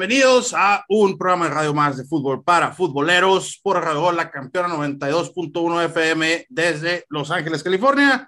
bienvenidos 0.00 0.54
a 0.56 0.82
un 0.88 1.18
programa 1.18 1.44
de 1.44 1.54
radio 1.54 1.74
más 1.74 1.98
de 1.98 2.06
fútbol 2.06 2.42
para 2.42 2.72
futboleros 2.72 3.60
por 3.62 3.76
Radio 3.76 4.10
la 4.12 4.30
campeona 4.30 4.74
92.1 4.74 5.84
FM 5.84 6.46
desde 6.48 7.04
Los 7.10 7.30
Ángeles, 7.30 7.62
California. 7.62 8.26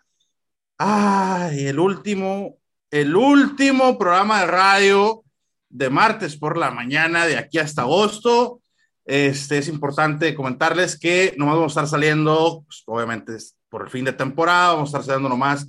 Ay, 0.77 1.69
el 1.69 1.79
último, 1.79 2.59
el 2.91 3.17
último 3.17 3.97
programa 3.97 4.41
de 4.41 4.49
radio 4.49 5.25
de 5.71 5.89
martes 5.89 6.37
por 6.37 6.59
la 6.59 6.71
mañana 6.71 7.25
de 7.25 7.39
aquí 7.39 7.57
hasta 7.57 7.81
agosto. 7.81 8.61
Este 9.07 9.57
es 9.57 9.69
importante 9.69 10.35
comentarles 10.35 10.99
que 10.99 11.33
nomás 11.39 11.55
vamos 11.55 11.71
a 11.71 11.81
estar 11.81 11.89
saliendo, 11.89 12.65
pues, 12.67 12.83
obviamente 12.85 13.39
por 13.71 13.85
el 13.85 13.89
fin 13.89 14.05
de 14.05 14.13
temporada, 14.13 14.75
vamos 14.75 14.91
a 14.91 14.99
estar 14.99 15.05
saliendo 15.05 15.31
nomás 15.31 15.67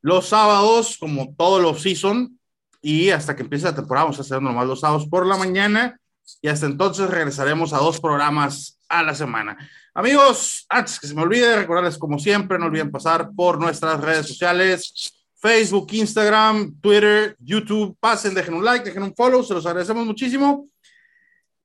los 0.00 0.28
sábados, 0.28 0.96
como 0.96 1.34
todos 1.36 1.60
los 1.60 1.82
season, 1.82 2.40
y 2.82 3.10
hasta 3.10 3.36
que 3.36 3.42
empiece 3.42 3.64
la 3.64 3.74
temporada 3.74 4.04
vamos 4.04 4.18
a 4.18 4.22
hacer 4.22 4.42
nomás 4.42 4.66
los 4.66 4.80
sábados 4.80 5.06
por 5.06 5.24
la 5.24 5.36
mañana 5.36 5.98
y 6.40 6.48
hasta 6.48 6.66
entonces 6.66 7.08
regresaremos 7.08 7.72
a 7.72 7.78
dos 7.78 8.00
programas 8.00 8.78
a 8.88 9.02
la 9.02 9.14
semana. 9.14 9.56
Amigos, 9.94 10.66
antes 10.68 10.98
que 10.98 11.06
se 11.06 11.14
me 11.14 11.22
olvide, 11.22 11.56
recordarles 11.56 11.96
como 11.96 12.18
siempre, 12.18 12.58
no 12.58 12.66
olviden 12.66 12.90
pasar 12.90 13.30
por 13.36 13.58
nuestras 13.58 14.00
redes 14.00 14.26
sociales, 14.26 15.12
Facebook, 15.36 15.88
Instagram, 15.92 16.80
Twitter, 16.80 17.36
YouTube, 17.38 17.96
pasen, 18.00 18.34
dejen 18.34 18.54
un 18.54 18.64
like, 18.64 18.84
dejen 18.84 19.02
un 19.02 19.14
follow, 19.14 19.42
se 19.42 19.54
los 19.54 19.66
agradecemos 19.66 20.04
muchísimo. 20.04 20.68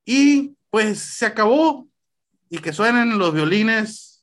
Y 0.06 0.56
pues 0.70 1.00
se 1.00 1.26
acabó 1.26 1.88
y 2.50 2.60
que 2.60 2.74
suenen 2.74 3.18
los 3.18 3.34
violines 3.34 4.22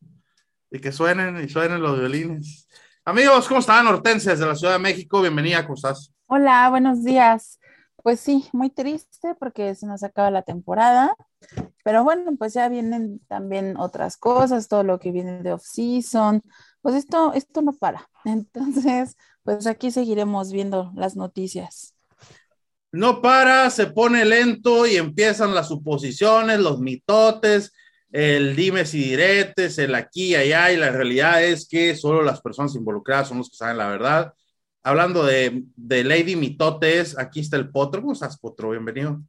y 0.71 0.79
que 0.79 0.93
suenen 0.93 1.43
y 1.43 1.49
suenen 1.49 1.83
los 1.83 1.99
violines. 1.99 2.69
Amigos, 3.05 3.49
¿cómo 3.49 3.61
están? 3.61 3.87
Hortensia 3.87 4.33
desde 4.33 4.47
la 4.47 4.55
Ciudad 4.55 4.75
de 4.75 4.79
México, 4.79 5.21
bienvenida, 5.21 5.67
¿cómo? 5.67 6.14
Hola, 6.37 6.69
buenos 6.69 7.05
días. 7.05 7.61
Pues 8.03 8.19
sí, 8.19 8.49
muy 8.53 8.69
triste 8.69 9.37
porque 9.39 9.73
se 9.77 9.87
nos 9.87 10.03
acaba 10.03 10.33
la 10.33 10.43
temporada, 10.43 11.15
pero 11.85 12.03
bueno, 12.03 12.35
pues 12.37 12.55
ya 12.55 12.69
vienen 12.69 13.21
también 13.29 13.77
otras 13.79 14.17
cosas, 14.17 14.67
todo 14.67 14.83
lo 14.83 14.99
que 14.99 15.13
viene 15.13 15.45
de 15.45 15.53
off-season, 15.53 16.43
pues 16.83 16.97
esto, 16.97 17.33
esto 17.35 17.63
no 17.63 17.73
para. 17.73 18.11
Entonces, 18.25 19.17
pues 19.45 19.69
aquí 19.69 19.93
seguiremos 19.93 20.51
viendo 20.51 20.91
las 20.97 21.15
noticias. 21.15 21.95
No 22.91 23.23
para, 23.23 23.71
se 23.71 23.87
pone 23.87 24.25
lento 24.25 24.89
y 24.89 24.97
empiezan 24.97 25.55
las 25.55 25.69
suposiciones, 25.69 26.59
los 26.59 26.81
mitotes, 26.81 27.73
el 28.11 28.57
dimes 28.57 28.93
y 28.95 29.05
diretes, 29.05 29.79
el 29.79 29.95
aquí 29.95 30.31
y 30.31 30.35
allá, 30.35 30.73
y 30.73 30.79
la 30.79 30.91
realidad 30.91 31.45
es 31.45 31.69
que 31.69 31.95
solo 31.95 32.23
las 32.23 32.41
personas 32.41 32.75
involucradas 32.75 33.29
son 33.29 33.39
los 33.39 33.51
que 33.51 33.57
saben 33.57 33.79
la 33.79 33.87
verdad 33.87 34.35
hablando 34.85 35.25
de, 35.25 35.65
Lady 35.77 36.37
Mitotes, 36.37 37.19
aquí 37.19 37.41
está 37.41 37.57
el 37.57 37.71
Potro. 37.71 38.03
¿Cómo 38.03 38.13
estás, 38.13 38.39
Potro? 38.39 38.71
Bienvenido. 38.71 39.21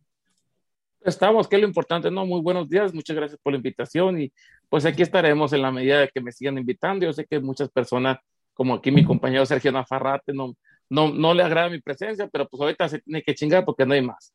Estamos, 1.01 1.47
que 1.47 1.55
es 1.55 1.61
lo 1.61 1.67
importante, 1.67 2.11
¿no? 2.11 2.25
Muy 2.25 2.41
buenos 2.41 2.67
días, 2.67 2.93
muchas 2.93 3.15
gracias 3.15 3.39
por 3.41 3.53
la 3.53 3.57
invitación 3.57 4.19
y 4.19 4.33
pues 4.69 4.85
aquí 4.85 5.03
estaremos 5.03 5.53
en 5.53 5.61
la 5.61 5.71
medida 5.71 5.99
de 5.99 6.09
que 6.09 6.19
me 6.19 6.31
sigan 6.31 6.57
invitando. 6.57 7.05
Yo 7.05 7.13
sé 7.13 7.25
que 7.25 7.39
muchas 7.39 7.69
personas, 7.69 8.17
como 8.53 8.73
aquí 8.73 8.91
mi 8.91 9.05
compañero 9.05 9.45
Sergio 9.45 9.71
Nafarrate, 9.71 10.33
no, 10.33 10.55
no, 10.89 11.13
no 11.13 11.33
le 11.33 11.43
agrada 11.43 11.69
mi 11.69 11.79
presencia, 11.79 12.27
pero 12.27 12.49
pues 12.49 12.59
ahorita 12.59 12.89
se 12.89 12.99
tiene 12.99 13.21
que 13.21 13.35
chingar 13.35 13.63
porque 13.63 13.85
no 13.85 13.93
hay 13.93 14.01
más. 14.01 14.33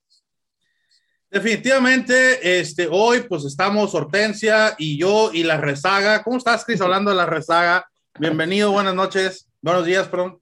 Definitivamente, 1.29 2.61
este, 2.61 2.89
hoy 2.91 3.23
pues 3.29 3.45
estamos 3.45 3.95
Hortensia 3.95 4.75
y 4.79 4.97
yo 4.97 5.33
y 5.33 5.43
la 5.43 5.59
rezaga. 5.59 6.23
¿Cómo 6.23 6.39
estás, 6.39 6.65
Cris? 6.65 6.81
Hablando 6.81 7.11
de 7.11 7.17
la 7.17 7.27
rezaga. 7.27 7.85
Bienvenido, 8.19 8.71
buenas 8.71 8.95
noches, 8.95 9.49
buenos 9.61 9.85
días, 9.85 10.09
perdón. 10.09 10.40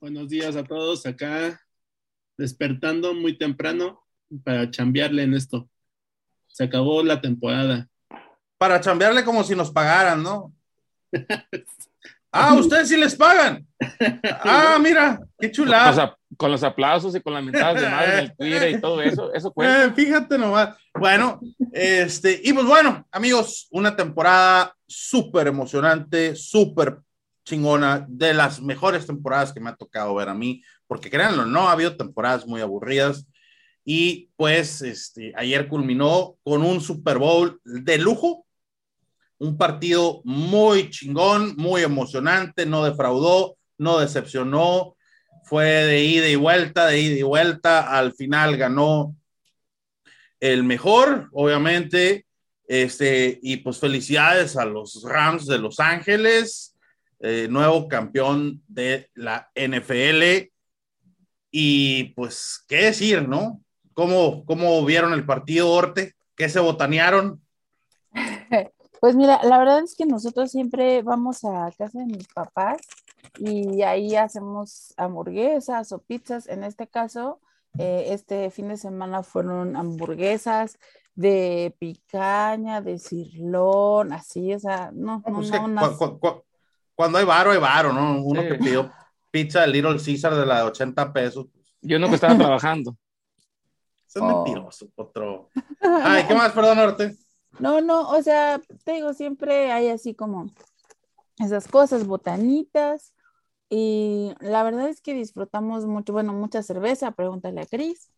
Buenos 0.00 0.30
días 0.30 0.56
a 0.56 0.64
todos 0.64 1.04
acá, 1.04 1.60
despertando 2.38 3.12
muy 3.12 3.36
temprano 3.36 4.02
para 4.42 4.70
chambearle 4.70 5.24
en 5.24 5.34
esto. 5.34 5.68
Se 6.46 6.64
acabó 6.64 7.02
la 7.02 7.20
temporada. 7.20 7.86
Para 8.56 8.80
chambearle 8.80 9.22
como 9.24 9.44
si 9.44 9.54
nos 9.54 9.70
pagaran, 9.70 10.22
¿no? 10.22 10.54
ah, 12.32 12.54
ustedes 12.54 12.88
sí 12.88 12.96
les 12.96 13.14
pagan. 13.14 13.66
Ah, 14.42 14.78
mira, 14.80 15.20
qué 15.38 15.50
chulada. 15.52 16.16
Con 16.34 16.50
los, 16.50 16.62
aplausos 16.62 17.14
y 17.14 17.20
con 17.20 17.34
las 17.34 17.44
mentadas 17.44 17.82
de 17.82 17.90
madre 17.90 18.12
en 18.12 18.18
el 18.20 18.36
Twitter 18.36 18.70
y 18.70 18.80
todo 18.80 19.02
eso, 19.02 19.34
eso 19.34 19.52
cuenta. 19.52 19.84
Eh, 19.84 19.92
fíjate 19.94 20.38
nomás. 20.38 20.78
Bueno, 20.94 21.40
este, 21.72 22.40
y 22.42 22.54
pues 22.54 22.64
bueno, 22.64 23.06
amigos, 23.12 23.68
una 23.70 23.94
temporada 23.94 24.74
súper 24.86 25.48
emocionante, 25.48 26.34
súper 26.34 27.00
chingona, 27.44 28.06
de 28.08 28.34
las 28.34 28.60
mejores 28.60 29.06
temporadas 29.06 29.52
que 29.52 29.60
me 29.60 29.70
ha 29.70 29.76
tocado 29.76 30.14
ver 30.14 30.28
a 30.28 30.34
mí, 30.34 30.62
porque 30.86 31.10
créanlo, 31.10 31.44
no 31.44 31.68
ha 31.68 31.72
habido 31.72 31.96
temporadas 31.96 32.46
muy 32.46 32.60
aburridas. 32.60 33.26
Y 33.84 34.30
pues 34.36 34.82
este, 34.82 35.32
ayer 35.36 35.68
culminó 35.68 36.36
con 36.42 36.62
un 36.62 36.80
Super 36.80 37.18
Bowl 37.18 37.60
de 37.64 37.98
lujo, 37.98 38.46
un 39.38 39.56
partido 39.56 40.20
muy 40.24 40.90
chingón, 40.90 41.54
muy 41.56 41.82
emocionante, 41.82 42.66
no 42.66 42.84
defraudó, 42.84 43.56
no 43.78 43.98
decepcionó, 43.98 44.96
fue 45.44 45.64
de 45.64 46.04
ida 46.04 46.28
y 46.28 46.36
vuelta, 46.36 46.86
de 46.86 47.00
ida 47.00 47.16
y 47.16 47.22
vuelta, 47.22 47.96
al 47.96 48.12
final 48.12 48.56
ganó 48.56 49.16
el 50.38 50.62
mejor, 50.62 51.28
obviamente, 51.32 52.26
este, 52.68 53.38
y 53.42 53.56
pues 53.58 53.78
felicidades 53.78 54.56
a 54.56 54.64
los 54.64 55.02
Rams 55.02 55.46
de 55.46 55.58
Los 55.58 55.80
Ángeles, 55.80 56.69
eh, 57.20 57.48
nuevo 57.50 57.86
campeón 57.88 58.62
de 58.66 59.10
la 59.14 59.50
NFL. 59.54 60.50
Y 61.50 62.04
pues, 62.14 62.64
¿qué 62.68 62.84
decir, 62.86 63.28
no? 63.28 63.60
¿Cómo, 63.92 64.44
cómo 64.44 64.84
vieron 64.84 65.12
el 65.12 65.26
partido, 65.26 65.70
Orte? 65.70 66.14
¿Qué 66.34 66.48
se 66.48 66.60
botanearon? 66.60 67.40
Pues 69.00 69.16
mira, 69.16 69.40
la 69.44 69.56
verdad 69.56 69.82
es 69.82 69.96
que 69.96 70.04
nosotros 70.04 70.50
siempre 70.50 71.00
vamos 71.00 71.42
a 71.44 71.72
casa 71.78 72.00
de 72.00 72.04
mis 72.04 72.28
papás 72.28 72.82
y 73.38 73.80
ahí 73.80 74.14
hacemos 74.14 74.92
hamburguesas 74.98 75.90
o 75.92 76.00
pizzas. 76.00 76.46
En 76.46 76.64
este 76.64 76.86
caso, 76.86 77.40
eh, 77.78 78.08
este 78.08 78.50
fin 78.50 78.68
de 78.68 78.76
semana 78.76 79.22
fueron 79.22 79.74
hamburguesas 79.74 80.78
de 81.14 81.74
picaña, 81.78 82.82
de 82.82 82.98
cirlón, 82.98 84.12
así, 84.12 84.52
o 84.52 84.58
sea, 84.58 84.90
no, 84.92 85.22
no, 85.26 85.34
pues 85.34 85.50
no, 85.50 86.44
cuando 87.00 87.16
hay 87.16 87.24
varo, 87.24 87.50
hay 87.50 87.58
varo, 87.58 87.94
¿no? 87.94 88.22
Uno 88.22 88.42
que 88.42 88.56
pidió 88.56 88.92
pizza 89.30 89.62
de 89.62 89.68
Little 89.68 89.96
Caesar 89.96 90.34
de 90.34 90.44
la 90.44 90.58
de 90.58 90.62
80 90.64 91.14
pesos. 91.14 91.46
Yo 91.80 91.98
no 91.98 92.10
que 92.10 92.16
estaba 92.16 92.36
trabajando. 92.36 92.94
Eso 94.06 94.18
es 94.18 94.22
oh. 94.22 94.44
mentiroso, 94.44 94.86
otro. 94.96 95.48
Ay, 95.80 96.24
¿qué 96.28 96.34
más? 96.34 96.52
Perdón, 96.52 96.76
Norte. 96.76 97.16
No, 97.58 97.80
no, 97.80 98.10
o 98.10 98.22
sea, 98.22 98.60
te 98.84 98.92
digo, 98.92 99.14
siempre 99.14 99.72
hay 99.72 99.88
así 99.88 100.14
como 100.14 100.50
esas 101.38 101.68
cosas, 101.68 102.06
botanitas. 102.06 103.14
Y 103.70 104.34
la 104.40 104.62
verdad 104.62 104.90
es 104.90 105.00
que 105.00 105.14
disfrutamos 105.14 105.86
mucho, 105.86 106.12
bueno, 106.12 106.34
mucha 106.34 106.62
cerveza, 106.62 107.12
pregúntale 107.12 107.62
a 107.62 107.66
Cris. 107.66 108.10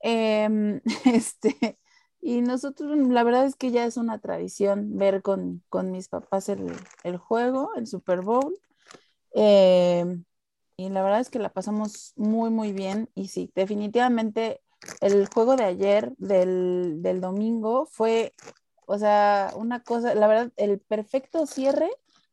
Em, 0.00 0.80
este, 1.04 1.78
y 2.26 2.40
nosotros, 2.40 2.98
la 3.08 3.22
verdad 3.22 3.46
es 3.46 3.54
que 3.54 3.70
ya 3.70 3.84
es 3.84 3.96
una 3.96 4.18
tradición 4.18 4.98
ver 4.98 5.22
con, 5.22 5.62
mis 5.84 6.08
papás 6.08 6.48
el, 6.48 7.16
juego, 7.18 7.70
el 7.76 7.86
Super 7.86 8.22
Bowl. 8.22 8.58
Eh, 9.32 10.04
y 10.76 10.88
la 10.88 11.04
verdad 11.04 11.20
es 11.20 11.30
que 11.30 11.38
la 11.38 11.52
pasamos 11.52 12.14
muy, 12.16 12.50
muy 12.50 12.72
bien. 12.72 13.08
Y 13.14 13.28
sí, 13.28 13.52
definitivamente 13.54 14.60
el 15.00 15.28
juego 15.32 15.54
de 15.54 15.66
ayer, 15.66 16.14
del, 16.18 17.00
del 17.00 17.20
domingo, 17.20 17.86
fue, 17.86 18.34
o 18.86 18.98
sea, 18.98 19.52
una 19.54 19.84
cosa, 19.84 20.16
la 20.16 20.26
verdad, 20.26 20.52
el 20.56 20.80
perfecto 20.80 21.46
cierre 21.46 21.88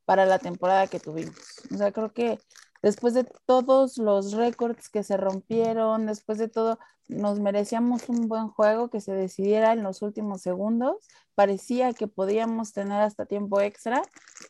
para 0.05 0.25
la 0.25 0.39
temporada 0.39 0.87
que 0.87 0.99
tuvimos. 0.99 1.35
O 1.71 1.77
sea, 1.77 1.91
creo 1.91 2.13
que 2.13 2.39
después 2.83 3.13
de 3.13 3.25
todos 3.45 3.97
los 3.97 4.33
récords 4.33 4.89
que 4.89 5.03
se 5.03 5.17
rompieron, 5.17 6.05
después 6.05 6.37
de 6.37 6.49
todo, 6.49 6.77
nos 7.07 7.39
merecíamos 7.39 8.09
un 8.09 8.27
buen 8.27 8.49
juego 8.49 8.89
que 8.89 9.01
se 9.01 9.13
decidiera 9.13 9.73
en 9.73 9.83
los 9.83 10.01
últimos 10.01 10.41
segundos. 10.41 10.97
Parecía 11.33 11.93
que 11.93 12.07
podíamos 12.07 12.73
tener 12.73 13.01
hasta 13.01 13.25
tiempo 13.25 13.61
extra, 13.61 14.03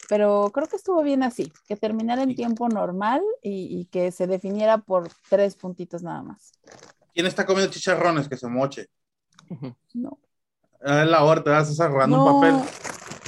pero 0.09 0.50
creo 0.53 0.68
que 0.68 0.75
estuvo 0.75 1.01
bien 1.03 1.24
así, 1.24 1.53
que 1.68 1.77
terminara 1.77 2.24
en 2.24 2.35
tiempo 2.35 2.68
normal 2.68 3.21
y, 3.41 3.85
que 3.91 4.12
se 4.12 4.27
definiera 4.27 4.80
por 4.80 5.09
tres 5.30 5.56
puntitos 5.56 6.01
nada 6.01 6.24
más. 6.24 6.51
¿Quién 7.13 7.27
está 7.27 7.45
comiendo 7.45 7.71
chicharrones 7.71 8.27
que 8.27 8.35
se 8.35 8.47
moche? 8.47 8.88
No. 9.94 10.18
Es 10.81 11.07
la 11.07 11.24
hora, 11.24 11.44
te 11.44 11.50
vas 11.51 11.69
a 11.69 11.71
estar 11.71 11.91
robando 11.91 12.24
un 12.24 12.41
papel. 12.41 12.56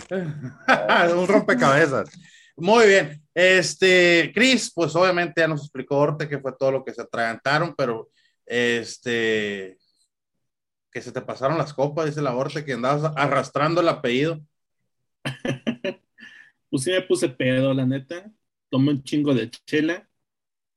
un 1.18 1.28
rompecabezas. 1.28 2.10
Muy 2.58 2.88
bien. 2.88 3.22
Este, 3.34 4.32
Cris, 4.34 4.72
pues 4.74 4.96
obviamente 4.96 5.42
ya 5.42 5.48
nos 5.48 5.62
explicó 5.62 5.98
Orte 5.98 6.30
que 6.30 6.40
fue 6.40 6.54
todo 6.58 6.72
lo 6.72 6.86
que 6.86 6.94
se 6.94 7.02
atragantaron, 7.02 7.76
pero 7.76 8.10
este, 8.46 9.78
que 10.92 11.02
se 11.02 11.12
te 11.12 11.22
pasaron 11.22 11.58
las 11.58 11.74
copas, 11.74 12.06
dice 12.06 12.22
la 12.22 12.36
Orte, 12.36 12.64
que 12.64 12.74
andabas 12.74 13.12
arrastrando 13.18 13.82
el 13.82 13.90
apellido. 13.90 14.42
pues 16.70 16.84
sí 16.84 16.92
me 16.92 17.02
puse 17.02 17.30
pedo, 17.30 17.74
la 17.74 17.86
neta. 17.86 18.32
Tomé 18.70 18.92
un 18.92 19.04
chingo 19.04 19.34
de 19.34 19.50
chela 19.50 20.10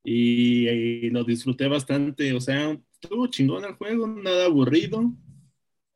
y, 0.02 1.10
lo 1.10 1.25
disfruté 1.25 1.69
bastante. 1.69 2.34
O 2.34 2.40
sea, 2.40 2.76
estuvo 3.00 3.28
chingón 3.28 3.64
el 3.64 3.75
juego, 3.75 4.08
nada 4.08 4.46
aburrido, 4.46 5.12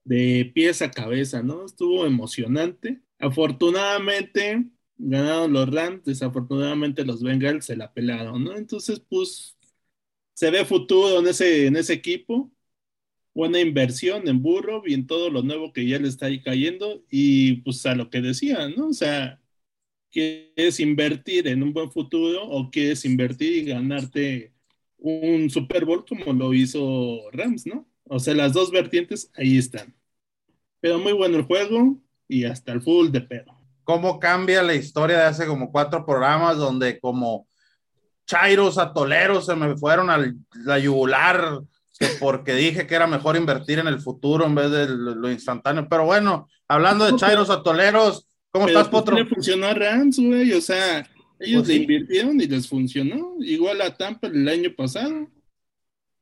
de 0.05 0.51
pies 0.55 0.83
a 0.83 0.91
cabeza, 0.91 1.43
¿no? 1.43 1.65
Estuvo 1.65 2.07
emocionante. 2.07 3.03
Afortunadamente 3.19 4.71
ganaron 4.99 5.53
los 5.53 5.71
Rams, 5.71 6.05
desafortunadamente 6.05 7.05
los 7.05 7.23
Bengals 7.23 7.67
se 7.67 7.77
la 7.77 7.93
pelaron, 7.93 8.45
¿no? 8.45 8.57
Entonces, 8.57 9.01
pues, 9.01 9.57
se 10.35 10.51
ve 10.51 10.65
futuro 10.65 11.21
en 11.21 11.27
ese, 11.29 11.67
en 11.67 11.77
ese 11.77 11.95
equipo. 11.95 12.53
Buena 13.35 13.61
inversión 13.61 14.29
en 14.29 14.43
Burro 14.43 14.83
y 14.87 14.95
en 14.95 15.07
todo 15.07 15.31
lo 15.31 15.43
nuevo 15.43 15.73
que 15.73 15.87
ya 15.87 15.99
le 15.99 16.09
está 16.09 16.27
ahí 16.27 16.43
cayendo. 16.43 17.05
Y 17.11 17.57
pues 17.63 17.85
a 17.87 17.95
lo 17.95 18.11
que 18.11 18.21
decían, 18.21 18.75
¿no? 18.77 18.89
O 18.89 18.93
sea, 18.93 19.41
¿quieres 20.11 20.81
invertir 20.81 21.49
en 21.49 21.63
un 21.63 21.73
buen 21.73 21.91
futuro 21.93 22.45
o 22.45 22.71
quieres 22.71 23.05
invertir 23.05 23.55
y 23.55 23.65
ganarte 23.67 24.55
un 24.99 25.51
Super 25.51 25.85
Bowl 25.85 26.05
como 26.07 26.33
lo 26.35 26.55
hizo 26.55 27.31
Rams, 27.33 27.67
¿no? 27.67 27.89
O 28.05 28.19
sea, 28.21 28.35
las 28.35 28.53
dos 28.55 28.71
vertientes 28.71 29.31
ahí 29.35 29.59
están. 29.59 29.95
Pero 30.81 30.99
muy 30.99 31.13
bueno 31.13 31.39
el 31.39 31.45
juego 31.45 32.01
y 32.29 32.45
hasta 32.45 32.73
el 32.73 32.83
full 32.83 33.11
de 33.11 33.23
pedo. 33.23 33.62
¿Cómo 33.85 34.19
cambia 34.21 34.63
la 34.63 34.75
historia 34.75 35.19
de 35.19 35.25
hace 35.25 35.47
como 35.47 35.71
cuatro 35.73 36.05
programas 36.07 36.57
donde 36.57 37.01
como 37.01 37.47
chairos 38.27 38.79
atoleros 38.79 39.47
se 39.47 39.57
me 39.57 39.77
fueron 39.77 40.09
a 40.11 40.19
la 40.65 40.79
yugular 40.79 41.61
porque 42.21 42.55
dije 42.55 42.87
que 42.87 42.95
era 42.95 43.07
mejor 43.07 43.37
invertir 43.37 43.79
en 43.79 43.87
el 43.89 44.01
futuro 44.01 44.47
en 44.47 44.55
vez 44.55 44.71
de 44.71 44.89
lo 44.89 45.31
instantáneo? 45.31 45.87
Pero 45.89 46.05
bueno, 46.05 46.49
hablando 46.69 47.05
de 47.05 47.17
chairos 47.17 47.51
atoleros, 47.51 48.27
¿cómo 48.51 48.67
Pero 48.67 48.79
estás, 48.79 48.91
pues, 48.91 49.03
Potro? 49.03 49.17
le 49.17 49.27
funcionó 49.27 49.67
a 49.67 49.75
Rams, 49.75 50.19
güey. 50.19 50.53
O 50.53 50.61
sea, 50.61 51.01
ellos 51.39 51.63
Pues 51.63 51.69
le 51.69 51.75
sí. 51.75 51.81
invirtieron 51.83 52.41
y 52.41 52.47
les 52.47 52.69
funcionó. 52.69 53.35
Igual 53.41 53.81
a 53.83 53.97
Tampa 53.97 54.29
el 54.29 54.49
año 54.49 54.71
pasado. 54.77 55.29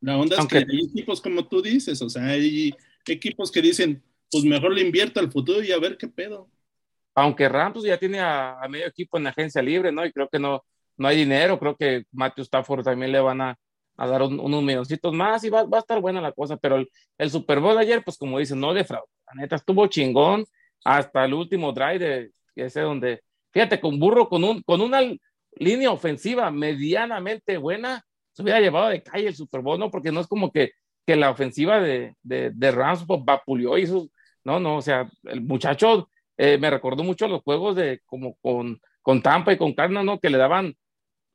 La 0.01 0.17
onda 0.17 0.37
Aunque- 0.39 0.59
es 0.59 0.65
que 0.65 0.73
hay 0.73 0.85
equipos 0.87 1.21
como 1.21 1.47
tú 1.47 1.61
dices, 1.61 2.01
o 2.01 2.09
sea, 2.09 2.25
hay 2.27 2.75
equipos 3.07 3.51
que 3.51 3.61
dicen, 3.61 4.03
pues 4.31 4.45
mejor 4.45 4.73
le 4.73 4.81
invierto 4.83 5.21
al 5.21 5.31
futuro 5.31 5.62
y 5.62 5.73
a 5.73 5.79
ver 5.79 5.97
qué 5.99 6.09
pedo. 6.09 6.49
Aunque 7.21 7.49
Rams 7.49 7.83
ya 7.83 7.99
tiene 7.99 8.21
a, 8.21 8.61
a 8.61 8.69
medio 8.69 8.87
equipo 8.87 9.19
en 9.19 9.27
agencia 9.29 9.63
libre, 9.63 9.93
¿no? 9.93 10.05
Y 10.05 10.13
creo 10.13 10.29
que 10.29 10.39
no, 10.39 10.63
no 10.97 11.09
hay 11.09 11.17
dinero. 11.17 11.59
Creo 11.59 11.77
que 11.77 12.05
Matthew 12.13 12.43
Stafford 12.45 12.85
también 12.85 13.13
le 13.13 13.21
van 13.21 13.41
a, 13.41 13.57
a 13.97 14.07
dar 14.07 14.23
un- 14.23 14.41
unos 14.41 14.63
milloncitos 14.63 15.13
más 15.15 15.45
y 15.45 15.51
va, 15.51 15.65
va 15.65 15.79
a 15.79 15.81
estar 15.81 16.01
buena 16.01 16.21
la 16.21 16.33
cosa. 16.33 16.57
Pero 16.57 16.77
el, 16.77 16.89
el 17.19 17.31
Super 17.31 17.61
Bowl 17.61 17.75
de 17.77 17.83
ayer, 17.83 18.03
pues 18.05 18.17
como 18.19 18.39
dicen, 18.39 18.61
no 18.61 18.73
defraudó. 18.75 19.07
La 19.29 19.43
neta 19.43 19.57
estuvo 19.57 19.87
chingón 19.87 20.45
hasta 20.85 21.25
el 21.25 21.35
último 21.35 21.73
drive 21.73 21.99
de 21.99 22.31
ese 22.57 22.81
donde, 22.81 23.23
fíjate, 23.53 23.81
con 23.81 23.99
Burro, 23.99 24.29
con, 24.29 24.43
un, 24.45 24.63
con 24.63 24.81
una 24.81 25.01
línea 25.57 25.91
ofensiva 25.91 26.51
medianamente 26.51 27.57
buena, 27.59 28.03
se 28.33 28.43
hubiera 28.43 28.61
llevado 28.61 28.89
de 28.89 29.03
calle 29.03 29.29
el 29.29 29.35
Super 29.35 29.61
Bowl, 29.61 29.79
¿no? 29.79 29.91
Porque 29.91 30.13
no 30.13 30.21
es 30.21 30.27
como 30.27 30.51
que, 30.51 30.73
que 31.07 31.17
la 31.17 31.31
ofensiva 31.31 31.81
de, 31.81 32.15
de, 32.23 32.51
de 32.55 32.71
Rams 32.71 33.05
pues, 33.07 33.21
vapuleó 33.25 33.77
y 33.79 33.83
eso, 33.83 34.09
no, 34.45 34.59
no, 34.61 34.77
o 34.77 34.83
sea, 34.83 35.09
el 35.25 35.41
muchacho 35.43 36.09
eh, 36.43 36.57
me 36.57 36.71
recordó 36.71 37.05
mucho 37.05 37.29
los 37.29 37.43
juegos 37.43 37.77
de 37.77 38.01
como 38.07 38.35
con, 38.37 38.81
con 39.03 39.21
Tampa 39.21 39.53
y 39.53 39.59
con 39.59 39.75
Cardinals, 39.75 40.07
¿no? 40.07 40.19
Que 40.19 40.31
le 40.31 40.39
daban 40.39 40.75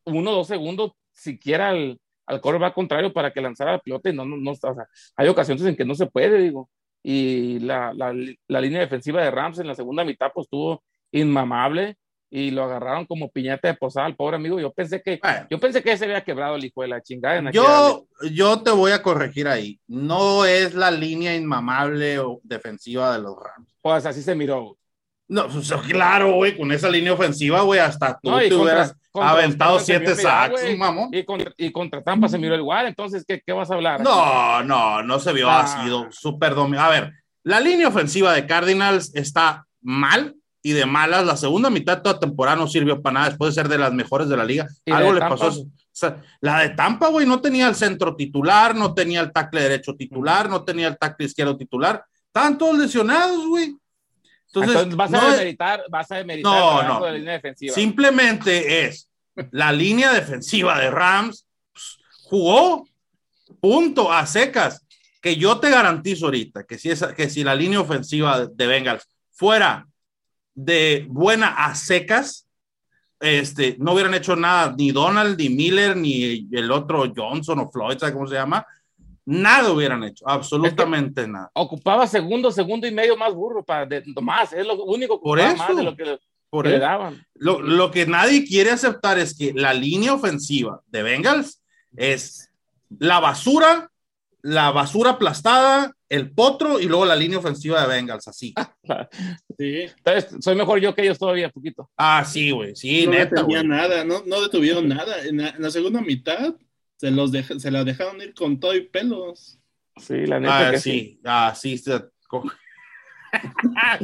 uno 0.05 0.31
o 0.31 0.35
dos 0.37 0.47
segundos 0.47 0.93
siquiera 1.11 1.69
al, 1.69 1.99
al 2.25 2.41
quarterback 2.41 2.73
contrario 2.73 3.13
para 3.13 3.31
que 3.31 3.39
lanzara 3.39 3.73
la 3.73 3.79
pelota 3.79 4.09
y 4.09 4.13
no, 4.13 4.25
no, 4.25 4.35
no, 4.35 4.51
o 4.51 4.55
sea, 4.55 4.73
hay 5.15 5.27
ocasiones 5.27 5.63
en 5.63 5.75
que 5.75 5.85
no 5.85 5.93
se 5.93 6.07
puede, 6.07 6.41
digo. 6.41 6.71
Y 7.03 7.59
la, 7.59 7.93
la, 7.93 8.15
la 8.47 8.61
línea 8.61 8.79
defensiva 8.79 9.23
de 9.23 9.29
Rams 9.29 9.59
en 9.59 9.67
la 9.67 9.75
segunda 9.75 10.03
mitad 10.03 10.31
pues 10.33 10.45
estuvo 10.45 10.83
inmamable 11.11 11.97
y 12.31 12.49
lo 12.49 12.63
agarraron 12.63 13.05
como 13.05 13.29
piñata 13.29 13.67
de 13.67 13.75
posada 13.75 14.07
al 14.07 14.15
pobre 14.15 14.37
amigo. 14.37 14.59
Yo 14.59 14.73
pensé 14.73 15.03
que, 15.03 15.19
Bueno, 15.21 15.45
yo 15.51 15.59
pensé 15.59 15.83
que 15.83 15.95
se 15.95 16.05
había 16.05 16.23
quebrado 16.23 16.55
el 16.55 16.65
hijo 16.65 16.81
de 16.81 16.87
la 16.87 17.01
chingada. 17.03 17.37
en 17.37 17.51
yo, 17.51 18.07
yo 18.31 18.63
te 18.63 18.71
voy 18.71 18.91
a 18.91 19.03
corregir 19.03 19.47
ahí. 19.47 19.79
No 19.87 20.45
es 20.45 20.73
la 20.73 20.89
línea 20.89 21.35
inmamable 21.35 22.17
o 22.17 22.39
defensiva 22.41 23.15
de 23.15 23.21
los 23.21 23.35
Rams. 23.37 23.69
Pues 23.83 24.03
así 24.07 24.23
se 24.23 24.33
miró. 24.33 24.75
No, 25.27 25.47
claro, 25.87 26.33
güey, 26.33 26.55
con 26.55 26.71
esa 26.71 26.87
línea 26.89 27.13
ofensiva, 27.13 27.61
güey, 27.61 27.79
hasta 27.79 28.19
tú 28.21 28.29
No, 28.29 28.37
te 28.37 28.43
contra- 28.49 28.61
hubieras 28.63 28.95
contra 29.11 29.31
aventado 29.31 29.79
siete 29.79 30.15
sacks, 30.15 30.61
güey. 30.61 30.77
mamón. 30.77 31.09
Y 31.11 31.23
contra, 31.25 31.51
y 31.57 31.71
contra 31.71 32.03
Tampa 32.03 32.27
se 32.27 32.37
miró 32.37 32.55
igual, 32.55 32.85
entonces, 32.85 33.25
¿qué, 33.27 33.41
qué 33.43 33.51
vas 33.51 33.71
a 33.71 33.73
hablar? 33.75 34.01
No, 34.01 34.61
no, 34.63 35.01
no 35.01 35.19
se 35.19 35.33
vio 35.33 35.49
Ah. 35.49 35.61
así, 35.61 35.89
do- 35.89 36.07
súper 36.11 36.53
dominado. 36.53 36.87
A 36.87 36.91
ver, 36.99 37.13
la 37.43 37.59
línea 37.59 37.87
ofensiva 37.87 38.33
de 38.33 38.45
Cardinals 38.45 39.15
está 39.15 39.65
mal 39.81 40.35
y 40.61 40.73
de 40.73 40.85
malas. 40.85 41.25
La 41.25 41.37
segunda 41.37 41.69
mitad 41.71 42.01
toda 42.03 42.19
temporada 42.19 42.57
no 42.57 42.67
sirvió 42.67 43.01
para 43.01 43.13
nada, 43.15 43.29
después 43.29 43.55
de 43.55 43.61
ser 43.61 43.69
de 43.69 43.77
las 43.79 43.93
mejores 43.93 44.29
de 44.29 44.37
la 44.37 44.45
liga. 44.45 44.67
¿Y 44.85 44.91
la 44.91 44.97
Algo 44.97 45.13
le 45.13 45.19
Tampa? 45.21 45.37
pasó. 45.37 45.61
O 45.61 45.67
sea, 45.91 46.21
la 46.41 46.59
de 46.59 46.69
Tampa, 46.69 47.07
güey, 47.07 47.25
no 47.25 47.39
tenía 47.41 47.67
el 47.67 47.75
centro 47.75 48.15
titular, 48.15 48.75
no 48.75 48.93
tenía 48.93 49.21
el 49.21 49.31
tackle 49.31 49.61
derecho 49.61 49.95
titular, 49.95 50.49
no 50.49 50.63
tenía 50.63 50.87
el 50.89 50.97
tackle 50.97 51.25
izquierdo 51.25 51.55
titular. 51.57 52.03
Estaban 52.27 52.57
todos 52.57 52.77
lesionados, 52.77 53.47
güey. 53.47 53.75
Entonces, 54.55 54.75
Entonces, 54.83 54.95
vas, 54.97 55.11
no 55.11 55.21
a 55.21 55.31
es- 55.31 55.37
demeritar, 55.37 55.83
vas 55.89 56.11
a 56.11 56.15
demeritar 56.15 56.51
No, 56.53 56.83
no. 56.83 57.05
de 57.05 57.11
la 57.11 57.17
línea 57.17 57.33
defensiva. 57.33 57.73
Simplemente 57.75 58.85
es 58.85 59.09
la 59.51 59.71
línea 59.71 60.13
defensiva 60.13 60.79
de 60.79 60.89
Rams 60.91 61.45
pues, 61.73 61.97
jugó 62.23 62.87
punto 63.59 64.11
a 64.11 64.25
secas. 64.25 64.81
Que 65.21 65.35
yo 65.37 65.57
te 65.59 65.71
garantizo 65.71 66.25
ahorita 66.25 66.65
que 66.65 66.77
si, 66.77 66.91
esa, 66.91 67.15
que 67.15 67.29
si 67.31 67.43
la 67.43 67.55
línea 67.55 67.79
ofensiva 67.79 68.45
de 68.45 68.67
Bengals 68.67 69.07
fuera 69.31 69.87
de 70.53 71.05
buena 71.09 71.47
a 71.65 71.73
secas, 71.73 72.47
este, 73.19 73.75
no 73.79 73.93
hubieran 73.93 74.13
hecho 74.13 74.35
nada, 74.35 74.75
ni 74.77 74.91
Donald, 74.91 75.35
ni 75.39 75.49
Miller, 75.49 75.97
ni 75.97 76.47
el 76.51 76.69
otro 76.71 77.11
Johnson 77.15 77.59
o 77.59 77.71
Floyd, 77.71 77.97
¿sabes 77.97 78.13
cómo 78.13 78.27
se 78.27 78.35
llama? 78.35 78.63
Nada 79.25 79.71
hubieran 79.71 80.03
hecho, 80.03 80.27
absolutamente 80.27 81.27
nada. 81.27 81.49
Ocupaba 81.53 82.05
segundo, 82.05 82.51
segundo 82.51 82.85
y 82.87 82.91
medio 82.91 83.17
más 83.17 83.33
burro 83.33 83.63
para 83.65 83.85
de, 83.85 84.03
más, 84.21 84.53
es 84.53 84.65
lo 84.65 84.83
único 84.83 85.19
que 85.19 85.23
Por 85.23 85.39
eso. 85.39 85.57
más 85.57 85.75
de 85.75 85.83
lo 85.83 85.95
que, 85.95 86.19
Por 86.49 86.65
que 86.65 86.69
le 86.69 86.75
eso. 86.75 86.83
daban. 86.85 87.25
Lo, 87.33 87.59
lo 87.61 87.89
que 87.89 88.05
nadie 88.05 88.45
quiere 88.45 88.69
aceptar 88.71 89.17
es 89.17 89.35
que 89.35 89.51
la 89.53 89.73
línea 89.73 90.13
ofensiva 90.13 90.81
de 90.87 91.01
Bengals 91.01 91.63
es 91.97 92.51
la 92.99 93.19
basura, 93.19 93.89
la 94.43 94.69
basura 94.71 95.11
aplastada, 95.11 95.91
el 96.07 96.29
potro 96.31 96.79
y 96.79 96.85
luego 96.85 97.03
la 97.05 97.15
línea 97.15 97.39
ofensiva 97.39 97.81
de 97.81 97.87
Bengals, 97.87 98.27
así. 98.27 98.53
Sí. 99.57 99.85
Entonces, 99.97 100.35
soy 100.43 100.53
mejor 100.53 100.79
yo 100.81 100.93
que 100.93 101.01
ellos 101.01 101.17
todavía, 101.17 101.49
poquito. 101.49 101.89
Ah, 101.97 102.25
sí, 102.25 102.51
güey, 102.51 102.75
sí, 102.75 103.05
no 103.05 103.13
neta, 103.13 103.41
güey. 103.41 103.65
nada, 103.65 104.03
no, 104.03 104.21
no 104.25 104.41
detuvieron 104.41 104.87
nada. 104.87 105.23
En 105.23 105.37
la, 105.37 105.49
en 105.49 105.61
la 105.61 105.71
segunda 105.71 106.01
mitad 106.01 106.53
se, 106.97 107.11
los 107.11 107.31
dej- 107.31 107.59
se 107.59 107.71
la 107.71 107.83
dejaron 107.83 108.21
ir 108.21 108.33
con 108.33 108.59
todo 108.59 108.75
y 108.75 108.81
pelos. 108.87 109.59
Sí, 109.97 110.25
la 110.25 110.39
neta 110.39 110.67
Ah, 110.67 110.71
que 110.71 110.79
sí, 110.79 110.91
sí. 110.91 111.19
ah, 111.25 111.53
sí. 111.55 111.77
se- 111.77 112.05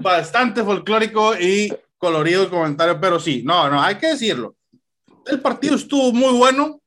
Bastante 0.00 0.62
folclórico 0.64 1.34
y 1.38 1.72
colorido 1.98 2.44
el 2.44 2.50
comentario, 2.50 3.00
pero 3.00 3.20
sí, 3.20 3.42
no, 3.44 3.68
no, 3.70 3.80
hay 3.82 3.96
que 3.96 4.08
decirlo. 4.08 4.56
El 5.26 5.40
partido 5.40 5.76
estuvo 5.76 6.12
muy 6.12 6.32
bueno, 6.36 6.80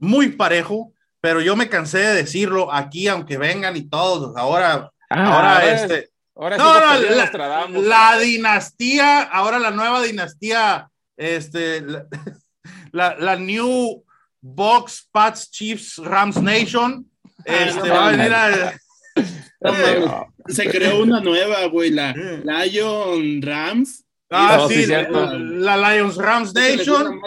muy 0.00 0.30
parejo, 0.32 0.92
pero 1.20 1.40
yo 1.40 1.54
me 1.56 1.68
cansé 1.68 1.98
de 1.98 2.14
decirlo 2.14 2.72
aquí, 2.72 3.06
aunque 3.08 3.38
vengan 3.38 3.76
y 3.76 3.88
todos. 3.88 4.36
Ahora, 4.36 4.90
Ah, 5.12 5.34
ahora, 5.34 5.72
es- 5.72 5.82
este, 5.82 6.10
ahora 6.36 6.56
no, 6.56 6.72
no, 6.74 7.00
la, 7.00 7.68
la 8.12 8.18
dinastía, 8.20 9.22
ahora 9.22 9.58
la 9.58 9.70
nueva 9.72 10.00
dinastía, 10.02 10.88
este, 11.16 11.80
la, 11.82 12.06
la, 12.92 13.16
la 13.18 13.36
New 13.36 14.04
Box 14.40 15.08
Pats 15.12 15.50
Chiefs 15.50 15.98
Rams 15.98 16.36
Nation, 16.40 17.06
este, 17.44 17.88
no 17.88 17.94
va 17.94 18.08
a 18.08 18.10
venir 18.10 18.32
a. 18.32 18.74
Se 20.46 20.68
creó 20.70 21.02
una 21.02 21.20
nueva, 21.20 21.66
güey, 21.66 21.90
la 21.90 22.12
Lion 22.14 23.42
Rams. 23.42 24.04
Ah, 24.30 24.58
No, 24.60 24.68
sí, 24.68 24.86
la 24.86 25.76
Lions 25.94 26.16
Rams 26.16 26.54
Nation 26.54 27.20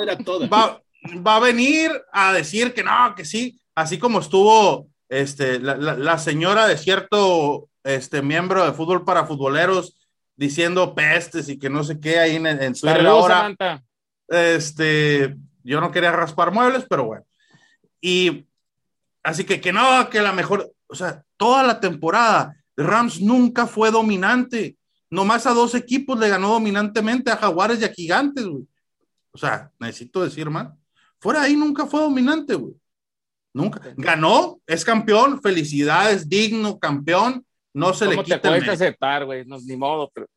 va, 0.51 0.81
va 1.25 1.35
a 1.35 1.39
venir 1.39 1.91
a 2.11 2.31
decir 2.33 2.73
que 2.73 2.81
no, 2.83 3.13
que 3.15 3.25
sí, 3.25 3.59
así 3.75 3.97
como 3.99 4.19
estuvo 4.21 4.87
este, 5.09 5.59
la, 5.59 5.75
la- 5.75 5.95
la 5.97 6.17
señora 6.17 6.65
de 6.65 6.77
cierto 6.77 7.69
este, 7.83 8.21
miembro 8.21 8.65
de 8.65 8.71
fútbol 8.73 9.03
para 9.03 9.25
futboleros 9.25 9.97
diciendo 10.37 10.95
pestes 10.95 11.49
y 11.49 11.59
que 11.59 11.69
no 11.69 11.83
sé 11.83 11.99
qué 11.99 12.17
ahí 12.19 12.37
en, 12.37 12.47
en 12.47 12.73
Twitter 12.73 13.05
ahora. 13.05 13.35
Samantha. 13.35 13.83
Este, 14.29 15.35
yo 15.63 15.81
no 15.81 15.91
quería 15.91 16.11
raspar 16.11 16.51
muebles, 16.51 16.85
pero 16.89 17.05
bueno. 17.05 17.25
Y 18.01 18.45
así 19.23 19.43
que 19.43 19.61
que 19.61 19.71
no, 19.73 20.09
que 20.09 20.21
la 20.21 20.33
mejor, 20.33 20.71
o 20.87 20.95
sea, 20.95 21.23
toda 21.37 21.63
la 21.63 21.79
temporada, 21.79 22.55
Rams 22.75 23.21
nunca 23.21 23.67
fue 23.67 23.91
dominante. 23.91 24.77
Nomás 25.09 25.45
a 25.45 25.53
dos 25.53 25.75
equipos 25.75 26.19
le 26.19 26.29
ganó 26.29 26.49
dominantemente, 26.49 27.31
a 27.31 27.37
Jaguares 27.37 27.79
y 27.81 27.85
a 27.85 27.93
Gigantes, 27.93 28.45
güey. 28.45 28.67
O 29.31 29.37
sea, 29.37 29.71
necesito 29.79 30.23
decir 30.23 30.49
más. 30.49 30.69
Fuera 31.19 31.43
ahí 31.43 31.55
nunca 31.55 31.85
fue 31.85 32.01
dominante, 32.01 32.55
güey. 32.55 32.73
Nunca. 33.53 33.79
Ganó, 33.95 34.59
es 34.65 34.83
campeón, 34.83 35.41
felicidades, 35.41 36.27
digno 36.27 36.79
campeón. 36.79 37.45
No 37.73 37.93
se 37.93 38.05
le 38.05 38.11
¿Cómo 38.11 38.23
te 38.23 38.25
quita 38.25 38.39
cuesta 38.39 38.51
mérito. 38.51 38.71
aceptar, 38.71 39.25
güey? 39.25 39.45
No, 39.45 39.57
ni 39.59 39.75
modo, 39.77 40.11
pero... 40.13 40.27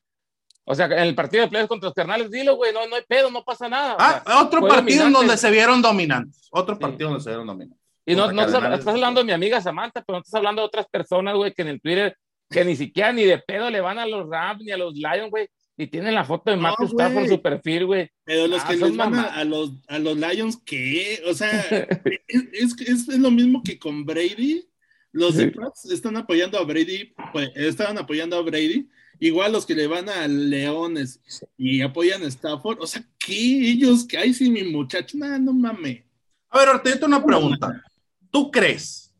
O 0.68 0.74
sea, 0.74 0.86
en 0.86 0.92
el 0.98 1.14
partido 1.14 1.44
de 1.44 1.48
playoffs 1.48 1.68
contra 1.68 1.86
los 1.86 1.94
carnales, 1.94 2.30
dilo, 2.30 2.56
güey, 2.56 2.72
no, 2.72 2.86
no 2.88 2.96
hay 2.96 3.02
pedo, 3.06 3.30
no 3.30 3.44
pasa 3.44 3.68
nada. 3.68 3.94
o 3.94 3.96
Ah, 4.00 4.22
sea, 4.26 4.42
otro 4.42 4.60
partido 4.66 5.04
dominante. 5.04 5.18
donde 5.18 5.36
se 5.36 5.50
vieron 5.50 5.80
dominantes. 5.80 6.48
Otro 6.50 6.74
Sí. 6.74 6.80
partido 6.80 7.08
donde 7.10 7.22
se 7.24 7.30
vieron 7.30 7.46
dominantes. 7.46 7.78
Y 8.04 8.14
no, 8.16 8.30
no 8.32 8.42
estás, 8.42 8.62
estás 8.78 8.94
hablando 8.94 9.20
de 9.20 9.26
mi 9.26 9.32
amiga 9.32 9.60
Samantha, 9.60 10.02
pero 10.04 10.18
no 10.18 10.22
estás 10.22 10.34
hablando 10.34 10.62
de 10.62 10.66
otras 10.66 10.86
personas, 10.88 11.34
güey, 11.36 11.52
que 11.54 11.62
en 11.62 11.68
el 11.68 11.80
Twitter, 11.80 12.16
que 12.50 12.64
ni 12.64 12.74
siquiera 12.76 13.12
ni 13.12 13.24
de 13.24 13.38
pedo 13.38 13.70
le 13.70 13.80
van 13.80 13.98
a 13.98 14.06
los 14.06 14.28
Rams 14.28 14.62
ni 14.62 14.72
a 14.72 14.76
los 14.76 14.94
Lions, 14.94 15.30
güey, 15.30 15.48
y 15.76 15.86
tienen 15.88 16.14
la 16.14 16.24
foto 16.24 16.50
de 16.50 16.56
No, 16.56 16.62
Matthew 16.62 16.86
Stafford 16.86 17.12
en 17.12 17.14
güey. 17.26 17.28
su 17.28 17.42
perfil, 17.42 17.86
güey. 17.86 18.10
Pero 18.24 18.46
los 18.48 18.62
Ah, 18.62 18.66
que 18.68 18.76
les 18.76 18.96
van 18.96 19.14
a, 19.14 19.22
a 19.24 19.44
los, 19.44 19.70
a 19.88 19.98
los 19.98 20.16
Lions, 20.16 20.60
¿qué? 20.64 21.22
O 21.28 21.34
sea, 21.34 21.50
es, 22.28 22.74
es, 22.80 23.08
es, 23.08 23.18
lo 23.18 23.30
mismo 23.30 23.62
que 23.64 23.78
con 23.78 24.04
Brady. 24.04 24.68
Los 25.12 25.34
Sí. 25.34 25.46
de 25.46 25.94
están 25.94 26.16
apoyando 26.16 26.58
a 26.58 26.64
Brady, 26.64 27.14
pues, 27.32 27.50
estaban 27.54 27.96
apoyando 27.98 28.36
a 28.36 28.42
Brady. 28.42 28.88
Igual 29.18 29.52
los 29.52 29.64
que 29.64 29.74
le 29.74 29.86
van 29.86 30.08
a 30.08 30.26
Leones 30.28 31.20
y 31.56 31.80
apoyan 31.80 32.22
a 32.22 32.26
Stafford. 32.26 32.78
O 32.80 32.86
sea, 32.86 33.02
¿qué? 33.18 33.70
Ellos, 33.70 34.06
que 34.06 34.18
ay, 34.18 34.34
sí, 34.34 34.50
mi 34.50 34.62
muchacho, 34.64 35.16
nada, 35.16 35.38
no 35.38 35.52
mames. 35.52 36.02
A 36.50 36.58
ver, 36.58 36.82
tengo 36.82 37.06
una 37.06 37.24
pregunta. 37.24 37.82
¿Tú 38.30 38.50
crees 38.50 39.12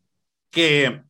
que 0.51 1.03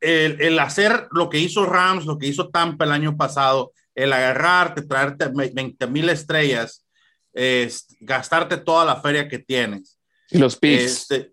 el, 0.00 0.40
el 0.40 0.58
hacer 0.58 1.08
lo 1.10 1.28
que 1.28 1.38
hizo 1.38 1.66
Rams, 1.66 2.06
lo 2.06 2.18
que 2.18 2.26
hizo 2.26 2.48
Tampa 2.48 2.84
el 2.84 2.92
año 2.92 3.16
pasado, 3.16 3.72
el 3.94 4.12
agarrarte, 4.12 4.82
traerte 4.82 5.28
20 5.28 5.86
mil 5.88 6.08
estrellas, 6.08 6.86
es, 7.32 7.96
gastarte 8.00 8.56
toda 8.56 8.84
la 8.84 9.00
feria 9.00 9.28
que 9.28 9.38
tienes, 9.38 9.98
Y 10.30 10.38
los 10.38 10.56
picks. 10.56 10.82
este, 10.82 11.32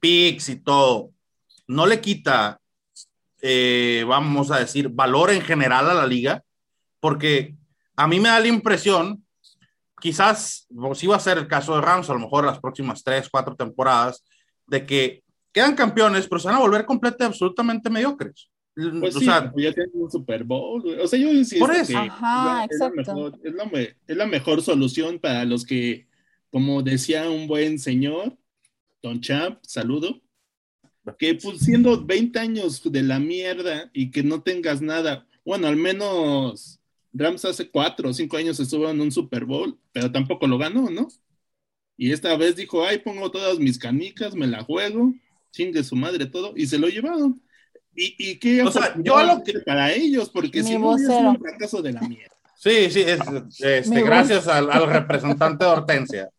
picks 0.00 0.48
y 0.48 0.56
todo, 0.56 1.12
no 1.66 1.86
le 1.86 2.00
quita, 2.00 2.60
eh, 3.48 4.04
vamos 4.08 4.50
a 4.50 4.58
decir, 4.58 4.88
valor 4.88 5.30
en 5.30 5.40
general 5.40 5.88
a 5.88 5.94
la 5.94 6.06
liga? 6.06 6.42
Porque 6.98 7.54
a 7.94 8.06
mí 8.08 8.18
me 8.18 8.28
da 8.28 8.40
la 8.40 8.48
impresión, 8.48 9.24
quizás, 10.00 10.66
si 10.94 11.06
va 11.06 11.16
a 11.16 11.20
ser 11.20 11.38
el 11.38 11.46
caso 11.46 11.74
de 11.74 11.80
Rams, 11.80 12.10
a 12.10 12.14
lo 12.14 12.18
mejor 12.20 12.44
las 12.44 12.58
próximas 12.58 13.04
tres, 13.04 13.28
cuatro 13.28 13.54
temporadas, 13.54 14.24
de 14.66 14.84
que 14.84 15.22
quedan 15.52 15.74
campeones, 15.76 16.26
pero 16.26 16.38
se 16.40 16.48
van 16.48 16.56
a 16.56 16.60
volver 16.60 16.84
completamente, 16.84 17.24
absolutamente 17.34 17.88
mediocres. 17.90 18.48
Pues 19.00 19.16
o 19.16 19.20
sí, 19.20 19.24
sea, 19.24 19.50
pues 19.50 19.64
ya 19.64 19.72
tienen 19.72 19.92
un 19.94 20.10
Super 20.10 20.44
Bowl. 20.44 20.84
O 21.00 21.06
sea, 21.06 21.18
yo 21.18 21.30
insisto 21.32 21.64
Por 21.64 21.74
eso. 21.74 21.92
que 21.92 21.96
Ajá, 21.96 22.66
es 22.68 22.78
la- 22.78 22.90
mejor- 22.90 23.38
Es 23.42 23.54
la, 23.54 23.64
me- 23.64 23.96
es 24.06 24.16
la 24.16 24.26
mejor 24.26 24.60
solución 24.60 25.18
para 25.18 25.44
los 25.46 25.64
que, 25.64 26.06
como 26.50 26.82
decía 26.82 27.30
un 27.30 27.46
buen 27.46 27.78
señor, 27.78 28.36
Don 29.02 29.20
Champ, 29.22 29.58
saludo, 29.62 30.20
que 31.18 31.34
pues 31.36 31.58
siendo 31.60 32.04
20 32.04 32.38
años 32.38 32.82
de 32.84 33.02
la 33.02 33.18
mierda 33.18 33.90
y 33.92 34.10
que 34.10 34.22
no 34.22 34.42
tengas 34.42 34.80
nada, 34.82 35.26
bueno, 35.44 35.68
al 35.68 35.76
menos 35.76 36.80
Rams 37.12 37.44
hace 37.44 37.68
4 37.70 38.10
o 38.10 38.12
5 38.12 38.36
años 38.36 38.58
estuvo 38.60 38.88
en 38.90 39.00
un 39.00 39.12
Super 39.12 39.44
Bowl, 39.44 39.78
pero 39.92 40.10
tampoco 40.10 40.46
lo 40.46 40.58
ganó, 40.58 40.90
¿no? 40.90 41.08
Y 41.96 42.12
esta 42.12 42.36
vez 42.36 42.56
dijo, 42.56 42.84
ay, 42.84 42.98
pongo 42.98 43.30
todas 43.30 43.58
mis 43.58 43.78
canicas, 43.78 44.34
me 44.34 44.46
la 44.46 44.62
juego, 44.64 45.14
chingue 45.52 45.82
su 45.82 45.96
madre 45.96 46.26
todo, 46.26 46.52
y 46.56 46.66
se 46.66 46.78
lo 46.78 46.88
llevaron. 46.88 47.40
¿Y, 47.94 48.14
y 48.18 48.36
qué 48.38 48.62
O 48.62 48.70
sea, 48.70 48.94
yo 49.02 49.16
a 49.16 49.24
lo 49.24 49.42
que- 49.42 49.60
para 49.60 49.92
ellos? 49.94 50.28
Porque 50.28 50.62
si 50.62 50.76
no, 50.76 50.94
es 50.96 51.08
un 51.08 51.38
fracaso 51.38 51.80
de 51.80 51.92
la 51.94 52.00
mierda. 52.02 52.34
Sí, 52.58 52.90
sí, 52.90 53.00
es, 53.00 53.20
este, 53.60 54.02
gracias 54.02 54.48
al, 54.48 54.70
al 54.70 54.86
representante 54.90 55.64
de 55.64 55.70
Hortensia. 55.70 56.30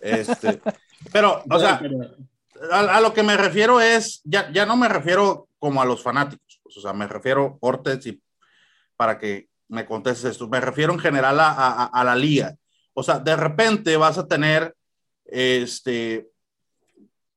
Este, 0.00 0.60
pero, 1.12 1.42
o 1.50 1.58
sea, 1.58 1.78
Pero- 1.80 2.16
a, 2.70 3.00
lo 3.00 3.14
que 3.14 3.22
me 3.22 3.36
refiero 3.36 3.80
es, 3.80 4.20
ya, 4.24 4.50
ya 4.52 4.66
no 4.66 4.76
me 4.76 4.88
refiero 4.88 5.48
como 5.58 5.80
a 5.80 5.84
los 5.84 6.02
fanáticos, 6.02 6.60
pues, 6.62 6.76
o 6.76 6.80
sea, 6.80 6.92
me 6.92 7.06
refiero, 7.06 7.58
Hortens, 7.60 8.06
y 8.06 8.22
para 8.96 9.18
que 9.18 9.48
me 9.68 9.86
contestes 9.86 10.32
esto, 10.32 10.48
me 10.48 10.60
refiero 10.60 10.92
en 10.92 10.98
general 10.98 11.38
a, 11.40 12.02
la 12.04 12.16
liga. 12.16 12.56
O 12.92 13.02
sea, 13.02 13.18
de 13.18 13.36
repente 13.36 13.96
vas 13.96 14.18
a 14.18 14.26
tener, 14.26 14.74
este, 15.24 16.28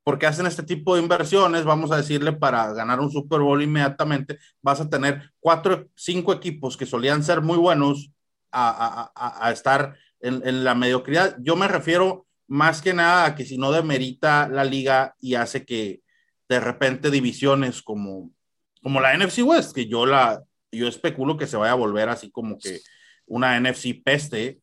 porque 0.03 0.25
hacen 0.25 0.47
este 0.47 0.63
tipo 0.63 0.95
de 0.95 1.01
inversiones, 1.01 1.63
vamos 1.63 1.91
a 1.91 1.97
decirle, 1.97 2.33
para 2.33 2.73
ganar 2.73 2.99
un 2.99 3.11
Super 3.11 3.39
Bowl 3.39 3.61
inmediatamente, 3.61 4.39
vas 4.61 4.81
a 4.81 4.89
tener 4.89 5.31
cuatro, 5.39 5.87
cinco 5.95 6.33
equipos 6.33 6.75
que 6.75 6.85
solían 6.85 7.23
ser 7.23 7.41
muy 7.41 7.57
buenos 7.57 8.11
a, 8.51 9.11
a- 9.15 9.47
a- 9.47 9.51
estar 9.51 9.95
en 10.19 10.63
la 10.63 10.73
mediocridad. 10.75 11.35
Yo 11.39 11.55
me 11.55 11.67
refiero 11.67 12.25
más 12.47 12.81
que 12.81 12.93
nada 12.93 13.35
que 13.35 13.45
si 13.45 13.57
no 13.57 13.71
demerita 13.71 14.47
la 14.47 14.63
liga 14.63 15.15
y 15.19 15.35
hace 15.35 15.65
que 15.65 16.01
de 16.49 16.59
repente 16.59 17.09
divisiones 17.09 17.81
como, 17.81 18.31
como 18.81 18.99
la 18.99 19.17
NFC 19.17 19.39
West, 19.43 19.73
que 19.73 19.87
yo 19.87 20.05
la 20.05 20.43
yo 20.71 20.87
especulo 20.87 21.37
que 21.37 21.47
se 21.47 21.57
vaya 21.57 21.73
a 21.73 21.75
volver 21.75 22.09
así 22.09 22.31
como 22.31 22.57
que 22.57 22.81
una 23.25 23.59
NFC 23.59 24.03
peste, 24.03 24.59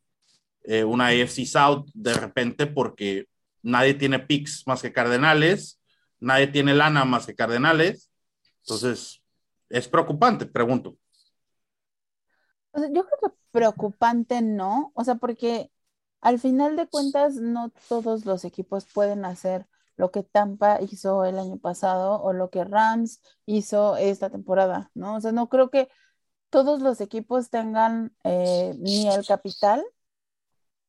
eh, 0.63 0.83
una 0.83 1.07
AFC 1.07 1.45
South 1.45 1.89
de 1.93 2.13
repente 2.13 2.67
porque 2.67 3.25
nadie 3.61 3.93
tiene 3.93 4.19
picks 4.19 4.67
más 4.67 4.81
que 4.81 4.93
Cardenales, 4.93 5.79
nadie 6.19 6.47
tiene 6.47 6.73
lana 6.73 7.05
más 7.05 7.25
que 7.25 7.35
Cardenales, 7.35 8.11
entonces 8.59 9.21
es 9.69 9.87
preocupante, 9.87 10.45
pregunto. 10.45 10.97
Yo 12.73 13.05
creo 13.05 13.19
que 13.21 13.37
preocupante 13.51 14.41
no, 14.41 14.91
o 14.93 15.03
sea, 15.03 15.15
porque 15.15 15.69
al 16.21 16.39
final 16.39 16.75
de 16.77 16.87
cuentas 16.87 17.35
no 17.35 17.71
todos 17.89 18.25
los 18.25 18.45
equipos 18.45 18.85
pueden 18.93 19.25
hacer 19.25 19.67
lo 19.97 20.11
que 20.11 20.23
Tampa 20.23 20.81
hizo 20.81 21.25
el 21.25 21.37
año 21.39 21.57
pasado 21.59 22.21
o 22.21 22.33
lo 22.33 22.49
que 22.49 22.63
Rams 22.63 23.21
hizo 23.45 23.97
esta 23.97 24.29
temporada, 24.29 24.91
¿no? 24.95 25.15
O 25.15 25.21
sea, 25.21 25.31
no 25.31 25.49
creo 25.49 25.69
que 25.69 25.89
todos 26.49 26.81
los 26.81 27.01
equipos 27.01 27.49
tengan 27.49 28.15
eh, 28.23 28.75
ni 28.79 29.07
el 29.09 29.25
capital 29.27 29.83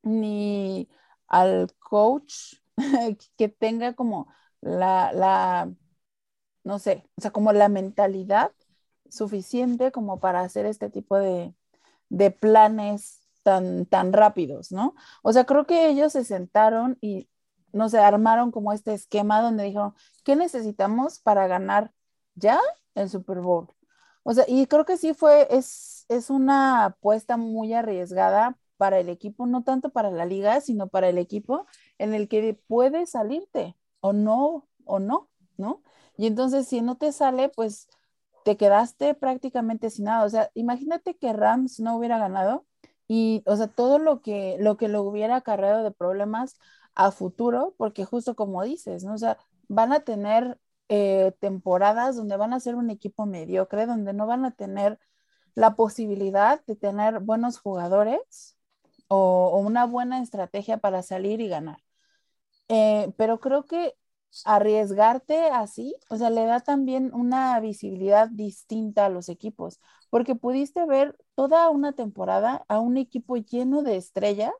ni 0.03 0.89
al 1.29 1.73
coach 1.79 2.57
que 3.37 3.49
tenga 3.49 3.95
como 3.95 4.33
la, 4.61 5.13
la, 5.13 5.73
no 6.65 6.79
sé, 6.79 7.09
o 7.17 7.21
sea, 7.23 7.33
como 7.33 7.53
la 7.53 7.69
mentalidad 7.69 8.53
suficiente 9.11 9.93
como 9.93 10.21
para 10.21 10.43
hacer 10.43 10.67
este 10.67 10.91
tipo 10.91 11.19
de, 11.19 11.55
de 12.11 12.31
planes 12.31 13.22
tan, 13.43 13.87
tan 13.87 14.13
rápidos, 14.13 14.73
¿no? 14.73 14.95
O 15.23 15.33
sea, 15.33 15.45
creo 15.45 15.67
que 15.67 15.89
ellos 15.89 16.13
se 16.13 16.25
sentaron 16.25 16.99
y, 17.01 17.29
no 17.73 17.89
sé, 17.89 17.99
armaron 17.99 18.51
como 18.51 18.73
este 18.73 18.95
esquema 18.95 19.41
donde 19.43 19.65
dijeron, 19.65 19.95
¿qué 20.25 20.37
necesitamos 20.37 21.19
para 21.21 21.47
ganar 21.47 21.93
ya 22.35 22.61
el 22.95 23.09
Super 23.11 23.41
Bowl? 23.41 23.69
O 24.25 24.35
sea, 24.35 24.45
y 24.49 24.67
creo 24.67 24.85
que 24.85 24.97
sí 24.97 25.15
fue, 25.15 25.49
es, 25.51 26.07
es 26.09 26.31
una 26.31 26.85
apuesta 26.87 27.37
muy 27.37 27.73
arriesgada 27.75 28.57
para 28.77 28.99
el 29.01 29.09
equipo, 29.09 29.47
no 29.47 29.63
tanto 29.65 29.91
para 29.91 30.11
la 30.11 30.27
liga, 30.27 30.61
sino 30.61 30.89
para 30.89 31.09
el 31.09 31.19
equipo 31.19 31.67
en 31.99 32.15
el 32.15 32.29
que 32.29 32.55
puedes 32.67 33.11
salirte 33.11 33.77
o 34.01 34.13
no, 34.13 34.69
o 34.85 34.99
no, 34.99 35.31
¿no? 35.57 35.83
Y 36.17 36.27
entonces 36.27 36.67
si 36.69 36.81
no 36.83 36.97
te 36.97 37.13
sale, 37.13 37.49
pues 37.49 37.89
te 38.45 38.57
quedaste 38.57 39.15
prácticamente 39.15 39.91
sin 39.91 40.07
nada. 40.07 40.25
O 40.25 40.29
sea, 40.29 40.51
imagínate 40.55 41.17
que 41.17 41.33
Rams 41.33 41.81
no 41.81 41.97
hubiera 41.97 42.19
ganado 42.19 42.67
y, 43.15 43.43
o 43.45 43.57
sea, 43.57 43.69
todo 43.69 43.99
lo 43.99 44.23
que 44.23 44.57
lo, 44.59 44.79
que 44.79 44.89
lo 44.89 45.03
hubiera 45.03 45.37
acarreado 45.37 45.85
de 45.85 45.91
problemas 45.91 46.57
a 46.95 47.11
futuro, 47.13 47.75
porque 47.77 48.07
justo 48.07 48.35
como 48.35 48.63
dices, 48.65 49.05
¿no? 49.05 49.15
O 49.15 49.19
sea, 49.19 49.37
van 49.69 49.93
a 49.93 50.01
tener 50.01 50.59
eh, 50.89 51.33
temporadas 51.41 52.17
donde 52.17 52.39
van 52.39 52.55
a 52.55 52.61
ser 52.61 52.75
un 52.75 52.89
equipo 52.89 53.27
mediocre, 53.27 53.85
donde 53.85 54.15
no 54.15 54.27
van 54.27 54.47
a 54.47 54.53
tener 54.53 54.99
la 55.55 55.77
posibilidad 55.77 56.65
de 56.67 56.75
tener 56.77 57.21
buenos 57.21 57.59
jugadores 57.59 58.57
o, 59.09 59.59
una 59.59 59.85
buena 59.87 60.23
estrategia 60.23 60.79
para 60.79 61.03
salir 61.03 61.41
y 61.43 61.49
ganar. 61.49 61.83
Eh, 62.69 63.13
pero 63.19 63.41
creo 63.41 63.67
que 63.67 63.95
arriesgarte 64.45 65.47
así, 65.47 65.95
o 66.09 66.17
sea, 66.17 66.31
le 66.31 66.45
da 66.47 66.61
también 66.61 67.13
una 67.15 67.59
visibilidad 67.61 68.29
distinta 68.29 69.07
a 69.07 69.09
los 69.11 69.29
equipos, 69.29 69.81
porque 70.11 70.35
pudiste 70.35 70.87
ver 70.87 71.17
toda 71.35 71.69
una 71.71 71.93
temporada 71.95 72.65
a 72.69 72.81
un 72.81 72.97
equipo 72.97 73.37
lleno 73.37 73.83
de 73.83 73.97
estrellas 73.97 74.53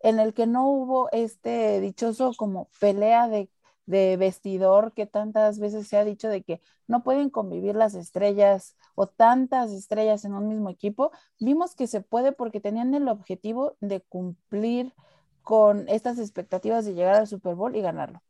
en 0.00 0.20
el 0.20 0.34
que 0.34 0.46
no 0.46 0.68
hubo 0.70 1.10
este 1.12 1.80
dichoso 1.80 2.32
como 2.36 2.68
pelea 2.80 3.28
de, 3.28 3.50
de 3.86 4.16
vestidor 4.16 4.92
que 4.94 5.06
tantas 5.06 5.58
veces 5.58 5.88
se 5.88 5.96
ha 5.96 6.04
dicho 6.04 6.28
de 6.28 6.42
que 6.42 6.60
no 6.86 7.02
pueden 7.02 7.30
convivir 7.30 7.74
las 7.74 7.94
estrellas 7.94 8.76
o 8.94 9.06
tantas 9.06 9.72
estrellas 9.72 10.24
en 10.24 10.34
un 10.34 10.48
mismo 10.48 10.70
equipo. 10.70 11.10
Vimos 11.40 11.74
que 11.74 11.86
se 11.86 12.00
puede 12.02 12.32
porque 12.32 12.60
tenían 12.60 12.94
el 12.94 13.08
objetivo 13.08 13.76
de 13.80 14.00
cumplir 14.02 14.94
con 15.42 15.88
estas 15.88 16.18
expectativas 16.18 16.84
de 16.84 16.94
llegar 16.94 17.14
al 17.16 17.26
Super 17.26 17.54
Bowl 17.54 17.74
y 17.76 17.80
ganarlo. 17.80 18.22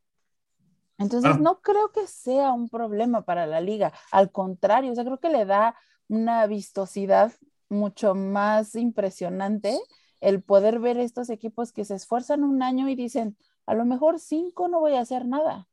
Entonces, 0.98 1.32
Ah. 1.34 1.38
no 1.40 1.60
creo 1.60 1.92
que 1.92 2.06
sea 2.06 2.52
un 2.52 2.68
problema 2.68 3.24
para 3.24 3.46
la 3.46 3.60
liga. 3.60 3.92
Al 4.10 4.30
contrario, 4.32 4.92
o 4.92 4.94
sea, 4.94 5.04
creo 5.04 5.20
que 5.20 5.30
le 5.30 5.44
da 5.44 5.76
una 6.08 6.46
vistosidad 6.46 7.32
mucho 7.68 8.14
más 8.14 8.74
impresionante 8.74 9.78
el 10.20 10.42
poder 10.42 10.80
ver 10.80 10.98
estos 10.98 11.30
equipos 11.30 11.72
que 11.72 11.84
se 11.84 11.94
esfuerzan 11.94 12.42
un 12.42 12.62
año 12.62 12.88
y 12.88 12.96
dicen, 12.96 13.36
a 13.66 13.74
lo 13.74 13.84
mejor 13.84 14.18
cinco 14.18 14.68
no 14.68 14.80
voy 14.80 14.94
a 14.94 15.00
hacer 15.00 15.26
nada, 15.26 15.68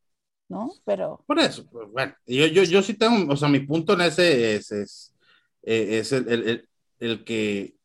¿no? 0.50 0.72
Pero 0.84 1.24
Por 1.26 1.40
eso, 1.40 1.66
pues, 1.72 1.90
bueno, 1.92 2.14
yo, 2.28 2.46
yo, 2.48 2.64
yo 2.64 2.82
sí 2.84 2.94
tengo, 2.94 3.34
o 3.34 3.36
sea, 3.38 3.48
mi 3.50 3.62
punto 3.62 3.94
en 3.94 4.02
ese 4.02 4.56
es, 4.56 4.72
es, 4.72 5.16
eh, 5.64 6.00
es 6.00 6.12
el, 6.12 6.28
el- 6.30 6.48
el- 6.50 6.70
el 7.00 7.24
que 7.26 7.76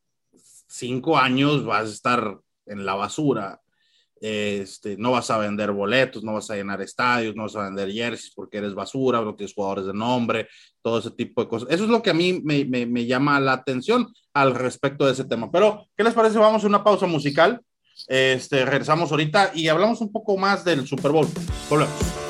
cinco 0.69 1.17
años 1.17 1.65
vas 1.65 1.89
a 1.89 1.93
estar 1.93 2.39
en 2.67 2.85
la 2.85 2.95
basura 2.95 3.61
este, 4.21 4.97
no 4.99 5.13
vas 5.13 5.31
a 5.31 5.39
vender 5.39 5.73
boletos, 5.73 6.23
no 6.23 6.35
vas 6.35 6.51
a 6.51 6.57
llenar 6.57 6.83
estadios, 6.83 7.35
no 7.35 7.45
vas 7.45 7.57
a 7.57 7.65
vender 7.65 7.91
jerseys 7.91 8.33
porque 8.35 8.59
eres 8.59 8.75
basura, 8.75 9.23
no 9.23 9.35
tienes 9.35 9.55
jugadores 9.55 9.87
de 9.87 9.95
nombre, 9.95 10.49
todo 10.83 10.99
ese 10.99 11.11
tipo 11.11 11.43
de 11.43 11.49
cosas. 11.49 11.69
Eso 11.71 11.85
es 11.85 11.91
lo 11.91 12.03
que 12.03 12.11
a 12.11 12.15
mí 12.15 12.41
me, 12.45 12.65
me, 12.65 12.87
me 12.87 13.07
llama 13.07 13.41
la 13.41 13.53
atención 13.53 14.13
al 14.35 14.55
respecto 14.55 15.07
de 15.07 15.13
ese 15.13 15.25
tema. 15.25 15.51
Pero, 15.51 15.87
¿qué 15.97 16.05
les 16.05 16.15
parece? 16.15 16.39
Vamos 16.39 16.65
a 16.65 16.67
una 16.67 16.85
pausa 16.85 17.07
musical. 17.07 17.61
Este, 18.07 18.65
regresamos 18.65 19.11
ahorita 19.11 19.53
y 19.55 19.69
hablamos 19.69 20.01
un 20.01 20.13
poco 20.13 20.37
más 20.37 20.65
del 20.65 20.87
Super 20.87 21.13
Bowl. 21.13 21.27
Volvemos. 21.69 22.30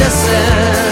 just 0.00 0.24
said 0.24 0.89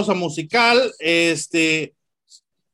pausa 0.00 0.14
musical. 0.14 0.92
Este, 0.98 1.94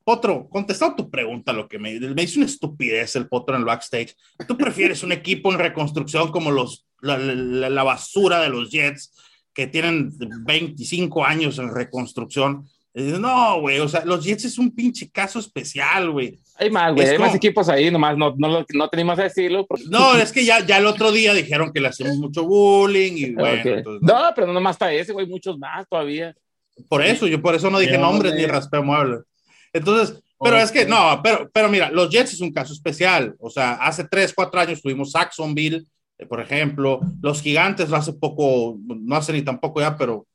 Potro, 0.05 0.49
contestado 0.49 0.95
tu 0.95 1.11
pregunta, 1.11 1.53
lo 1.53 1.69
que 1.69 1.79
me, 1.79 1.99
me 1.99 2.23
hizo 2.23 2.39
una 2.39 2.47
estupidez 2.47 3.17
el 3.17 3.29
Potro 3.29 3.57
en 3.57 3.61
el 3.63 3.67
backstage. 3.67 4.15
¿Tú 4.47 4.57
prefieres 4.57 5.03
un 5.03 5.11
equipo 5.13 5.53
en 5.53 5.59
reconstrucción 5.59 6.31
como 6.31 6.51
los, 6.53 6.87
la, 7.01 7.19
la, 7.19 7.83
basura 7.83 8.41
de 8.41 8.49
los 8.49 8.71
Jets, 8.71 9.13
que 9.53 9.67
tienen 9.67 10.13
25 10.45 11.25
años 11.25 11.59
en 11.59 11.75
reconstrucción? 11.75 12.69
No, 12.95 13.61
güey, 13.61 13.79
o 13.81 13.89
sea, 13.89 14.05
los 14.05 14.25
Jets 14.25 14.45
es 14.47 14.59
un 14.59 14.71
pinche 14.75 15.11
caso 15.11 15.39
especial, 15.41 16.11
güey. 16.13 16.39
Hay 16.59 16.71
más, 16.71 16.95
güey. 16.95 17.07
Hay 17.09 17.19
más 17.19 17.29
como- 17.29 17.37
equipos 17.37 17.69
ahí, 17.69 17.91
nomás 17.91 18.17
no, 18.17 18.35
no, 18.39 18.65
no 18.73 18.89
tenemos 18.89 19.17
que 19.17 19.25
decirlo. 19.25 19.67
porque- 19.67 19.85
No, 19.91 20.17
es 20.17 20.33
que 20.33 20.45
ya, 20.45 20.65
ya 20.65 20.79
el 20.79 20.87
otro 20.87 21.13
día 21.13 21.35
dijeron 21.35 21.73
que 21.73 21.81
le 21.81 21.89
hacemos 21.89 22.17
mucho 22.17 22.45
bullying 22.47 23.13
y 23.17 23.31
bueno, 23.35 23.61
Ok. 23.61 23.67
entonces, 23.67 24.03
No, 24.03 24.31
pero 24.35 24.47
no 24.47 24.53
nomás 24.55 24.77
está 24.77 24.91
ese, 24.93 25.13
güey, 25.13 25.27
muchos 25.27 25.59
más 25.59 25.87
todavía. 25.89 26.35
Por 26.89 27.03
eso, 27.03 27.27
yo 27.27 27.41
por 27.43 27.55
eso 27.55 27.71
no 27.71 27.79
dije 27.79 27.99
nombres 27.99 28.35
ni 28.35 28.47
raspé 28.47 28.81
muebles. 28.81 29.21
Entonces, 29.73 30.23
pero 30.41 30.57
es 30.59 30.71
que 30.71 30.85
no, 30.87 31.21
pero, 31.23 31.49
pero 31.53 31.69
mira, 31.69 31.91
los 31.91 32.11
Jets 32.11 32.35
es 32.35 32.41
un 32.41 32.53
caso 32.53 32.73
especial. 32.73 33.35
O 33.39 33.51
sea, 33.51 33.75
hace 33.75 34.05
tres, 34.05 34.33
cuatro 34.35 34.61
años 34.61 34.83
tuvimos 34.83 35.13
Saxonville, 35.13 35.85
eh, 36.19 36.27
por 36.27 36.41
ejemplo, 36.41 37.01
los 37.23 37.41
Gigantes 37.43 37.93
hace 37.93 38.13
poco, 38.13 38.79
no 38.87 39.17
hace 39.17 39.33
ni 39.33 39.43
tampoco 39.43 39.81
ya, 39.81 39.97
pero 39.97 40.27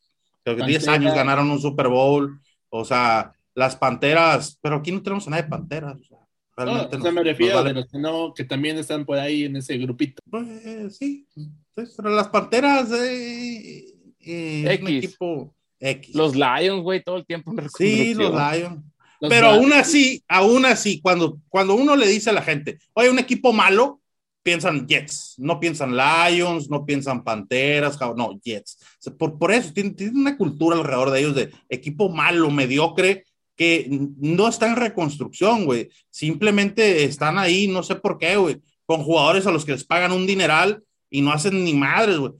creo 0.43 0.57
que 0.57 0.63
10 0.65 0.85
Pantera. 0.85 0.93
años 1.07 1.15
ganaron 1.15 1.49
un 1.51 1.61
Super 1.61 1.87
Bowl. 1.87 2.39
O 2.69 2.85
sea, 2.85 3.33
las 3.53 3.75
Panteras, 3.75 4.57
pero 4.61 4.77
aquí 4.77 4.91
no 4.91 5.01
tenemos 5.03 5.27
a 5.27 5.31
nadie 5.31 5.43
de 5.43 5.49
Panteras. 5.49 5.97
O 5.99 6.03
sea, 6.03 6.17
No, 6.17 6.65
realmente 6.65 6.95
o 6.97 7.01
sea, 7.01 7.11
nos- 7.11 7.13
me 7.13 7.23
refiero 7.23 7.53
nos 7.53 7.59
a 7.59 7.63
vale- 7.63 7.73
los 7.81 7.91
que 7.91 7.97
no, 7.99 8.33
que 8.33 8.43
también 8.45 8.77
están 8.77 9.05
por 9.05 9.17
ahí 9.19 9.43
en 9.45 9.55
ese 9.57 9.77
grupito. 9.77 10.21
Pues 10.29 10.97
sí, 10.97 11.25
sí, 11.33 11.49
pero 11.97 12.09
las 12.09 12.27
Panteras 12.29 12.91
eh, 12.91 13.85
eh, 14.19 14.65
es 14.67 14.81
un 14.81 14.87
equipo 14.87 15.55
X. 15.81 16.15
Los 16.15 16.35
Lions, 16.35 16.83
güey, 16.83 17.03
todo 17.03 17.17
el 17.17 17.25
tiempo 17.25 17.51
en 17.51 17.69
sí, 17.69 18.13
los. 18.13 18.31
Lions. 18.31 18.83
Los 19.19 19.29
Pero 19.29 19.47
aún 19.47 19.73
así, 19.73 20.23
aún 20.27 20.65
así, 20.65 20.99
cuando, 21.01 21.39
cuando 21.49 21.75
uno 21.75 21.95
le 21.95 22.07
dice 22.07 22.29
a 22.29 22.33
la 22.33 22.41
gente, 22.41 22.79
oye, 22.93 23.09
un 23.09 23.19
equipo 23.19 23.53
malo, 23.53 24.01
piensan 24.41 24.87
Jets, 24.87 25.35
no 25.37 25.59
piensan 25.59 25.95
Lions, 25.95 26.69
no 26.69 26.85
piensan 26.85 27.23
Panteras, 27.23 27.99
no, 28.15 28.39
Jets. 28.43 28.79
Por, 29.19 29.37
por 29.37 29.51
eso, 29.51 29.71
tienen, 29.73 29.95
tienen 29.95 30.17
una 30.17 30.37
cultura 30.37 30.75
alrededor 30.75 31.11
de 31.11 31.19
ellos 31.19 31.35
de 31.35 31.51
equipo 31.69 32.09
malo, 32.09 32.49
mediocre, 32.49 33.25
que 33.55 33.87
no 34.17 34.47
está 34.47 34.67
en 34.67 34.75
reconstrucción, 34.75 35.65
güey. 35.65 35.89
Simplemente 36.09 37.03
están 37.03 37.37
ahí, 37.37 37.67
no 37.67 37.83
sé 37.83 37.95
por 37.95 38.17
qué, 38.17 38.37
güey, 38.37 38.59
con 38.87 39.03
jugadores 39.03 39.45
a 39.45 39.51
los 39.51 39.65
que 39.65 39.73
les 39.73 39.83
pagan 39.83 40.13
un 40.13 40.25
dineral 40.25 40.83
y 41.11 41.21
no 41.21 41.31
hacen 41.31 41.63
ni 41.63 41.75
madres, 41.75 42.17
güey. 42.17 42.33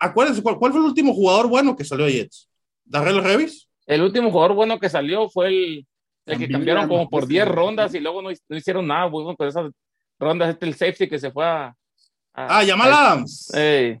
Acuérdense, 0.00 0.42
¿cuál, 0.42 0.58
cuál 0.58 0.72
fue 0.72 0.80
el 0.80 0.86
último 0.86 1.14
jugador 1.14 1.46
bueno 1.46 1.76
que 1.76 1.84
salió 1.84 2.06
de 2.06 2.14
Jets? 2.14 2.49
¿Darrell 2.90 3.22
Revis? 3.22 3.68
El 3.86 4.02
último 4.02 4.30
jugador 4.30 4.54
bueno 4.54 4.78
que 4.78 4.88
salió 4.88 5.28
fue 5.28 5.48
el, 5.48 5.86
el 6.26 6.38
que 6.38 6.48
cambiaron 6.48 6.88
como 6.88 7.08
por 7.08 7.26
10 7.26 7.44
ese- 7.44 7.52
rondas 7.52 7.94
y 7.94 8.00
luego 8.00 8.20
no, 8.22 8.30
no 8.48 8.56
hicieron 8.56 8.86
nada 8.86 9.06
bueno 9.06 9.36
con 9.36 9.48
esas 9.48 9.70
rondas. 10.18 10.50
Este 10.50 10.66
el 10.66 10.74
safety 10.74 11.08
que 11.08 11.18
se 11.18 11.30
fue 11.30 11.44
a. 11.44 11.66
a- 11.66 11.74
Ah, 12.34 12.62
Jamal 12.66 12.92
Adams. 12.92 13.52
Ey. 13.54 13.98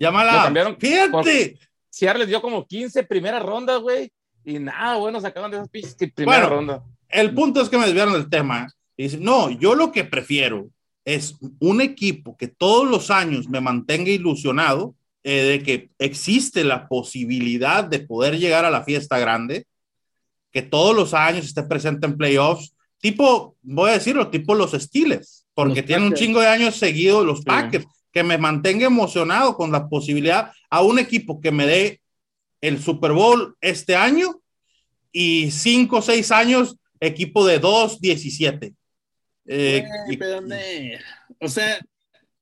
Jamal 0.00 0.28
Adams. 0.28 0.76
Fíjate. 0.78 1.58
Seattle 1.90 2.20
les 2.20 2.28
dio 2.28 2.42
como 2.42 2.66
15 2.66 3.04
primeras 3.04 3.42
rondas, 3.42 3.80
güey. 3.80 4.10
Y 4.44 4.58
nada, 4.58 4.96
bueno, 4.96 5.20
sacaron 5.20 5.50
de 5.50 5.56
esas 5.58 5.68
pinches 5.68 5.94
que 5.94 6.08
primera 6.08 6.40
Bueno. 6.48 6.56
ronda. 6.56 6.84
El 7.08 7.32
punto 7.32 7.60
es 7.62 7.68
que 7.68 7.78
me 7.78 7.84
desviaron 7.86 8.12
del 8.14 8.28
tema. 8.28 8.66
Y 8.96 9.04
dicen, 9.04 9.22
no, 9.22 9.50
yo 9.50 9.74
lo 9.74 9.92
que 9.92 10.04
prefiero 10.04 10.68
es 11.04 11.36
un 11.60 11.80
equipo 11.80 12.36
que 12.36 12.48
todos 12.48 12.88
los 12.88 13.10
años 13.10 13.48
me 13.48 13.60
mantenga 13.60 14.10
ilusionado 14.10 14.94
eh, 15.24 15.42
de 15.42 15.62
que 15.62 15.90
existe 15.98 16.62
la 16.64 16.86
posibilidad 16.88 17.82
de 17.82 17.98
poder 18.00 18.38
llegar 18.38 18.64
a 18.64 18.70
la 18.70 18.84
fiesta 18.84 19.18
grande, 19.18 19.66
que 20.52 20.62
todos 20.62 20.94
los 20.94 21.14
años 21.14 21.46
esté 21.46 21.62
presente 21.64 22.06
en 22.06 22.16
playoffs, 22.16 22.74
tipo, 23.00 23.56
voy 23.62 23.90
a 23.90 23.94
decirlo, 23.94 24.28
tipo 24.30 24.54
los 24.54 24.72
Steelers, 24.72 25.46
porque 25.54 25.80
Los 25.80 25.86
tienen 25.86 26.06
un 26.08 26.14
chingo 26.14 26.40
de 26.40 26.46
años 26.48 26.76
seguidos 26.76 27.24
los 27.26 27.38
Sí. 27.38 27.44
Packers, 27.46 27.86
que 28.12 28.22
me 28.22 28.38
mantenga 28.38 28.86
emocionado 28.86 29.56
con 29.56 29.72
la 29.72 29.88
posibilidad 29.88 30.52
a 30.70 30.82
un 30.82 30.98
equipo 31.00 31.40
que 31.40 31.50
me 31.50 31.66
dé 31.66 32.00
el 32.60 32.80
Super 32.80 33.12
Bowl 33.12 33.56
este 33.60 33.96
año 33.96 34.40
y 35.10 35.50
cinco 35.50 35.98
o 35.98 36.02
seis 36.02 36.30
años 36.30 36.76
equipo 37.00 37.44
de 37.44 37.60
2-17. 37.60 38.72
Eh, 39.46 39.84
ne- 40.46 40.98
o 41.40 41.48
sea, 41.48 41.78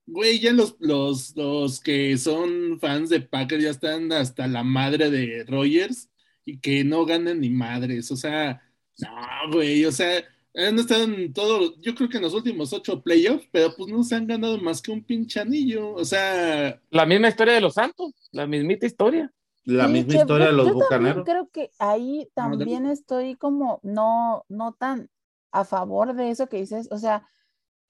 güey, 0.06 0.40
ya 0.40 0.52
los, 0.52 0.76
los, 0.80 1.36
los 1.36 1.80
que 1.80 2.16
son 2.18 2.78
fans 2.80 3.08
de 3.10 3.20
Packers 3.20 3.62
ya 3.64 3.70
están 3.70 4.12
hasta 4.12 4.46
la 4.46 4.62
madre 4.64 5.10
de 5.10 5.44
Rogers 5.44 6.10
y 6.44 6.58
que 6.60 6.84
no 6.84 7.04
ganan 7.06 7.40
ni 7.40 7.50
madres. 7.50 8.10
O 8.10 8.16
sea, 8.16 8.62
no, 8.98 9.08
güey, 9.52 9.84
o 9.84 9.92
sea, 9.92 10.24
han 10.54 10.78
estado 10.78 11.04
en 11.04 11.32
todo, 11.32 11.80
yo 11.80 11.94
creo 11.94 12.08
que 12.08 12.16
en 12.18 12.22
los 12.24 12.34
últimos 12.34 12.72
ocho 12.72 13.02
playoffs, 13.02 13.48
pero 13.52 13.74
pues 13.76 13.90
no 13.92 14.02
se 14.04 14.14
han 14.16 14.26
ganado 14.26 14.58
más 14.58 14.82
que 14.82 14.90
un 14.92 15.04
pinche 15.04 15.40
anillo. 15.40 15.92
O 15.94 16.04
sea, 16.04 16.80
La 16.90 17.06
misma 17.06 17.26
historia 17.28 17.54
de 17.54 17.60
los 17.60 17.74
Santos, 17.74 18.12
la 18.30 18.46
mismita 18.46 18.86
historia. 18.86 19.32
la 19.64 19.88
Sí, 19.88 19.88
misma 19.88 20.14
historia 20.14 20.46
de 20.46 20.52
los 20.52 20.66
yo 20.66 20.72
bucaneros. 20.72 21.24
creo 21.24 21.48
que 21.50 21.70
ahí 21.78 22.28
No, 22.40 22.56
también 22.56 22.86
estoy 22.86 23.36
como 23.36 23.80
no, 23.82 24.44
no 24.48 24.72
tan 24.74 25.10
a 25.52 25.64
favor 25.64 26.14
de 26.14 26.30
eso 26.30 26.48
que 26.48 26.58
dices. 26.58 26.88
O 26.92 26.98
sea, 26.98 27.28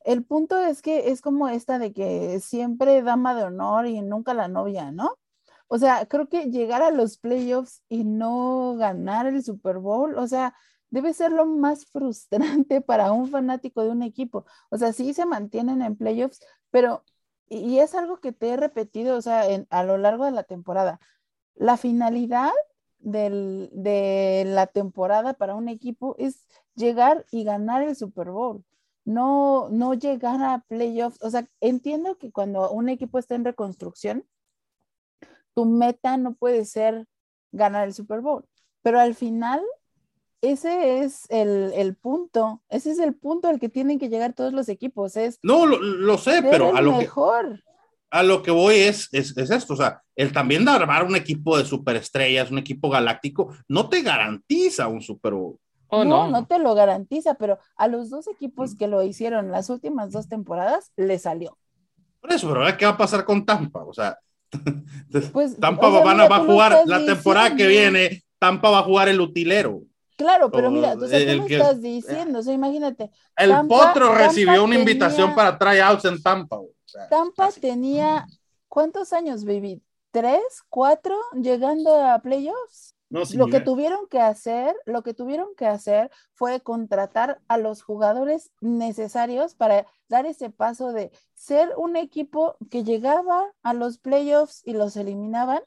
el 0.04 0.24
punto 0.24 0.60
es 0.62 0.82
que 0.82 1.10
es 1.10 1.20
como 1.22 1.48
esta 1.48 1.78
de 1.78 1.92
que 1.92 2.40
siempre 2.40 3.02
dama 3.02 3.34
de 3.34 3.44
honor 3.44 3.86
y 3.86 4.00
nunca 4.02 4.34
la 4.34 4.48
novia, 4.48 4.90
¿no? 4.92 5.18
O 5.68 5.78
sea, 5.78 6.06
creo 6.06 6.28
que 6.28 6.50
llegar 6.50 6.82
a 6.82 6.90
los 6.90 7.18
playoffs 7.18 7.82
y 7.88 8.04
no 8.04 8.74
ganar 8.76 9.26
el 9.26 9.42
Super 9.42 9.78
Bowl, 9.78 10.18
o 10.18 10.26
sea, 10.28 10.54
debe 10.90 11.14
ser 11.14 11.32
lo 11.32 11.46
más 11.46 11.86
frustrante 11.92 12.80
para 12.82 13.12
un 13.12 13.28
fanático 13.30 13.82
de 13.82 13.90
un 13.90 14.02
equipo. 14.02 14.44
O 14.70 14.78
sea, 14.78 14.92
sí 14.92 15.14
se 15.14 15.26
mantienen 15.26 15.82
en 15.82 15.96
playoffs, 15.96 16.40
pero, 16.70 17.04
y, 17.48 17.78
es 17.80 17.94
algo 17.94 18.20
que 18.20 18.32
te 18.32 18.50
he 18.50 18.56
repetido, 18.56 19.16
o 19.16 19.22
sea, 19.22 19.44
a 19.70 19.84
lo 19.84 19.98
largo 19.98 20.24
de 20.24 20.30
la 20.32 20.44
temporada. 20.44 21.00
La 21.54 21.76
finalidad 21.76 22.50
del- 22.98 23.70
de 23.72 24.44
la 24.46 24.66
temporada 24.66 25.34
para 25.34 25.54
un 25.54 25.68
equipo 25.68 26.14
es 26.18 26.46
llegar 26.74 27.26
y 27.30 27.44
ganar 27.44 27.82
el 27.82 27.96
Super 27.96 28.30
Bowl, 28.30 28.64
no, 29.04 29.68
no 29.70 29.94
llegar 29.94 30.42
a 30.42 30.64
playoffs. 30.68 31.22
O 31.22 31.30
sea, 31.30 31.48
entiendo 31.60 32.18
que 32.18 32.30
cuando 32.30 32.70
un 32.70 32.88
equipo 32.88 33.18
está 33.18 33.34
en 33.34 33.44
reconstrucción, 33.44 34.24
tu 35.54 35.64
meta 35.64 36.16
no 36.16 36.34
puede 36.34 36.64
ser 36.64 37.06
ganar 37.52 37.86
el 37.86 37.94
Super 37.94 38.20
Bowl, 38.20 38.44
pero 38.82 38.98
al 38.98 39.14
final 39.14 39.62
ese 40.40 41.00
es 41.00 41.26
el, 41.28 41.72
el 41.74 41.94
punto, 41.94 42.62
ese 42.68 42.90
es 42.90 42.98
el 42.98 43.14
punto 43.14 43.48
al 43.48 43.60
que 43.60 43.68
tienen 43.68 43.98
que 43.98 44.08
llegar 44.08 44.32
todos 44.32 44.52
los 44.52 44.68
equipos, 44.68 45.16
es 45.16 45.38
No, 45.42 45.66
lo, 45.66 45.78
lo 45.78 46.18
sé, 46.18 46.42
pero 46.42 46.74
a 46.74 46.80
lo, 46.80 46.92
que, 46.92 46.98
mejor. 46.98 47.62
a 48.10 48.22
lo 48.22 48.42
que 48.42 48.50
voy 48.50 48.76
es, 48.76 49.08
es, 49.12 49.36
es 49.36 49.50
esto, 49.50 49.74
o 49.74 49.76
sea, 49.76 50.02
el 50.16 50.32
también 50.32 50.64
de 50.64 50.72
armar 50.72 51.04
un 51.04 51.14
equipo 51.14 51.56
de 51.56 51.64
superestrellas, 51.64 52.50
un 52.50 52.58
equipo 52.58 52.90
galáctico, 52.90 53.54
no 53.68 53.88
te 53.88 54.02
garantiza 54.02 54.88
un 54.88 55.00
Super 55.00 55.34
Bowl. 55.34 55.58
Oh, 55.94 56.04
no, 56.04 56.26
no. 56.26 56.30
no 56.40 56.46
te 56.46 56.58
lo 56.58 56.74
garantiza, 56.74 57.34
pero 57.34 57.58
a 57.76 57.86
los 57.86 58.08
dos 58.10 58.26
equipos 58.28 58.74
que 58.74 58.88
lo 58.88 59.02
hicieron 59.02 59.50
las 59.50 59.68
últimas 59.70 60.10
dos 60.10 60.28
temporadas 60.28 60.90
le 60.96 61.18
salió. 61.18 61.58
Por 62.20 62.32
eso, 62.32 62.48
pero 62.52 62.76
¿qué 62.78 62.84
va 62.86 62.92
a 62.92 62.96
pasar 62.96 63.24
con 63.24 63.44
Tampa? 63.44 63.84
O 63.84 63.92
sea, 63.92 64.18
Pues, 65.32 65.58
Tampa 65.58 65.88
o 65.88 65.92
sea, 65.92 66.04
va, 66.04 66.10
a- 66.10 66.14
mira, 66.14 66.28
va 66.28 66.36
a 66.36 66.40
tú 66.40 66.46
lo 66.46 66.52
jugar 66.52 66.82
la 66.86 67.04
temporada 67.04 67.54
que 67.56 67.66
viene, 67.66 68.22
Tampa 68.38 68.70
va 68.70 68.78
a 68.80 68.82
jugar 68.84 69.08
el 69.08 69.20
utilero. 69.20 69.82
Claro, 70.16 70.50
pero 70.50 70.68
o 70.68 70.70
mira, 70.70 70.92
o 70.94 71.06
sea, 71.06 71.18
tú 71.34 71.40
lo 71.42 71.46
que- 71.46 71.56
estás 71.56 71.80
diciendo, 71.80 72.38
o 72.38 72.42
sea, 72.42 72.54
imagínate, 72.54 73.10
El 73.36 73.50
Tampa- 73.50 73.68
Potro 73.88 74.08
Tampa 74.08 74.26
recibió 74.28 74.64
una 74.64 74.76
tenía- 74.76 74.78
invitación 74.78 75.34
para 75.34 75.58
tryouts 75.58 76.04
en 76.04 76.22
Tampa. 76.22 76.56
O 76.58 76.68
sea, 76.84 77.08
Tampa 77.08 77.46
así. 77.46 77.60
tenía, 77.60 78.26
¿cuántos 78.68 79.12
años, 79.12 79.44
baby? 79.44 79.82
¿Tres? 80.10 80.42
¿Cuatro? 80.68 81.16
Llegando 81.34 81.94
a 82.02 82.18
playoffs. 82.20 82.94
No 83.12 83.24
Lo 83.34 83.48
que 83.48 83.60
tuvieron 83.60 84.06
que 84.08 84.20
hacer, 84.20 84.74
lo 84.86 85.02
que 85.02 85.12
tuvieron 85.12 85.54
que 85.54 85.66
hacer 85.66 86.10
fue 86.32 86.62
contratar 86.62 87.42
a 87.46 87.58
los 87.58 87.82
jugadores 87.82 88.50
necesarios 88.62 89.54
para 89.54 89.86
dar 90.08 90.24
ese 90.24 90.48
paso 90.48 90.92
de 90.92 91.12
ser 91.34 91.74
un 91.76 91.96
equipo 91.96 92.56
que 92.70 92.84
llegaba 92.84 93.52
a 93.62 93.74
los 93.74 93.98
playoffs 93.98 94.62
y 94.64 94.72
los 94.72 94.96
eliminaban 94.96 95.60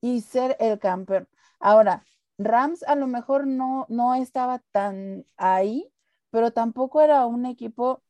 y 0.00 0.20
ser 0.20 0.56
el 0.60 0.78
campeón. 0.78 1.28
Ahora, 1.58 2.04
Rams 2.38 2.84
a 2.84 2.94
lo 2.94 3.08
mejor 3.08 3.48
no, 3.48 3.86
no 3.88 4.14
estaba 4.14 4.60
tan 4.70 5.26
ahí, 5.36 5.92
pero 6.30 6.52
tampoco 6.52 7.00
era 7.00 7.26
un 7.26 7.46
equipo 7.46 8.04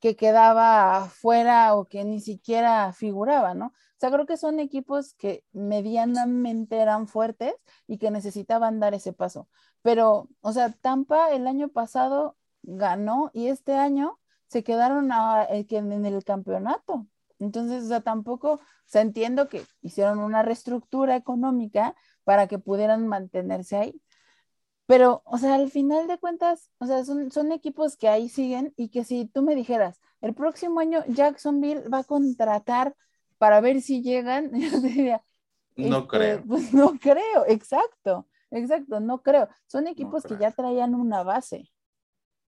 que 0.00 0.16
quedaba 0.16 1.08
fuera 1.08 1.74
o 1.76 1.86
que 1.86 2.04
ni 2.04 2.20
siquiera 2.20 2.92
figuraba, 2.92 3.54
¿no? 3.54 3.72
Sea, 4.00 4.10
creo 4.10 4.26
que 4.26 4.36
son 4.38 4.60
equipos 4.60 5.14
que 5.14 5.44
medianamente 5.52 6.78
eran 6.78 7.06
fuertes 7.06 7.54
y 7.86 7.98
que 7.98 8.10
necesitaban 8.10 8.80
dar 8.80 8.94
ese 8.94 9.12
paso. 9.12 9.48
Pero, 9.82 10.28
o 10.40 10.52
sea, 10.52 10.72
Tampa 10.72 11.32
el 11.32 11.46
año 11.46 11.68
pasado 11.68 12.36
ganó 12.62 13.30
y 13.34 13.48
este 13.48 13.74
año 13.74 14.18
se 14.48 14.64
quedaron 14.64 15.12
a- 15.12 15.44
eh, 15.50 15.66
en 15.70 16.06
el 16.06 16.24
campeonato. 16.24 17.06
Entonces, 17.38 17.84
o 17.84 17.88
sea, 17.88 18.00
tampoco, 18.00 18.54
o 18.54 18.60
sea, 18.86 19.02
entiendo 19.02 19.48
que 19.48 19.64
hicieron 19.82 20.18
una 20.20 20.42
reestructura 20.42 21.16
económica 21.16 21.94
para 22.24 22.46
que 22.48 22.58
pudieran 22.58 23.06
mantenerse 23.06 23.76
ahí. 23.76 24.02
Pero, 24.86 25.22
o 25.24 25.38
sea, 25.38 25.54
al 25.54 25.70
final 25.70 26.08
de 26.08 26.18
cuentas, 26.18 26.70
o 26.78 26.86
sea, 26.86 27.04
son, 27.04 27.30
son 27.30 27.52
equipos 27.52 27.96
que 27.96 28.08
ahí 28.08 28.28
siguen 28.28 28.74
y 28.76 28.88
que 28.90 29.04
si 29.04 29.26
tú 29.26 29.42
me 29.42 29.54
dijeras, 29.54 30.00
el 30.20 30.34
próximo 30.34 30.80
año 30.80 31.04
Jacksonville 31.08 31.88
va 31.88 31.98
a 31.98 32.04
contratar 32.04 32.96
para 33.40 33.62
ver 33.62 33.80
si 33.80 34.02
llegan, 34.02 34.50
yo 34.52 34.80
diría, 34.80 35.22
No 35.74 36.00
este, 36.00 36.08
creo. 36.08 36.44
Pues 36.46 36.74
no 36.74 36.98
creo, 37.00 37.46
exacto. 37.48 38.28
Exacto, 38.50 39.00
no 39.00 39.22
creo. 39.22 39.48
Son 39.66 39.86
equipos 39.86 40.24
que 40.24 40.36
ya 40.38 40.50
traían 40.50 40.94
una 40.94 41.22
base. 41.22 41.70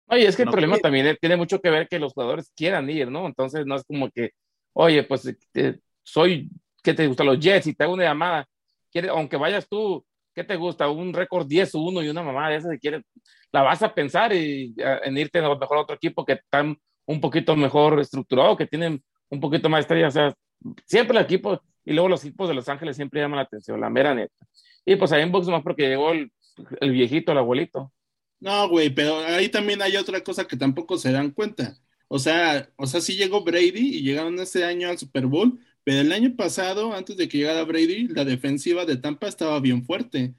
Oye, 0.07 0.27
es 0.27 0.35
que 0.35 0.43
el 0.43 0.49
problema 0.49 0.77
también 0.79 1.15
tiene 1.21 1.37
mucho 1.37 1.61
que 1.61 1.69
ver 1.69 1.87
que 1.87 1.99
los 1.99 2.13
jugadores 2.13 2.51
quieran 2.55 2.89
ir, 2.89 3.09
¿no? 3.09 3.27
Entonces 3.27 3.65
no 3.65 3.75
es 3.75 3.83
como 3.85 4.09
que, 4.09 4.31
oye, 4.73 5.03
pues 5.03 5.25
eh, 5.53 5.79
soy, 6.01 6.49
¿qué 6.83 6.93
te 6.93 7.07
gusta? 7.07 7.23
Los 7.23 7.39
Jets 7.39 7.67
y 7.67 7.73
te 7.73 7.83
hago 7.83 7.93
una 7.93 8.03
llamada, 8.03 8.45
quiere, 8.91 9.07
aunque 9.09 9.37
vayas 9.37 9.69
tú, 9.69 10.03
¿qué 10.33 10.43
te 10.43 10.57
gusta? 10.57 10.89
Un 10.89 11.13
récord 11.13 11.47
10-1 11.47 12.03
y 12.03 12.09
una 12.09 12.23
mamá 12.23 12.49
de 12.49 12.57
esas, 12.57 12.71
si 12.71 12.79
quieres, 12.79 13.03
la 13.51 13.61
vas 13.61 13.81
a 13.83 13.93
pensar 13.93 14.33
y, 14.33 14.75
en 14.77 15.17
irte 15.17 15.39
a 15.39 15.43
lo 15.43 15.57
mejor 15.57 15.77
a 15.77 15.81
otro 15.81 15.95
equipo 15.95 16.25
que 16.25 16.33
están 16.33 16.75
un 17.05 17.21
poquito 17.21 17.55
mejor 17.55 17.99
estructurado, 18.01 18.57
que 18.57 18.67
tienen 18.67 19.01
un 19.29 19.39
poquito 19.39 19.69
más 19.69 19.81
estrella, 19.81 20.07
o 20.07 20.11
sea, 20.11 20.33
siempre 20.85 21.17
el 21.17 21.23
equipo, 21.23 21.61
y 21.85 21.93
luego 21.93 22.09
los 22.09 22.23
equipos 22.23 22.47
de 22.47 22.55
Los 22.55 22.69
Ángeles 22.69 22.95
siempre 22.95 23.21
llaman 23.21 23.37
la 23.37 23.43
atención, 23.43 23.79
la 23.79 23.89
mera 23.89 24.13
neta. 24.13 24.33
Y 24.85 24.95
pues 24.95 25.11
ahí 25.11 25.21
en 25.21 25.31
box 25.31 25.47
más 25.47 25.63
porque 25.63 25.87
llegó 25.87 26.11
el, 26.11 26.31
el 26.81 26.91
viejito, 26.91 27.31
el 27.31 27.37
abuelito. 27.37 27.91
No, 28.39 28.67
güey, 28.67 28.89
pero 28.89 29.19
ahí 29.19 29.49
también 29.49 29.81
hay 29.81 29.95
otra 29.95 30.21
cosa 30.21 30.45
que 30.45 30.57
tampoco 30.57 30.97
se 30.97 31.11
dan 31.11 31.31
cuenta. 31.31 31.77
O 32.09 32.19
sea, 32.19 32.69
o 32.75 32.85
sea, 32.85 33.01
sí 33.01 33.15
llegó 33.15 33.43
Brady 33.43 33.97
y 33.97 34.01
llegaron 34.01 34.37
ese 34.39 34.65
año 34.65 34.89
al 34.89 34.97
Super 34.97 35.25
Bowl, 35.25 35.57
pero 35.83 36.01
el 36.01 36.11
año 36.11 36.35
pasado, 36.35 36.93
antes 36.93 37.17
de 37.17 37.27
que 37.27 37.37
llegara 37.39 37.63
Brady, 37.63 38.07
la 38.09 38.25
defensiva 38.25 38.85
de 38.85 38.97
Tampa 38.97 39.27
estaba 39.27 39.59
bien 39.59 39.85
fuerte. 39.85 40.33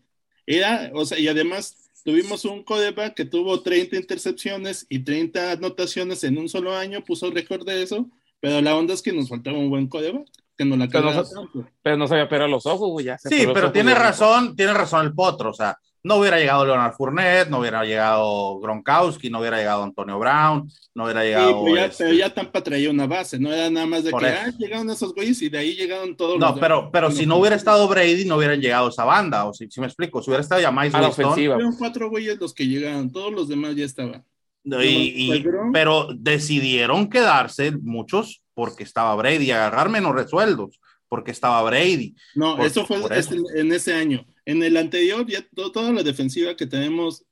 Era, 0.47 0.91
o 0.95 1.05
sea, 1.07 1.19
y 1.19 1.29
además 1.29 1.91
tuvimos 2.05 2.45
un 2.45 2.63
codeback 2.63 3.15
que 3.15 3.25
tuvo 3.25 3.63
30 3.63 3.97
intercepciones 3.97 4.87
y 4.89 5.01
30 5.01 5.53
anotaciones 5.53 6.23
en 6.25 6.39
un 6.39 6.49
solo 6.49 6.77
año, 6.77 7.05
puso 7.05 7.31
récord 7.31 7.67
de 7.67 7.83
eso, 7.83 8.11
pero 8.45 8.61
la 8.61 8.77
onda 8.77 8.93
es 8.93 9.01
que 9.01 9.11
nos 9.11 9.31
faltaba 9.31 9.57
un 9.57 9.71
buen 9.71 9.89
codeback. 9.89 10.29
Que 10.55 10.67
no 10.67 10.77
la 10.77 10.87
pero, 10.87 11.11
no, 11.15 11.47
pero 11.83 11.97
no 11.97 12.07
sabía 12.07 12.29
pegar 12.29 12.47
los 12.49 12.67
ojos, 12.67 12.91
güey. 12.91 13.07
Sí, 13.19 13.47
pero 13.55 13.73
tiene 13.73 13.95
razón, 13.95 14.55
tiene 14.55 14.75
razón 14.75 15.07
el 15.07 15.15
potro, 15.15 15.49
o 15.49 15.55
sea, 15.55 15.79
no 16.03 16.17
hubiera 16.17 16.39
llegado 16.39 16.67
Leonard 16.67 16.93
Fournette, 16.93 17.49
no 17.49 17.61
hubiera 17.61 17.85
llegado 17.87 18.61
Gronkowski, 18.61 19.31
no 19.31 19.41
hubiera 19.41 19.57
llegado 19.57 19.83
Antonio 19.83 20.19
Brown, 20.19 20.71
no 20.95 21.05
hubiera 21.05 21.25
llegado. 21.25 21.49
Sí, 21.49 21.61
pero, 21.65 21.77
ya, 21.77 21.85
este... 21.87 22.17
ya, 22.19 22.35
Tampa 22.35 22.63
traía 22.63 22.91
una 22.91 23.07
base, 23.07 23.39
no 23.39 23.51
era 23.51 23.71
nada 23.71 23.87
más 23.87 24.05
de 24.05 24.13
que 24.13 24.27
ah, 24.27 24.53
llegaron 24.59 24.91
esos 24.91 25.15
güeyes 25.15 25.41
y 25.41 25.49
de 25.49 25.59
ahí 25.59 25.75
llegaron 25.75 26.15
todos 26.15 26.39
no, 26.39 26.49
los. 26.49 26.57
No, 26.57 26.61
pero, 26.61 26.91
pero 26.93 27.11
si 27.11 27.25
no 27.25 27.39
hubiera 27.39 27.57
estado 27.57 27.89
Brady, 27.89 28.27
no 28.27 28.37
hubieran 28.37 28.61
llegado 28.61 28.91
esa 28.91 29.05
banda, 29.05 29.47
o 29.47 29.55
si, 29.55 29.71
si 29.71 29.81
me 29.81 29.87
explico, 29.87 30.23
si 30.23 30.29
hubiera 30.29 30.43
estado 30.43 30.61
ya 30.61 30.71
más. 30.71 30.95
A 30.95 31.01
la 31.01 31.09
ofensiva. 31.09 31.55
Fueron 31.55 31.77
cuatro 31.77 32.11
güeyes 32.11 32.39
los 32.39 32.53
que 32.53 32.67
llegaron, 32.69 33.11
todos 33.11 33.33
los 33.33 33.49
demás 33.49 33.75
ya 33.75 33.87
estaban. 33.87 34.23
Y, 34.65 35.35
y, 35.35 35.45
pero 35.73 36.09
decidieron 36.15 37.11
quedarse 37.11 37.73
muchos 37.73 38.43
porque 38.55 38.83
estaba 38.83 39.15
Brady, 39.15 39.51
agarrar 39.51 39.91
menos 39.91 40.15
resueldos 40.15 40.81
porque 41.15 41.31
estaba 41.31 41.63
Brady. 41.63 42.17
No, 42.35 42.57
por, 42.57 42.67
eso 42.67 42.85
fue 42.85 42.99
este, 43.17 43.37
en 43.55 43.73
ese 43.73 43.95
año. 43.95 44.27
En 44.45 44.63
el 44.65 44.77
anterior, 44.77 45.25
ya 45.27 45.47
toda 45.55 45.93
la 45.93 46.03
defensiva 46.03 46.57
que 46.57 46.67
tenemos, 46.67 47.25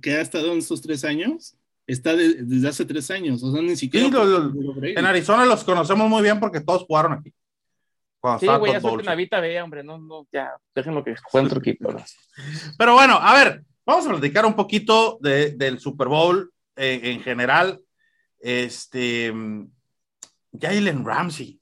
que 0.00 0.14
ha 0.14 0.22
estado 0.22 0.52
en 0.52 0.58
estos 0.58 0.80
tres 0.80 1.04
años, 1.04 1.54
está 1.86 2.16
de, 2.16 2.42
desde 2.44 2.68
hace 2.68 2.86
tres 2.86 3.10
años. 3.10 3.42
O 3.42 3.52
sea, 3.52 3.60
ni 3.60 3.76
siquiera. 3.76 4.06
Sí, 4.06 4.12
lo, 4.12 4.24
lo, 4.24 4.82
en 4.82 5.04
Arizona 5.04 5.44
los 5.44 5.64
conocemos 5.64 6.08
muy 6.08 6.22
bien 6.22 6.40
porque 6.40 6.60
todos 6.60 6.84
jugaron 6.84 7.12
aquí. 7.12 7.30
sí, 8.40 8.46
güey, 8.46 8.72
ya 8.72 8.80
suelten 8.80 9.16
Vita 9.18 9.40
B, 9.40 9.60
hombre, 9.60 9.84
no, 9.84 9.98
no, 9.98 10.26
ya, 10.32 10.56
déjenlo 10.74 11.04
que 11.04 11.14
jueguen 11.22 11.46
otro 11.48 11.60
equipo. 11.60 11.94
Pero 12.78 12.94
bueno, 12.94 13.18
a 13.20 13.34
ver, 13.34 13.64
vamos 13.84 14.06
a 14.06 14.10
platicar 14.10 14.46
un 14.46 14.54
poquito 14.54 15.18
de, 15.20 15.50
del 15.50 15.78
Super 15.78 16.08
Bowl 16.08 16.50
eh, 16.76 17.00
en 17.02 17.20
general. 17.22 17.80
Este, 18.38 19.32
Jalen 20.52 21.04
Ramsey 21.04 21.60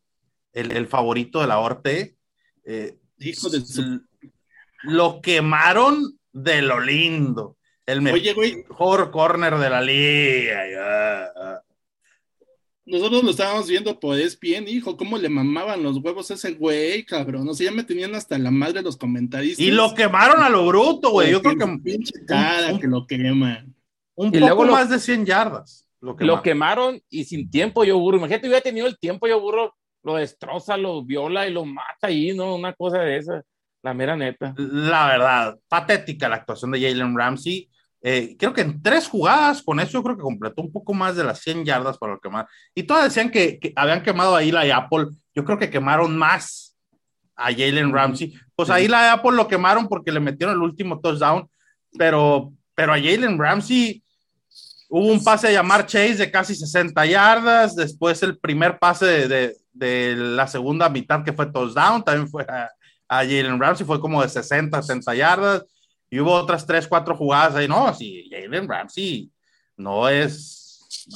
el, 0.55 0.73
el 0.73 0.87
favorito 0.87 1.41
de 1.41 1.47
la 1.47 1.59
Orte. 1.59 2.17
Eh, 2.65 2.97
Hijo 3.19 3.51
de 3.51 3.61
su... 3.61 4.01
Lo 4.83 5.21
quemaron 5.21 6.19
de 6.33 6.63
lo 6.63 6.81
lindo. 6.81 7.57
El 7.87 8.01
mejor 8.01 9.11
corner 9.11 9.57
de 9.57 9.71
la 9.71 9.83
liga. 9.83 11.33
Nosotros 12.87 13.25
lo 13.25 13.31
estábamos 13.31 13.67
viendo 13.67 13.99
por 13.99 14.19
bien 14.41 14.69
hijo, 14.69 14.97
cómo 14.97 15.17
le 15.17 15.31
mamaban 15.31 15.83
los 15.83 15.97
huevos 15.99 16.31
a 16.31 16.35
ese 16.35 16.53
güey, 16.53 17.05
cabrón. 17.05 17.49
O 17.49 17.55
sea, 17.55 17.71
ya 17.71 17.73
me 17.73 17.83
tenían 17.83 18.15
hasta 18.15 18.39
la 18.39 18.51
madre 18.51 18.83
los 18.83 18.97
comentarios. 18.97 19.59
Y 19.59 19.71
lo 19.71 19.95
quemaron 19.95 20.43
a 20.43 20.51
lo 20.51 20.67
bruto, 20.67 21.11
güey. 21.11 21.31
Yo 21.31 21.41
creo 21.41 21.57
que. 21.57 21.79
Pinche 21.83 22.13
cara 22.27 22.79
que 22.79 22.87
lo 22.87 23.07
queman. 23.07 23.74
Un 24.15 24.35
y 24.35 24.41
poco 24.41 24.65
más 24.67 24.89
de 24.89 24.99
100 24.99 25.27
yardas. 25.27 25.89
Lo 26.01 26.17
quemaron. 26.17 26.37
lo 26.37 26.43
quemaron. 26.43 27.01
y 27.09 27.25
sin 27.25 27.51
tiempo 27.51 27.85
yo 27.85 27.99
burro. 27.99 28.19
Imagínate, 28.19 28.47
hubiera 28.47 28.63
tenido 28.63 28.87
el 28.87 28.99
tiempo 28.99 29.27
yo 29.27 29.41
burro 29.41 29.75
lo 30.05 30.17
destroza, 30.17 30.77
lo 30.77 31.03
viola 31.03 31.49
y 31.49 31.53
lo 31.53 31.65
mata 31.65 32.09
ahí, 32.09 32.35
¿no? 32.37 32.55
Una 32.55 32.75
cosa 32.75 32.99
de 32.99 33.17
esa, 33.17 33.43
la 33.83 33.95
mera 33.95 34.15
neta. 34.15 34.55
La 34.57 35.07
verdad, 35.07 35.59
patética 35.67 36.29
la 36.29 36.37
actuación 36.37 36.71
de 36.71 36.81
Jalen 36.81 37.17
Ramsey. 37.17 37.69
Eh, 38.03 38.37
creo 38.39 38.53
que 38.53 38.61
en 38.61 38.83
tres 38.83 39.09
jugadas, 39.09 39.63
con 39.63 39.81
eso 39.81 39.93
yo 39.93 40.03
creo 40.03 40.17
que 40.17 40.23
completó 40.23 40.61
un 40.61 40.71
poco 40.71 40.93
más 40.93 41.17
de 41.17 41.25
las 41.25 41.41
100 41.41 41.65
yardas 41.65 41.97
para 41.97 42.13
lo 42.13 42.21
quemar. 42.21 42.47
Y 42.75 42.83
todas 42.83 43.05
decían 43.05 43.31
que, 43.31 43.59
que 43.59 43.73
habían 43.75 44.03
quemado 44.03 44.37
ahí 44.37 44.53
la 44.53 44.61
Apple. 44.77 45.07
Yo 45.35 45.45
creo 45.45 45.59
que 45.59 45.71
quemaron 45.71 46.17
más 46.19 46.77
a 47.35 47.45
Jalen 47.45 47.93
Ramsey. 47.93 48.35
Pues 48.55 48.69
ahí 48.69 48.89
la 48.89 49.15
Apple 49.15 49.33
lo 49.33 49.49
quemaron 49.49 49.89
porque 49.89 50.13
le 50.13 50.21
metieron 50.21 50.55
el 50.55 50.63
último 50.63 51.01
touchdown, 51.01 51.49
pero, 51.99 52.53
pero 52.75 52.93
a 52.93 52.99
Jalen 52.99 53.39
Ramsey 53.39 54.04
hubo 54.97 55.11
un 55.11 55.25
pase 55.25 55.49
a 55.49 55.51
llamar 55.51 55.87
Chase 55.87 56.15
de 56.15 56.31
casi 56.31 56.55
60 56.55 57.05
yardas, 57.05 57.75
después 57.75 58.23
el 58.23 58.39
primer 58.39 58.79
pase 58.79 59.05
de, 59.05 59.29
de, 59.29 59.57
de 59.73 60.15
la 60.15 60.47
segunda 60.47 60.89
mitad 60.89 61.25
que 61.25 61.33
fue 61.33 61.51
touchdown, 61.51 62.05
también 62.05 62.29
fue 62.29 62.45
a, 62.45 62.71
a 63.09 63.17
Jalen 63.25 63.59
Ramsey, 63.59 63.85
fue 63.85 64.01
como 64.01 64.23
de 64.23 64.29
60, 64.29 64.81
60 64.81 65.15
yardas, 65.17 65.65
y 66.09 66.21
hubo 66.21 66.33
otras 66.33 66.65
3, 66.65 66.87
4 66.87 67.17
jugadas 67.17 67.57
ahí, 67.57 67.67
no, 67.67 67.93
sí, 67.93 68.31
Jalen 68.31 68.69
Ramsey 68.69 69.33
no 69.77 70.09
es, 70.09 71.09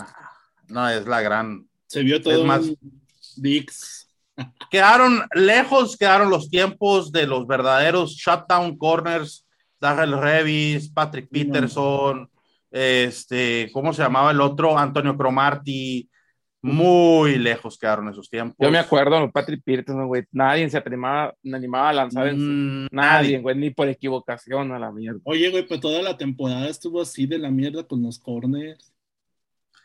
no 0.66 0.88
es 0.88 1.06
la 1.06 1.20
gran... 1.20 1.64
Se 1.86 2.02
vio 2.02 2.20
todo 2.20 2.42
más, 2.42 2.62
Dix. 3.36 4.08
Quedaron 4.72 5.22
lejos, 5.34 5.96
quedaron 5.96 6.30
los 6.30 6.50
tiempos 6.50 7.12
de 7.12 7.28
los 7.28 7.46
verdaderos 7.46 8.16
shutdown 8.16 8.76
corners, 8.76 9.46
Darrell 9.80 10.18
Revis, 10.18 10.88
Patrick 10.90 11.28
Peterson, 11.30 12.28
este, 12.70 13.70
¿cómo 13.72 13.92
se 13.92 14.02
llamaba 14.02 14.30
el 14.30 14.40
otro? 14.40 14.78
Antonio 14.78 15.16
Cromarty, 15.16 16.08
muy 16.60 17.38
lejos 17.38 17.78
quedaron 17.78 18.08
esos 18.08 18.28
tiempos. 18.28 18.56
Yo 18.58 18.70
me 18.70 18.78
acuerdo, 18.78 19.30
Patrick 19.30 19.62
Peterson, 19.64 20.06
güey, 20.06 20.24
nadie 20.32 20.68
se 20.68 20.78
animaba, 20.78 21.34
animaba 21.44 21.90
a 21.90 21.92
lanzar 21.92 22.28
en 22.28 22.36
su... 22.36 22.42
mm, 22.42 22.86
nadie, 22.90 23.38
güey, 23.40 23.56
ni 23.56 23.70
por 23.70 23.88
equivocación 23.88 24.72
a 24.72 24.78
la 24.78 24.90
mierda. 24.90 25.20
Oye, 25.24 25.50
güey, 25.50 25.66
pues 25.66 25.80
toda 25.80 26.02
la 26.02 26.16
temporada 26.16 26.68
estuvo 26.68 27.00
así 27.00 27.26
de 27.26 27.38
la 27.38 27.50
mierda 27.50 27.84
con 27.84 28.02
los 28.02 28.18
corners. 28.18 28.92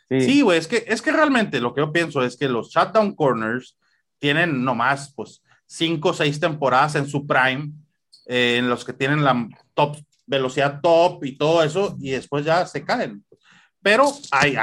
Sí, 0.09 0.41
güey, 0.41 0.59
es 0.59 0.67
que, 0.67 0.83
es 0.87 1.01
que 1.01 1.11
realmente 1.11 1.59
lo 1.59 1.73
que 1.73 1.81
yo 1.81 1.91
pienso 1.91 2.23
es 2.23 2.37
que 2.37 2.47
los 2.47 2.69
shutdown 2.69 3.15
corners 3.15 3.77
tienen 4.19 4.63
nomás, 4.63 5.11
pues, 5.15 5.41
cinco 5.65 6.09
o 6.09 6.13
seis 6.13 6.39
temporadas 6.39 6.95
en 6.95 7.07
su 7.07 7.25
prime, 7.25 7.71
eh, 8.27 8.57
en 8.59 8.69
los 8.69 8.85
que 8.85 8.93
tienen 8.93 9.23
la 9.23 9.47
top, 9.73 9.97
velocidad 10.25 10.79
top 10.81 11.23
y 11.25 11.37
todo 11.37 11.63
eso, 11.63 11.97
y 11.99 12.11
después 12.11 12.45
ya 12.45 12.65
se 12.65 12.83
caen. 12.83 13.23
Pero 13.81 14.11
hay, 14.31 14.55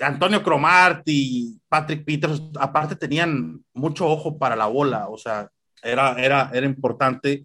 Antonio 0.00 0.42
Cromarty, 0.42 1.58
Patrick 1.68 2.04
Peters, 2.04 2.40
aparte 2.58 2.96
tenían 2.96 3.62
mucho 3.74 4.06
ojo 4.08 4.38
para 4.38 4.56
la 4.56 4.66
bola, 4.66 5.08
o 5.08 5.18
sea, 5.18 5.48
era, 5.82 6.14
era, 6.22 6.50
era 6.52 6.66
importante. 6.66 7.44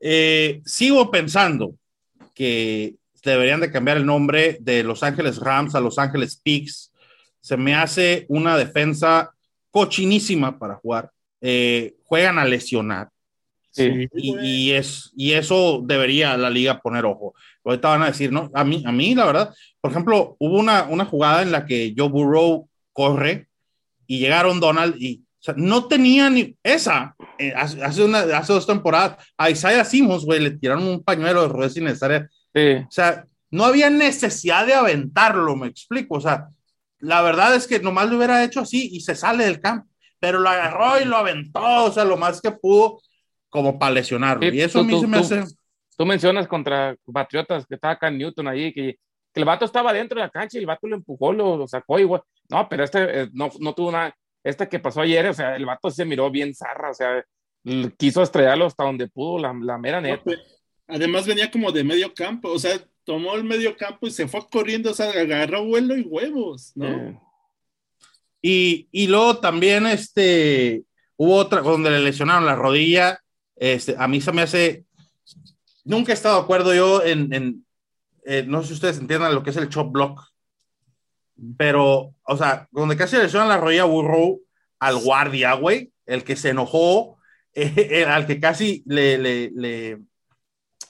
Eh, 0.00 0.60
sigo 0.64 1.10
pensando 1.10 1.74
que 2.34 2.96
deberían 3.22 3.60
de 3.60 3.70
cambiar 3.70 3.96
el 3.96 4.06
nombre 4.06 4.58
de 4.60 4.82
Los 4.82 5.02
Ángeles 5.02 5.38
Rams 5.38 5.74
a 5.74 5.80
Los 5.80 5.98
Ángeles 5.98 6.40
Pigs. 6.42 6.92
Se 7.40 7.56
me 7.56 7.74
hace 7.74 8.26
una 8.28 8.56
defensa 8.56 9.32
cochinísima 9.70 10.58
para 10.58 10.76
jugar. 10.76 11.10
Eh, 11.40 11.96
juegan 12.04 12.38
a 12.38 12.44
lesionar. 12.44 13.10
Sí. 13.74 14.08
Y, 14.14 14.38
y, 14.38 14.72
es, 14.72 15.10
y 15.16 15.32
eso 15.32 15.82
debería 15.84 16.36
la 16.36 16.48
liga 16.48 16.80
poner 16.80 17.04
ojo. 17.04 17.34
Ahorita 17.64 17.88
van 17.88 18.02
a 18.02 18.06
decir, 18.06 18.30
¿no? 18.30 18.50
A 18.54 18.62
mí, 18.62 18.84
a 18.86 18.92
mí 18.92 19.14
la 19.14 19.26
verdad, 19.26 19.54
por 19.80 19.90
ejemplo, 19.90 20.36
hubo 20.38 20.58
una, 20.58 20.84
una 20.84 21.04
jugada 21.04 21.42
en 21.42 21.50
la 21.50 21.66
que 21.66 21.92
Joe 21.96 22.08
Burrow 22.08 22.68
corre 22.92 23.48
y 24.06 24.20
llegaron 24.20 24.60
Donald 24.60 24.94
y 24.98 25.24
o 25.40 25.44
sea, 25.44 25.54
no 25.58 25.88
tenía 25.88 26.30
ni 26.30 26.56
esa. 26.62 27.14
Eh, 27.38 27.52
hace, 27.54 28.02
una, 28.02 28.20
hace 28.20 28.52
dos 28.54 28.66
temporadas 28.66 29.18
a 29.36 29.50
Isaiah 29.50 29.84
Simmons, 29.84 30.24
güey, 30.24 30.40
le 30.40 30.52
tiraron 30.52 30.86
un 30.86 31.04
pañuelo 31.04 31.42
de 31.42 31.48
ruedas 31.48 31.76
innecesaria. 31.76 32.30
Sí. 32.54 32.76
O 32.76 32.90
sea, 32.90 33.26
no 33.50 33.66
había 33.66 33.90
necesidad 33.90 34.64
de 34.64 34.72
aventarlo, 34.72 35.54
me 35.54 35.66
explico. 35.66 36.14
O 36.14 36.20
sea, 36.20 36.48
la 36.98 37.20
verdad 37.20 37.54
es 37.54 37.66
que 37.66 37.78
nomás 37.78 38.08
lo 38.08 38.16
hubiera 38.16 38.42
hecho 38.42 38.60
así 38.60 38.88
y 38.92 39.00
se 39.00 39.14
sale 39.14 39.44
del 39.44 39.60
campo, 39.60 39.86
pero 40.18 40.40
lo 40.40 40.48
agarró 40.48 40.98
y 40.98 41.04
lo 41.04 41.18
aventó, 41.18 41.84
o 41.84 41.92
sea, 41.92 42.06
lo 42.06 42.16
más 42.16 42.40
que 42.40 42.50
pudo 42.50 43.02
como 43.54 43.78
para 43.78 43.94
lesionarlo. 43.94 44.50
Sí, 44.50 44.56
y 44.56 44.60
eso 44.60 44.80
tú, 44.80 44.84
a 44.84 44.86
mí 44.88 44.92
tú, 44.92 45.00
se 45.00 45.06
me 45.06 45.16
tú, 45.18 45.22
hace. 45.22 45.44
Tú 45.96 46.04
mencionas 46.04 46.48
contra 46.48 46.96
Patriotas 47.12 47.64
que 47.66 47.76
estaba 47.76 47.94
acá 47.94 48.08
en 48.08 48.18
Newton 48.18 48.48
ahí, 48.48 48.72
que 48.74 48.98
que 49.32 49.40
el 49.40 49.46
vato 49.46 49.64
estaba 49.64 49.92
dentro 49.92 50.20
de 50.20 50.26
la 50.26 50.30
cancha 50.30 50.56
y 50.56 50.60
el 50.60 50.66
vato 50.66 50.86
lo 50.86 50.94
empujó, 50.94 51.32
lo, 51.32 51.56
lo 51.56 51.66
sacó 51.66 51.98
igual. 51.98 52.22
No, 52.48 52.68
pero 52.68 52.84
este 52.84 53.22
eh, 53.22 53.28
no, 53.32 53.50
no 53.58 53.74
tuvo 53.74 53.88
una, 53.88 54.14
esta 54.44 54.68
que 54.68 54.78
pasó 54.78 55.00
ayer, 55.00 55.26
o 55.26 55.34
sea, 55.34 55.56
el 55.56 55.66
vato 55.66 55.90
se 55.90 56.04
miró 56.04 56.30
bien 56.30 56.54
zarra, 56.54 56.90
o 56.90 56.94
sea, 56.94 57.24
quiso 57.96 58.22
estrellarlo 58.22 58.66
hasta 58.66 58.84
donde 58.84 59.08
pudo, 59.08 59.38
la, 59.40 59.52
la 59.60 59.76
mera 59.76 60.00
neta. 60.00 60.22
No, 60.24 60.36
Además 60.86 61.26
venía 61.26 61.50
como 61.50 61.72
de 61.72 61.82
medio 61.82 62.14
campo, 62.14 62.50
o 62.50 62.58
sea, 62.60 62.78
tomó 63.02 63.34
el 63.34 63.42
medio 63.42 63.76
campo 63.76 64.06
y 64.06 64.12
se 64.12 64.28
fue 64.28 64.40
corriendo, 64.48 64.92
o 64.92 64.94
sea, 64.94 65.10
agarró 65.10 65.64
vuelo 65.64 65.96
y 65.96 66.02
huevos, 66.02 66.70
¿no? 66.76 66.86
Eh, 66.86 67.18
Y, 68.40 68.88
y 68.92 69.08
luego 69.08 69.38
también 69.38 69.86
este, 69.86 70.84
hubo 71.16 71.34
otra 71.36 71.60
donde 71.60 71.90
le 71.90 72.00
lesionaron 72.00 72.46
la 72.46 72.54
rodilla. 72.54 73.18
Este, 73.56 73.94
a 73.98 74.08
mí 74.08 74.20
se 74.20 74.32
me 74.32 74.42
hace. 74.42 74.84
Nunca 75.84 76.12
he 76.12 76.14
estado 76.14 76.36
de 76.36 76.42
acuerdo 76.42 76.74
yo 76.74 77.02
en. 77.04 77.32
en 77.32 77.66
eh, 78.26 78.44
no 78.46 78.62
sé 78.62 78.68
si 78.68 78.74
ustedes 78.74 78.98
entiendan 78.98 79.34
lo 79.34 79.42
que 79.42 79.50
es 79.50 79.56
el 79.56 79.68
chop 79.68 79.92
block. 79.92 80.20
Pero, 81.56 82.14
o 82.22 82.36
sea, 82.36 82.68
donde 82.70 82.96
casi 82.96 83.16
le 83.16 83.24
lesionan 83.24 83.48
la 83.48 83.58
rodilla 83.58 83.82
a 83.82 83.86
Burrow 83.86 84.40
al 84.78 84.96
guardia, 84.98 85.54
güey, 85.54 85.92
el 86.06 86.22
que 86.24 86.36
se 86.36 86.50
enojó, 86.50 87.18
eh, 87.54 88.04
al 88.06 88.26
que 88.26 88.40
casi 88.40 88.82
le, 88.86 89.18
le, 89.18 89.50
le- 89.54 89.98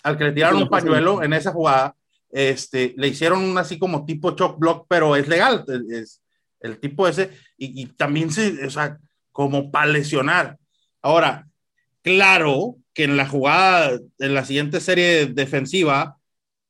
al 0.02 0.18
que 0.18 0.24
le 0.24 0.32
tiraron 0.32 0.62
un 0.62 0.68
pañuelo 0.68 1.22
en 1.22 1.32
esa 1.32 1.52
jugada, 1.52 1.96
este, 2.30 2.94
le 2.98 3.08
hicieron 3.08 3.42
un 3.42 3.56
así 3.56 3.78
como 3.78 4.04
tipo 4.04 4.32
chop 4.32 4.58
block, 4.58 4.86
pero 4.88 5.16
es 5.16 5.28
legal, 5.28 5.64
es, 5.66 5.90
es- 5.90 6.20
el 6.60 6.78
tipo 6.78 7.06
ese, 7.06 7.30
y, 7.58 7.82
y 7.82 7.86
también 7.86 8.30
se, 8.30 8.64
o 8.66 8.70
sea, 8.70 8.98
como 9.32 9.70
para 9.70 9.86
lesionar. 9.86 10.58
Ahora, 11.02 11.46
claro 12.04 12.76
que 12.92 13.04
en 13.04 13.16
la 13.16 13.26
jugada, 13.26 13.98
en 14.20 14.34
la 14.34 14.44
siguiente 14.44 14.78
serie 14.80 15.26
defensiva, 15.26 16.18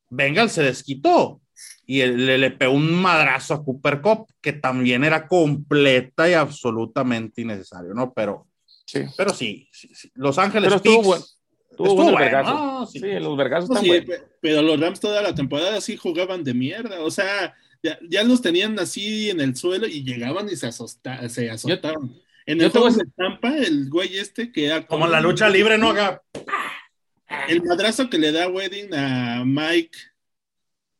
Bengal 0.09 0.49
se 0.49 0.63
desquitó 0.63 1.43
y 1.87 2.01
él- 2.01 2.25
le, 2.25 2.39
le 2.39 2.51
pegó 2.51 2.73
un 2.73 2.95
madrazo 2.95 3.53
a 3.53 3.63
Cooper 3.63 4.01
Cup, 4.01 4.27
que 4.41 4.55
también 4.55 5.05
era 5.05 5.29
completa 5.29 6.31
y 6.31 6.33
absolutamente 6.33 7.43
innecesario, 7.43 7.93
¿no? 7.93 8.13
Pero, 8.15 8.47
sí. 8.87 9.01
pero 9.19 9.35
sí, 9.35 9.69
sí, 9.71 9.91
sí. 9.95 10.11
Los 10.15 10.39
Ángeles 10.39 10.69
Pero 10.69 10.77
estuvo 10.77 11.03
bueno. 11.03 11.25
Estuvo 11.71 11.89
estuvo 11.89 12.13
bueno. 12.13 12.43
¿no? 12.45 12.87
Sí. 12.87 13.01
Sí, 13.01 13.07
los 13.21 13.37
vergazos 13.37 13.79
pe- 13.81 14.23
pero 14.41 14.63
los 14.63 14.81
Rams 14.81 15.01
toda 15.01 15.21
la 15.21 15.35
temporada 15.35 15.81
sí 15.81 15.97
jugaban 15.97 16.45
de 16.45 16.55
mierda, 16.55 17.01
o 17.03 17.11
sea, 17.11 17.53
ya, 17.83 17.99
ya 18.09 18.23
los 18.23 18.41
tenían 18.41 18.79
así 18.79 19.29
en 19.31 19.41
el 19.41 19.57
suelo 19.57 19.87
y 19.87 20.05
llegaban 20.05 20.49
y 20.49 20.57
se, 20.57 20.69
azotaban. 20.69 22.15
En 22.47 22.59
yo 22.59 22.67
el 22.67 22.71
juego 22.73 22.91
de 22.91 23.05
Tampa, 23.17 23.57
el 23.57 23.89
güey 23.89 24.19
este 24.19 24.53
que 24.53 24.67
era 24.67 24.87
como 24.87 25.07
la 25.07 25.21
lucha 25.21 25.49
libre, 25.49 25.79
¿no? 25.79 25.91
Acá, 25.91 26.23
El 27.49 27.63
madrazo 27.63 28.09
que 28.11 28.19
le 28.19 28.33
da 28.33 28.49
Wedding 28.49 28.95
a 28.95 29.43
Mike 29.45 29.99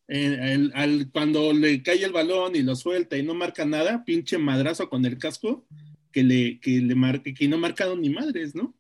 el- 0.07 0.73
al- 0.75 1.11
cuando 1.13 1.53
le 1.53 1.83
cae 1.83 2.05
el 2.05 2.13
balón 2.13 2.55
y 2.57 2.63
lo 2.63 2.77
suelta 2.77 3.17
y 3.17 3.23
no 3.23 3.35
marca 3.35 3.65
nada, 3.65 4.05
pinche 4.05 4.37
madrazo 4.37 4.89
con 4.91 5.05
el 5.07 5.19
casco 5.19 5.67
que 6.13 6.23
le, 6.23 6.61
que 6.61 6.71
le 6.81 6.95
marca, 6.95 7.31
que 7.33 7.49
no 7.49 7.57
marcaron 7.59 8.01
ni 8.01 8.11
madres, 8.11 8.55
¿no? 8.55 8.75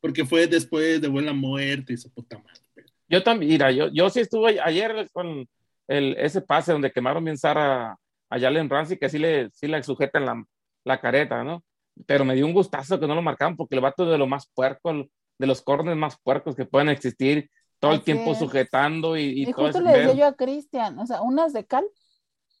Porque 0.00 0.24
fue 0.24 0.46
después 0.46 1.00
de 1.00 1.08
buena 1.08 1.32
muerte 1.32 1.92
y 1.92 1.96
su 1.96 2.10
puta 2.12 2.38
madre. 2.38 2.60
Yo 3.08 3.22
también, 3.22 3.50
mira, 3.52 3.70
yo, 3.72 3.88
yo 3.92 4.08
sí 4.08 4.20
estuve 4.20 4.60
ayer 4.60 5.08
con 5.12 5.48
el, 5.88 6.16
ese 6.16 6.40
pase 6.40 6.72
donde 6.72 6.92
quemaron 6.92 7.24
bien 7.24 7.36
Sara 7.36 7.98
a 8.30 8.38
Jalen 8.38 8.70
Ramsey, 8.70 8.96
que 8.98 9.08
sí 9.08 9.18
le, 9.18 9.50
sí 9.50 9.66
le 9.66 9.82
sujetan 9.82 10.24
la, 10.24 10.44
la 10.84 11.00
careta, 11.00 11.44
¿no? 11.44 11.64
Pero 12.06 12.24
me 12.24 12.34
dio 12.34 12.46
un 12.46 12.52
gustazo 12.54 12.98
que 12.98 13.06
no 13.06 13.14
lo 13.14 13.22
marcaban 13.22 13.56
porque 13.56 13.74
el 13.74 13.80
vato 13.80 14.04
es 14.04 14.10
de 14.10 14.18
lo 14.18 14.26
más 14.26 14.46
puerco, 14.54 14.92
de 15.38 15.46
los 15.46 15.62
corners 15.62 15.96
más 15.96 16.18
puercos 16.22 16.56
que 16.56 16.64
pueden 16.66 16.88
existir, 16.88 17.50
todo 17.78 17.92
el 17.92 17.98
Así 17.98 18.04
tiempo 18.04 18.32
es. 18.32 18.38
sujetando 18.38 19.16
y, 19.16 19.22
y 19.42 19.46
Y 19.46 19.52
todo 19.52 19.66
justo 19.66 19.80
le 19.80 19.90
decía 19.92 20.14
yo 20.14 20.26
a 20.26 20.34
Cristian, 20.36 20.98
o 20.98 21.06
sea, 21.06 21.22
unas 21.22 21.52
de 21.52 21.66
cal. 21.66 21.84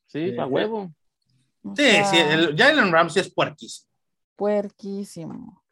Sí, 0.06 0.34
a 0.38 0.46
huevo. 0.46 0.92
o 1.64 1.76
sí, 1.76 1.82
sea, 1.82 2.04
sí, 2.04 2.18
el 2.18 2.56
Jalen 2.56 2.92
Ramsey 2.92 3.22
es 3.22 3.32
puerquísimo. 3.34 3.88
Puerquísimo. 4.36 5.62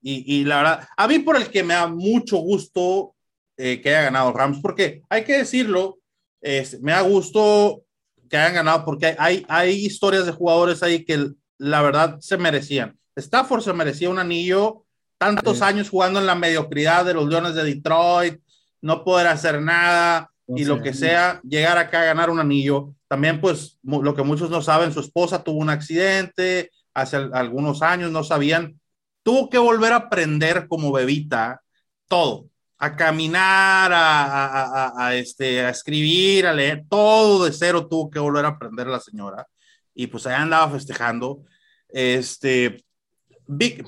Y, 0.00 0.40
y 0.40 0.44
la 0.44 0.56
verdad, 0.58 0.88
a 0.96 1.06
mí 1.08 1.18
por 1.20 1.36
el 1.36 1.48
que 1.50 1.62
me 1.62 1.74
da 1.74 1.86
mucho 1.86 2.38
gusto 2.38 3.14
eh, 3.56 3.80
que 3.80 3.90
haya 3.90 4.02
ganado 4.04 4.32
Rams, 4.32 4.58
porque 4.60 5.02
hay 5.08 5.24
que 5.24 5.38
decirlo, 5.38 5.98
es- 6.40 6.80
me 6.80 6.92
da 6.92 7.02
gusto 7.02 7.84
que 8.28 8.36
hayan 8.36 8.54
ganado 8.54 8.84
porque 8.84 9.14
hay, 9.18 9.44
hay 9.48 9.70
historias 9.86 10.26
de 10.26 10.32
jugadores 10.32 10.82
ahí 10.82 11.04
que 11.04 11.28
la 11.58 11.82
verdad 11.82 12.18
se 12.20 12.36
merecían. 12.38 12.98
Stafford 13.16 13.62
se 13.62 13.72
merecía 13.72 14.10
un 14.10 14.18
anillo, 14.18 14.84
tantos 15.18 15.58
Sí. 15.58 15.64
años 15.64 15.90
jugando 15.90 16.18
en 16.18 16.26
la 16.26 16.34
mediocridad 16.34 17.04
de 17.04 17.14
los 17.14 17.28
Leones 17.28 17.54
de 17.54 17.64
Detroit, 17.64 18.40
no 18.80 19.04
poder 19.04 19.26
hacer 19.28 19.60
nada 19.60 20.30
y 20.48 20.64
lo 20.64 20.82
que 20.82 20.92
sea, 20.92 21.40
llegar 21.44 21.78
acá 21.78 22.02
a 22.02 22.04
ganar 22.06 22.28
un 22.30 22.40
anillo. 22.40 22.94
También, 23.08 23.40
pues, 23.40 23.78
lo 23.82 24.14
que 24.14 24.22
muchos 24.22 24.50
no 24.50 24.60
saben, 24.60 24.92
su 24.92 25.00
esposa 25.00 25.44
tuvo 25.44 25.58
un 25.60 25.70
accidente 25.70 26.70
hace 26.94 27.16
al- 27.16 27.30
algunos 27.34 27.80
años, 27.82 28.10
no 28.10 28.24
sabían. 28.24 28.78
Tuvo 29.22 29.48
que 29.48 29.58
volver 29.58 29.92
a 29.92 29.96
aprender 29.96 30.66
como 30.66 30.90
bebita 30.92 31.62
todo, 32.08 32.48
a 32.78 32.96
caminar, 32.96 33.92
a, 33.92 34.24
a- 34.24 34.64
a- 34.88 35.06
a, 35.06 35.14
este, 35.14 35.60
a 35.64 35.70
escribir, 35.70 36.46
a 36.46 36.52
leer, 36.52 36.84
todo 36.88 37.44
de 37.44 37.52
cero 37.52 37.86
tuvo 37.86 38.10
que 38.10 38.18
volver 38.18 38.44
a 38.44 38.48
aprender 38.48 38.88
la 38.88 38.98
señora. 39.00 39.46
Y 39.94 40.06
pues 40.06 40.26
allá 40.26 40.42
andaba 40.42 40.70
festejando. 40.70 41.42
Este, 41.88 42.84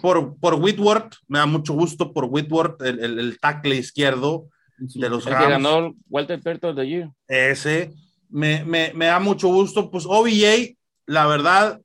por, 0.00 0.36
por 0.38 0.54
Whitworth, 0.54 1.14
me 1.28 1.38
da 1.38 1.46
mucho 1.46 1.72
gusto 1.72 2.12
por 2.12 2.26
Whitworth, 2.26 2.82
el, 2.82 3.00
el, 3.00 3.18
el 3.18 3.38
tackle 3.40 3.76
izquierdo 3.76 4.48
de 4.76 5.08
los 5.08 5.26
El 5.26 5.32
que 5.32 5.38
Rams. 5.38 5.50
ganó 5.50 5.94
Walter 6.08 6.40
Perto 6.40 6.74
de 6.74 6.86
Year. 6.86 7.10
Ese 7.28 7.92
me, 8.28 8.64
me, 8.64 8.92
me 8.94 9.06
da 9.06 9.20
mucho 9.20 9.48
gusto. 9.48 9.90
Pues 9.90 10.04
OBJ, 10.06 10.76
la 11.06 11.26
verdad, 11.26 11.80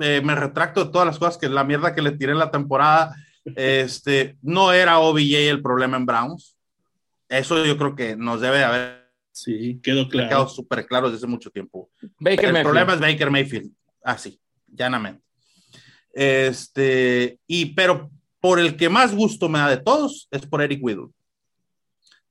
eh, 0.00 0.22
me 0.24 0.34
retracto 0.34 0.84
de 0.84 0.92
todas 0.92 1.06
las 1.06 1.18
cosas 1.18 1.36
que 1.36 1.48
la 1.48 1.64
mierda 1.64 1.94
que 1.94 2.02
le 2.02 2.12
tiré 2.12 2.32
en 2.32 2.38
la 2.38 2.50
temporada. 2.50 3.14
Este, 3.56 4.36
no 4.42 4.72
era 4.72 4.98
OBJ 5.00 5.48
el 5.48 5.62
problema 5.62 5.96
en 5.96 6.06
Browns. 6.06 6.56
Eso 7.28 7.64
yo 7.64 7.76
creo 7.76 7.94
que 7.94 8.16
nos 8.16 8.40
debe 8.40 8.58
de 8.58 8.64
haber 8.64 8.99
Sí, 9.42 9.80
quedó 9.82 10.06
quedado 10.06 10.28
claro. 10.28 10.48
súper 10.48 10.86
claro 10.86 11.10
desde 11.10 11.26
mucho 11.26 11.50
tiempo. 11.50 11.88
Baker 12.18 12.44
el 12.44 12.52
Mayfield. 12.52 12.62
problema 12.62 12.92
es 12.92 13.00
Baker 13.00 13.30
Mayfield, 13.30 13.72
así, 14.04 14.38
llanamente. 14.66 15.22
Este, 16.12 17.38
y 17.46 17.66
pero 17.66 18.10
por 18.38 18.60
el 18.60 18.76
que 18.76 18.90
más 18.90 19.14
gusto 19.14 19.48
me 19.48 19.58
da 19.58 19.70
de 19.70 19.78
todos 19.78 20.28
es 20.30 20.44
por 20.44 20.60
Eric 20.60 20.82
Whittle. 20.82 21.08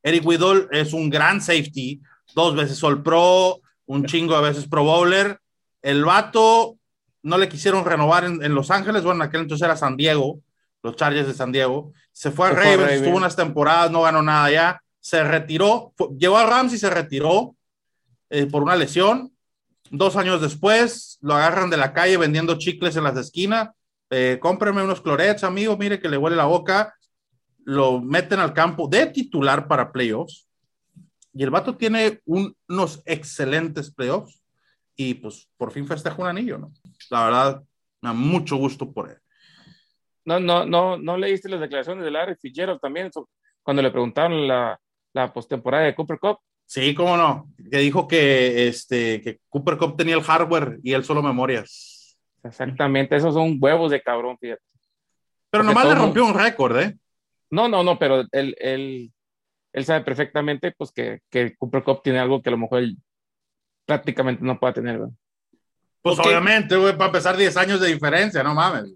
Eric 0.04 0.24
Whittle 0.24 0.67
es 0.72 0.93
un 0.93 1.10
gran 1.10 1.41
safety, 1.41 2.00
dos 2.36 2.56
veces 2.56 2.84
All 2.84 3.02
Pro, 3.02 3.60
un 3.88 4.06
chingo 4.06 4.36
de 4.36 4.48
veces 4.48 4.67
Pro 4.67 4.84
Bowler. 4.84 5.39
El 5.82 6.06
vato 6.06 6.78
no 7.24 7.39
le 7.39 7.50
quisieron 7.50 7.86
renovar 7.86 8.24
en, 8.24 8.43
en 8.43 8.54
Los 8.54 8.69
Ángeles, 8.69 9.04
bueno, 9.04 9.24
en 9.24 9.30
aquel 9.30 9.41
entonces 9.41 9.65
era 9.65 9.76
San 9.76 9.98
Diego, 9.98 10.41
los 10.84 10.95
Chargers 10.95 11.28
de 11.28 11.34
San 11.34 11.52
Diego. 11.52 11.91
Se 12.12 12.30
fue 12.30 12.48
a 12.48 12.50
a 12.52 12.54
Ravens. 12.54 12.91
estuvo 12.91 13.17
unas 13.17 13.36
temporadas, 13.36 13.89
no 13.89 14.04
ganó 14.04 14.22
nada 14.22 14.52
ya, 14.52 14.84
se 14.99 15.23
retiró, 15.23 15.93
llegó 16.17 16.38
a 16.38 16.45
Rams 16.45 16.73
y 16.73 16.77
se 16.77 16.89
retiró 16.89 17.55
eh, 18.29 18.45
por 18.45 18.63
una 18.63 18.75
lesión. 18.75 19.31
Dos 19.91 20.15
años 20.15 20.41
después 20.41 21.17
lo 21.21 21.33
agarran 21.33 21.69
de 21.69 21.77
la 21.77 21.93
calle 21.93 22.17
vendiendo 22.17 22.57
chicles 22.57 22.95
en 22.95 23.03
las 23.03 23.17
esquinas. 23.17 23.69
Eh, 24.09 24.38
cómpreme 24.41 24.83
unos 24.83 25.01
clorets, 25.01 25.43
amigo, 25.43 25.77
mire 25.77 25.99
que 25.99 26.09
le 26.09 26.17
huele 26.17 26.35
la 26.35 26.45
boca. 26.45 26.93
Lo 27.63 27.99
meten 28.01 28.39
al 28.39 28.53
campo 28.53 28.88
de 28.88 29.07
titular 29.07 29.67
para 29.67 29.91
playoffs. 29.91 30.47
Y 31.33 31.43
el 31.43 31.50
vato 31.50 31.75
tiene 31.77 32.21
un- 32.25 32.56
unos 32.67 33.02
excelentes 33.06 33.91
playoffs. 33.91 34.41
Y 34.95 35.13
pues 35.15 35.50
por 35.58 35.71
fin 35.71 35.87
festeja 35.87 36.21
un 36.21 36.27
anillo, 36.27 36.58
¿no? 36.58 36.73
La 37.10 37.25
verdad, 37.25 37.63
me 38.02 38.10
da 38.10 38.13
mucho 38.13 38.58
gusto 38.58 38.91
por 38.91 39.10
él. 39.10 39.17
No, 40.25 40.39
no, 40.39 40.65
no, 40.65 40.97
no 40.97 41.17
leíste 41.17 41.50
las 41.50 41.62
declaraciones 41.62 42.04
de 42.04 42.12
Larry 42.12 42.35
Fitzgerald 42.35 42.79
también 42.79 43.10
cuando 43.63 43.81
le 43.81 43.91
preguntaron 43.91 44.47
la, 44.47 44.79
la 45.13 45.33
postemporada 45.33 45.85
de 45.85 45.95
Cooper 45.95 46.19
Cup. 46.19 46.37
Sí, 46.65 46.93
cómo 46.93 47.17
no. 47.17 47.49
Que 47.71 47.79
dijo 47.79 48.07
que, 48.07 48.67
este, 48.67 49.21
que 49.21 49.39
Cooper 49.49 49.77
Cup 49.77 49.97
tenía 49.97 50.15
el 50.15 50.21
hardware 50.23 50.79
y 50.83 50.93
él 50.93 51.03
solo 51.03 51.23
memorias. 51.23 52.17
Exactamente, 52.43 53.15
esos 53.15 53.33
son 53.33 53.57
huevos 53.60 53.91
de 53.91 54.01
cabrón, 54.01 54.37
fíjate. 54.39 54.62
Pero 55.49 55.63
Porque 55.63 55.67
nomás 55.67 55.87
le 55.87 55.95
rompió 55.95 56.25
un 56.25 56.33
récord, 56.35 56.77
¿eh? 56.79 56.95
No, 57.49 57.67
no, 57.67 57.83
no, 57.83 57.97
pero 57.97 58.23
él, 58.31 58.55
él, 58.60 59.12
él 59.73 59.85
sabe 59.85 60.03
perfectamente 60.03 60.71
pues 60.77 60.91
que, 60.91 61.21
que 61.29 61.55
Cooper 61.57 61.83
Cup 61.83 62.01
tiene 62.03 62.19
algo 62.19 62.41
que 62.41 62.49
a 62.49 62.51
lo 62.51 62.60
mejor 62.60 62.79
él 62.79 62.97
prácticamente 63.85 64.43
no 64.43 64.60
pueda 64.60 64.73
tener, 64.73 64.99
¿verdad? 64.99 65.13
Pues 66.01 66.19
Ok. 66.19 66.27
obviamente, 66.27 66.75
güey, 66.75 66.93
para 66.93 67.07
empezar 67.07 67.35
10 67.35 67.57
años 67.57 67.81
de 67.81 67.91
diferencia, 67.91 68.43
no 68.43 68.53
mames. 68.53 68.93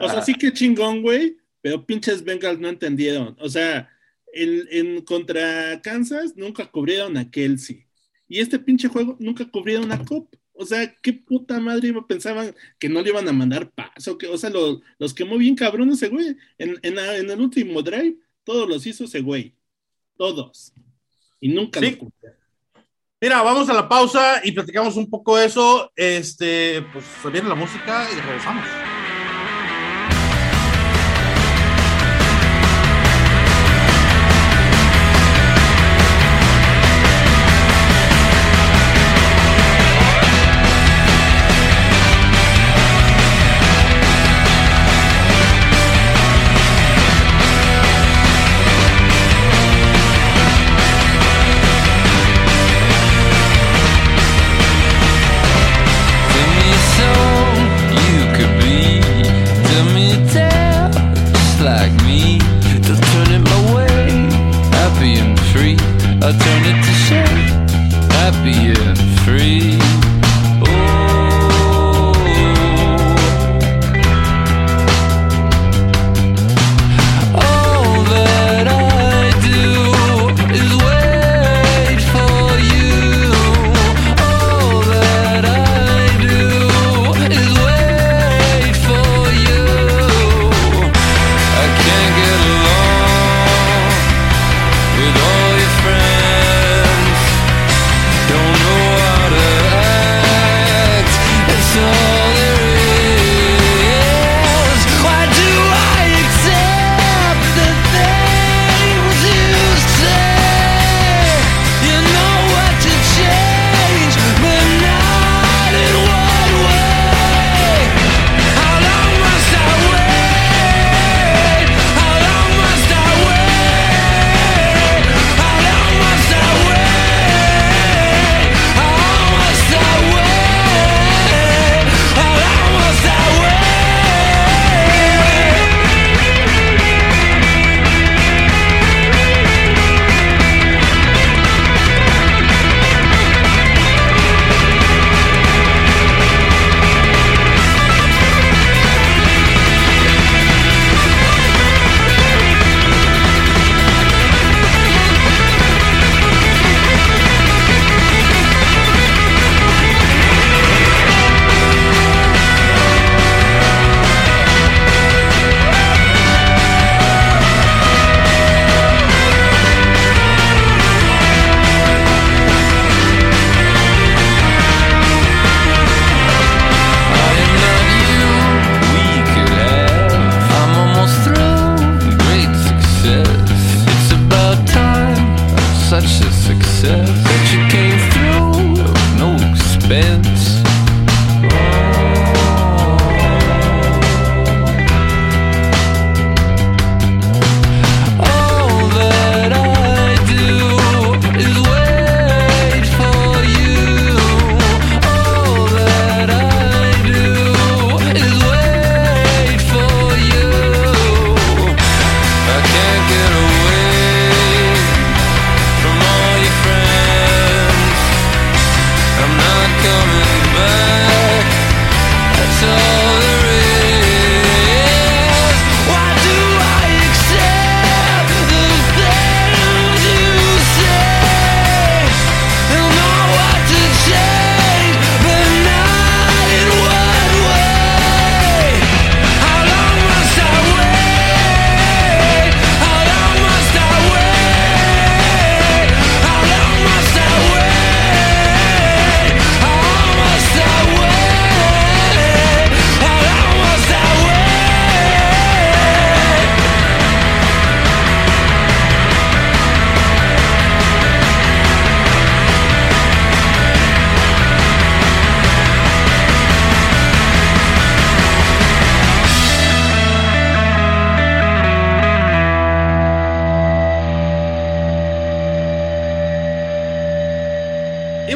O 0.00 0.08
sea, 0.08 0.20
sí 0.22 0.34
que 0.34 0.52
chingón, 0.52 1.02
güey, 1.02 1.36
pero 1.60 1.86
pinches 1.86 2.24
Bengals 2.24 2.58
no 2.58 2.68
entendieron. 2.68 3.36
O 3.40 3.48
sea, 3.48 3.88
el, 4.32 4.68
en 4.70 5.02
contra 5.02 5.80
Kansas 5.82 6.36
nunca 6.36 6.66
cubrieron 6.70 7.16
a 7.16 7.30
Kelsey. 7.30 7.84
Y 8.28 8.40
este 8.40 8.58
pinche 8.58 8.88
juego 8.88 9.16
nunca 9.20 9.44
cubrieron 9.50 9.90
a 9.92 10.04
Cop. 10.04 10.34
O 10.52 10.66
sea, 10.66 10.92
qué 11.02 11.12
puta 11.12 11.60
madre 11.60 11.88
iba- 11.88 12.06
pensaban 12.06 12.54
que 12.78 12.88
no 12.88 13.00
le 13.00 13.10
iban 13.10 13.28
a 13.28 13.32
mandar 13.32 13.70
paso. 13.70 14.18
Que, 14.18 14.26
o 14.26 14.36
sea, 14.36 14.50
lo- 14.50 14.80
los 14.98 15.14
quemó 15.14 15.38
bien 15.38 15.54
cabrón 15.54 15.90
ese 15.92 16.08
güey. 16.08 16.36
En, 16.58 16.78
en, 16.82 16.94
la- 16.96 17.16
en 17.16 17.30
el 17.30 17.40
último 17.40 17.80
drive, 17.82 18.16
todos 18.44 18.68
los 18.68 18.84
hizo 18.86 19.04
ese 19.04 19.20
güey. 19.20 19.54
Todos. 20.16 20.72
Y 21.40 21.48
nunca 21.48 21.78
Sí. 21.80 21.92
lo 21.92 21.98
cumplieron. 21.98 22.38
Mira, 23.20 23.42
vamos 23.42 23.68
a 23.68 23.74
la 23.74 23.88
pausa 23.88 24.40
y 24.44 24.52
platicamos 24.52 24.96
un 24.96 25.08
poco 25.08 25.36
de 25.36 25.46
eso. 25.46 25.90
Este, 25.96 26.82
pues 26.92 27.04
se 27.22 27.30
viene 27.30 27.48
la 27.48 27.54
música 27.54 28.08
y 28.12 28.20
regresamos. 28.20 28.64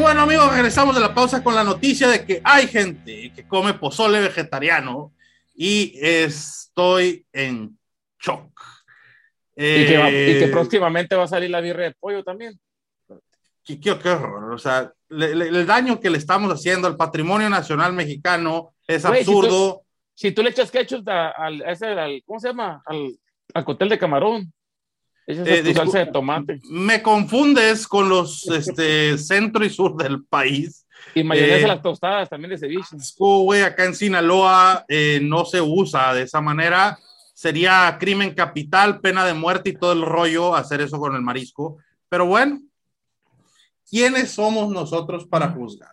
Regresamos 0.00 0.94
de 0.94 1.00
la 1.00 1.14
pausa 1.14 1.42
con 1.42 1.54
la 1.54 1.64
noticia 1.64 2.08
de 2.08 2.24
que 2.24 2.40
hay 2.44 2.66
gente 2.66 3.32
que 3.34 3.46
come 3.46 3.74
pozole 3.74 4.20
vegetariano 4.20 5.12
y 5.54 5.92
estoy 6.00 7.24
en 7.32 7.78
shock. 8.20 8.48
y, 9.54 9.86
que 9.86 9.98
va- 9.98 10.08
y 10.08 10.12
que 10.12 10.44
Eh, 10.44 10.48
próximamente 10.48 11.14
va 11.14 11.24
a 11.24 11.28
salir 11.28 11.50
la 11.50 11.60
birria 11.60 11.86
de 11.86 11.94
pollo 12.00 12.24
también. 12.24 12.58
qué, 13.64 13.78
qué- 13.78 13.98
qué 13.98 14.08
horror. 14.08 14.52
O 14.54 14.58
sea, 14.58 14.90
le- 15.10 15.34
le- 15.36 15.48
el 15.48 15.66
daño 15.66 16.00
que 16.00 16.08
le 16.10 16.18
estamos 16.18 16.50
haciendo 16.52 16.88
al 16.88 16.96
patrimonio 16.96 17.48
nacional 17.50 17.92
mexicano 17.92 18.74
es 18.88 19.04
Güey, 19.06 19.20
si 19.24 19.30
tú- 19.30 19.38
absurdo. 19.40 19.82
Si 20.14 20.32
tú 20.32 20.42
le 20.42 20.50
echas 20.50 20.70
ketchup 20.70 21.06
a- 21.08 21.30
al, 21.30 21.62
a 21.62 21.70
ese, 21.72 21.86
al- 21.86 22.22
¿cómo 22.26 22.40
se 22.40 22.48
llama? 22.48 22.82
Al, 22.86 23.16
al 23.54 23.64
cóctel 23.64 23.88
de 23.90 23.98
camarón. 23.98 24.52
Esa 25.26 25.42
Eh, 25.42 25.58
es 25.58 25.64
tu 25.64 25.74
salsa 25.74 25.98
de 26.00 26.06
tomate. 26.06 26.60
Me 26.70 27.02
confundes 27.02 27.86
con 27.86 28.08
los 28.08 28.46
este, 28.48 29.16
centro 29.18 29.64
y 29.64 29.70
sur 29.70 29.96
del 29.96 30.24
país. 30.24 30.86
Y 31.14 31.24
mayonesa 31.24 31.58
eh, 31.58 31.64
a 31.64 31.68
las 31.68 31.82
tostadas 31.82 32.28
también 32.28 32.50
de 32.50 32.58
ceviche. 32.58 32.96
Asco, 32.96 33.42
güey, 33.42 33.62
acá 33.62 33.84
en 33.84 33.94
Sinaloa 33.94 34.84
eh, 34.88 35.20
no 35.22 35.44
se 35.44 35.60
usa 35.60 36.14
de 36.14 36.22
esa 36.22 36.40
manera. 36.40 36.98
Sería 37.34 37.96
crimen 37.98 38.34
capital, 38.34 39.00
pena 39.00 39.24
de 39.24 39.34
muerte 39.34 39.70
y 39.70 39.74
todo 39.74 39.92
el 39.92 40.02
rollo 40.02 40.54
hacer 40.54 40.80
eso 40.80 40.98
con 40.98 41.14
el 41.14 41.22
marisco. 41.22 41.78
Pero 42.08 42.26
bueno, 42.26 42.60
¿quiénes 43.88 44.30
somos 44.30 44.70
nosotros 44.70 45.26
para 45.26 45.48
juzgar? 45.48 45.92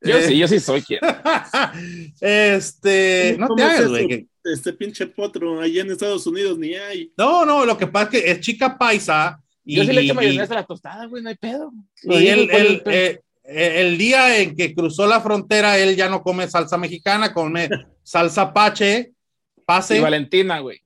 Yo 0.00 0.18
Eh, 0.18 0.22
sí, 0.22 0.38
yo 0.38 0.48
sí 0.48 0.58
soy 0.58 0.82
quien. 0.82 1.00
este, 2.20 3.36
no 3.38 3.48
¿Cómo 3.48 3.56
te 3.56 3.62
hagas, 3.62 3.88
güey. 3.88 4.28
Este 4.44 4.72
pinche 4.72 5.06
potro, 5.06 5.60
allá 5.60 5.82
en 5.82 5.90
Estados 5.90 6.26
Unidos 6.26 6.58
ni 6.58 6.74
hay. 6.74 7.12
No, 7.16 7.44
no, 7.44 7.64
lo 7.64 7.76
que 7.78 7.86
pasa 7.86 8.04
es 8.04 8.10
que 8.22 8.30
es 8.30 8.40
chica 8.40 8.76
paisa. 8.76 9.40
Y, 9.64 9.76
Yo 9.76 9.84
sí 9.84 9.92
le 9.92 10.00
echo 10.00 10.12
y- 10.14 10.16
mayonesa 10.16 10.54
a 10.54 10.56
las 10.56 10.66
tostadas, 10.66 11.08
güey, 11.08 11.22
no 11.22 11.28
hay 11.28 11.36
pedo. 11.36 11.72
Y 12.02 12.26
él, 12.26 12.48
¿cuál 12.50 12.60
es 12.62 12.66
el 12.66 12.72
él, 12.74 12.82
eh, 12.86 13.20
eh, 13.44 13.80
el 13.82 13.98
día 13.98 14.38
en 14.40 14.56
que 14.56 14.74
cruzó 14.74 15.06
la 15.06 15.20
frontera, 15.20 15.78
él 15.78 15.94
ya 15.94 16.08
no 16.08 16.22
come 16.22 16.48
salsa 16.48 16.76
mexicana, 16.78 17.32
come 17.32 17.68
salsa 18.02 18.52
pache, 18.52 19.12
pase. 19.64 19.98
Y 19.98 20.00
Valentina, 20.00 20.58
güey. 20.58 20.80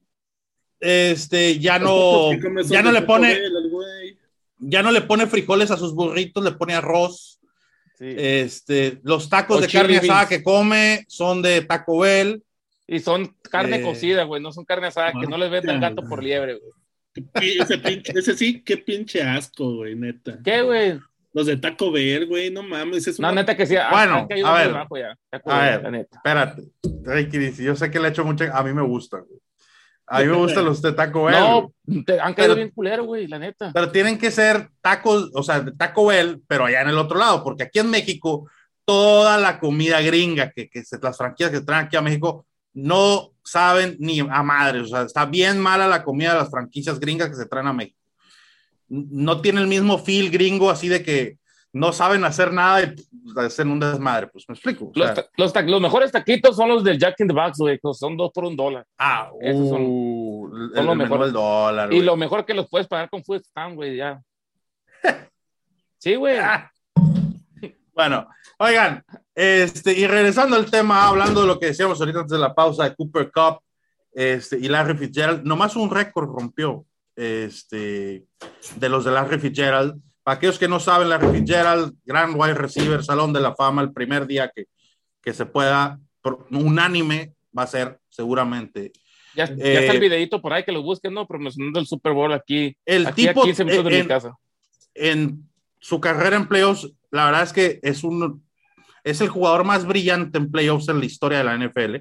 este 0.81 1.59
ya 1.59 1.79
no 1.79 2.33
ya 2.65 2.83
no 2.83 2.93
le 2.93 3.03
pone 3.03 3.39
güey. 3.71 4.19
ya 4.59 4.83
no 4.83 4.91
le 4.91 5.01
pone 5.01 5.27
frijoles 5.27 5.71
a 5.71 5.77
sus 5.79 5.95
burritos 5.95 6.45
le 6.45 6.53
pone 6.53 6.75
arroz 6.75 7.33
Sí. 7.99 8.05
este 8.15 9.01
los 9.05 9.31
tacos 9.31 9.57
O 9.57 9.61
de 9.63 9.69
carne 9.69 9.97
asada 9.97 10.29
que 10.29 10.43
come 10.43 11.07
son 11.09 11.41
de 11.41 11.63
Taco 11.63 12.01
Bell 12.01 12.43
Y 12.87 13.01
son 13.01 13.35
carne 13.51 13.79
Eh, 13.79 13.83
cocida, 13.83 14.23
güey, 14.25 14.41
no 14.43 14.53
son 14.53 14.65
carne 14.65 14.87
asada, 14.89 15.13
que 15.13 15.27
no 15.27 15.37
les 15.39 15.51
Maldita, 15.51 15.79
gato 15.79 16.03
por 16.09 16.23
liebre, 16.23 16.55
güey. 16.59 16.73
Ese, 17.61 17.79
pinche- 17.79 18.19
ese 18.19 18.37
sí, 18.37 18.63
qué 18.63 18.77
pinche 18.77 19.23
asco, 19.23 19.77
güey, 19.77 19.95
neta. 19.97 20.39
¿Qué, 20.45 20.63
güey? 20.63 21.01
Los 21.33 21.47
de 21.47 21.57
Taco 21.57 21.91
Bell, 21.91 22.27
güey, 22.27 22.51
no 22.51 22.63
mames. 22.63 23.07
Es 23.07 23.19
No, 23.19 23.29
una- 23.29 23.41
neta 23.43 23.57
que 23.57 23.67
sí. 23.67 23.75
Bueno, 23.91 24.27
a 24.45 24.55
ver. 24.55 24.73
ya. 24.73 25.17
A 25.45 25.61
ver. 25.63 25.83
la 25.83 25.91
neta. 25.91 26.17
espérate 26.17 26.63
yo 27.63 27.77
sé 27.77 27.91
que 27.91 28.01
le 28.01 28.09
echo 28.09 28.25
mucho 28.25 28.45
a 28.53 28.63
mí 28.63 28.73
me 28.73 28.83
gusta 28.83 29.19
güey. 29.19 29.39
a 30.07 30.21
mí 30.21 30.27
me 30.27 30.37
gustan 30.37 30.65
los 30.65 30.81
de 30.83 30.93
Taco 30.93 31.25
Bell 31.25 31.35
No, 31.39 31.73
te- 32.05 32.21
han 32.21 32.35
caído 32.35 32.55
Pero- 32.55 32.55
bien 32.55 32.71
culero, 32.71 33.05
güey, 33.05 33.27
la 33.27 33.39
neta. 33.39 33.71
pero 33.75 33.91
tienen 33.91 34.19
que 34.19 34.31
ser 34.31 34.69
tacos 34.81 35.31
o 35.35 35.43
sea 35.43 35.61
de 35.61 35.73
Taco 35.73 36.07
Bell 36.07 36.41
pero 36.47 36.65
allá 36.67 36.83
en 36.83 36.89
el 36.89 36.99
otro 36.99 37.19
lado 37.19 37.43
porque 37.45 37.65
aquí 37.65 37.79
en 37.81 37.91
México 37.91 38.49
toda 38.85 39.37
la 39.39 39.59
comida 39.59 40.01
gringa 40.01 40.51
que, 40.53 40.69
que 40.69 40.85
se, 40.85 40.99
las 41.03 41.17
franquicias 41.19 41.51
que 41.51 41.61
traen 41.61 41.87
aquí 41.87 41.97
a 41.97 42.03
México 42.03 42.47
no 42.79 43.31
saben 43.43 43.97
ni 43.99 44.21
a 44.21 44.43
madres, 44.43 44.83
o 44.83 44.87
sea, 44.89 45.03
está 45.03 45.25
bien 45.25 45.59
mala 45.59 45.89
la 45.89 46.05
comida 46.05 46.33
de 46.35 46.41
las 46.41 46.51
franquicias 46.51 47.01
gringas 47.01 47.31
que 47.31 47.37
se 47.37 47.47
traen 47.47 47.67
a 47.69 47.73
México. 47.73 47.99
No 48.89 49.41
tiene 49.41 49.63
el 49.63 49.67
mismo 49.67 49.99
feel 49.99 50.31
gringo 50.31 50.69
así 50.71 50.87
de 50.89 51.03
que 51.03 51.39
no 51.73 51.93
saben 51.93 52.23
hacer 52.25 52.53
nada 52.53 52.83
y 52.83 52.95
pues, 53.33 53.47
hacen 53.47 53.71
un 53.71 53.81
desmadre, 53.81 54.27
pues 54.29 54.45
me 54.49 54.55
explico. 54.55 54.93
Los, 54.95 55.15
ta- 55.15 55.27
los, 55.37 55.53
ta- 55.53 55.63
los 55.63 55.81
mejores 55.81 56.13
taquitos 56.13 56.55
son 56.55 56.69
los 56.69 56.85
del 56.85 56.99
Jack 56.99 57.17
in 57.21 57.29
the 57.29 57.35
Box, 57.35 57.59
güey, 57.59 57.81
son 57.95 58.17
dos 58.17 58.31
por 58.33 58.45
un 58.45 58.57
dólar. 58.57 58.87
ah, 58.99 59.31
esos 59.41 59.69
son- 59.71 59.83
uh, 59.87 60.71
son 60.75 60.87
lo 60.87 60.93
el 60.93 60.99
menú 60.99 61.11
mejor. 61.11 61.21
del 61.25 61.33
dólar. 61.33 61.93
Y 61.93 61.97
güey. 61.97 62.07
lo 62.07 62.17
mejor 62.17 62.45
que 62.45 62.55
los 62.55 62.69
puedes 62.69 62.87
pagar 62.87 63.09
con 63.11 63.25
Food 63.25 63.43
Stand, 63.43 63.75
güey, 63.77 63.97
ya. 63.97 64.21
Sí, 65.99 66.15
güey. 66.15 66.39
Ah. 66.39 66.71
Bueno, 67.97 68.29
oigan, 68.59 69.03
este, 69.35 69.93
y 69.99 70.07
regresando 70.07 70.55
al 70.55 70.71
tema, 70.71 71.09
hablando 71.09 71.41
de 71.41 71.47
lo 71.47 71.59
que 71.59 71.67
decíamos 71.67 71.99
ahorita 71.99 72.21
antes 72.21 72.33
de 72.33 72.39
la 72.39 72.55
pausa 72.55 72.85
de 72.85 72.95
Cooper 72.95 73.33
Cup 73.33 73.61
este, 74.13 74.59
y 74.59 74.69
Larry 74.69 74.99
Fitzgerald, 74.99 75.45
nomás 75.45 75.77
un 75.77 75.91
récord 75.91 76.29
rompió 76.29 76.85
este, 77.17 78.27
de 78.77 78.89
los 78.91 79.05
de 79.07 79.11
Larry 79.13 79.39
Fitzgerald. 79.39 79.99
Para 80.23 80.37
aquellos 80.37 80.59
que 80.59 80.69
no 80.69 80.79
saben, 80.79 81.09
Larry 81.09 81.39
Fitzgerald, 81.39 81.95
gran 82.05 82.39
wide 82.39 82.55
receiver, 82.55 83.03
salón 83.03 83.33
de 83.33 83.41
la 83.41 83.55
fama, 83.55 83.81
el 83.81 83.93
primer 83.93 84.27
día 84.27 84.53
que, 84.55 84.67
que 85.23 85.33
se 85.33 85.47
pueda, 85.47 85.99
unánime, 86.51 87.33
va 87.57 87.63
a 87.63 87.67
ser 87.67 87.99
seguramente. 88.11 88.93
Ya, 89.35 89.47
ya 89.47 89.55
Eh, 89.55 89.79
está 89.81 89.93
el 89.95 90.01
videito 90.01 90.43
por 90.43 90.53
ahí 90.53 90.65
que 90.65 90.73
lo 90.73 90.83
busquen, 90.83 91.15
¿no? 91.15 91.27
Promocionando 91.27 91.79
el 91.81 91.87
Super 91.87 92.13
Bowl 92.13 92.33
aquí. 92.33 92.77
El 92.85 93.07
aquí 93.07 93.27
tipo, 93.27 93.41
a 93.41 93.45
15 93.45 93.65
minutos 93.65 93.85
de 93.91 93.99
en- 93.99 94.05
mi 94.05 94.09
casa. 94.09 94.37
en 94.95 95.49
su 95.79 96.01
carrera 96.01 96.37
en 96.37 96.49
playoffs, 96.49 96.91
la 97.17 97.25
verdad 97.25 97.43
es 97.43 97.53
que 97.53 97.81
es 97.83 98.05
un 98.05 98.45
es 99.03 99.21
el 99.21 99.29
jugador 99.29 99.65
más 99.65 99.87
brillante 99.87 100.37
en 100.37 100.51
playoffs 100.51 100.89
en 100.89 100.99
la 100.99 101.05
historia 101.05 101.39
de 101.39 101.45
la 101.45 101.57
NFL. 101.57 101.97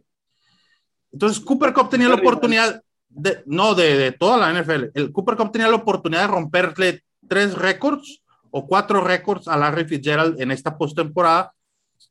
Entonces, 1.11 1.39
Cooper 1.39 1.71
Cup 1.71 1.89
tenía 1.89 2.09
la 2.09 2.15
oportunidad 2.15 2.81
de, 3.07 3.43
no, 3.45 3.75
de, 3.75 3.95
de 3.95 4.11
toda 4.11 4.37
la 4.37 4.59
NFL. 4.59 4.85
El 4.95 5.11
Cooper 5.11 5.35
Cup 5.35 5.51
tenía 5.51 5.67
la 5.67 5.75
oportunidad 5.75 6.21
de 6.21 6.27
romperle 6.27 7.03
tres 7.27 7.53
récords 7.53 8.23
o 8.49 8.65
cuatro 8.65 9.01
récords 9.01 9.47
a 9.47 9.55
Larry 9.55 9.85
Fitzgerald 9.85 10.41
en 10.41 10.49
esta 10.49 10.77
postemporada, 10.77 11.53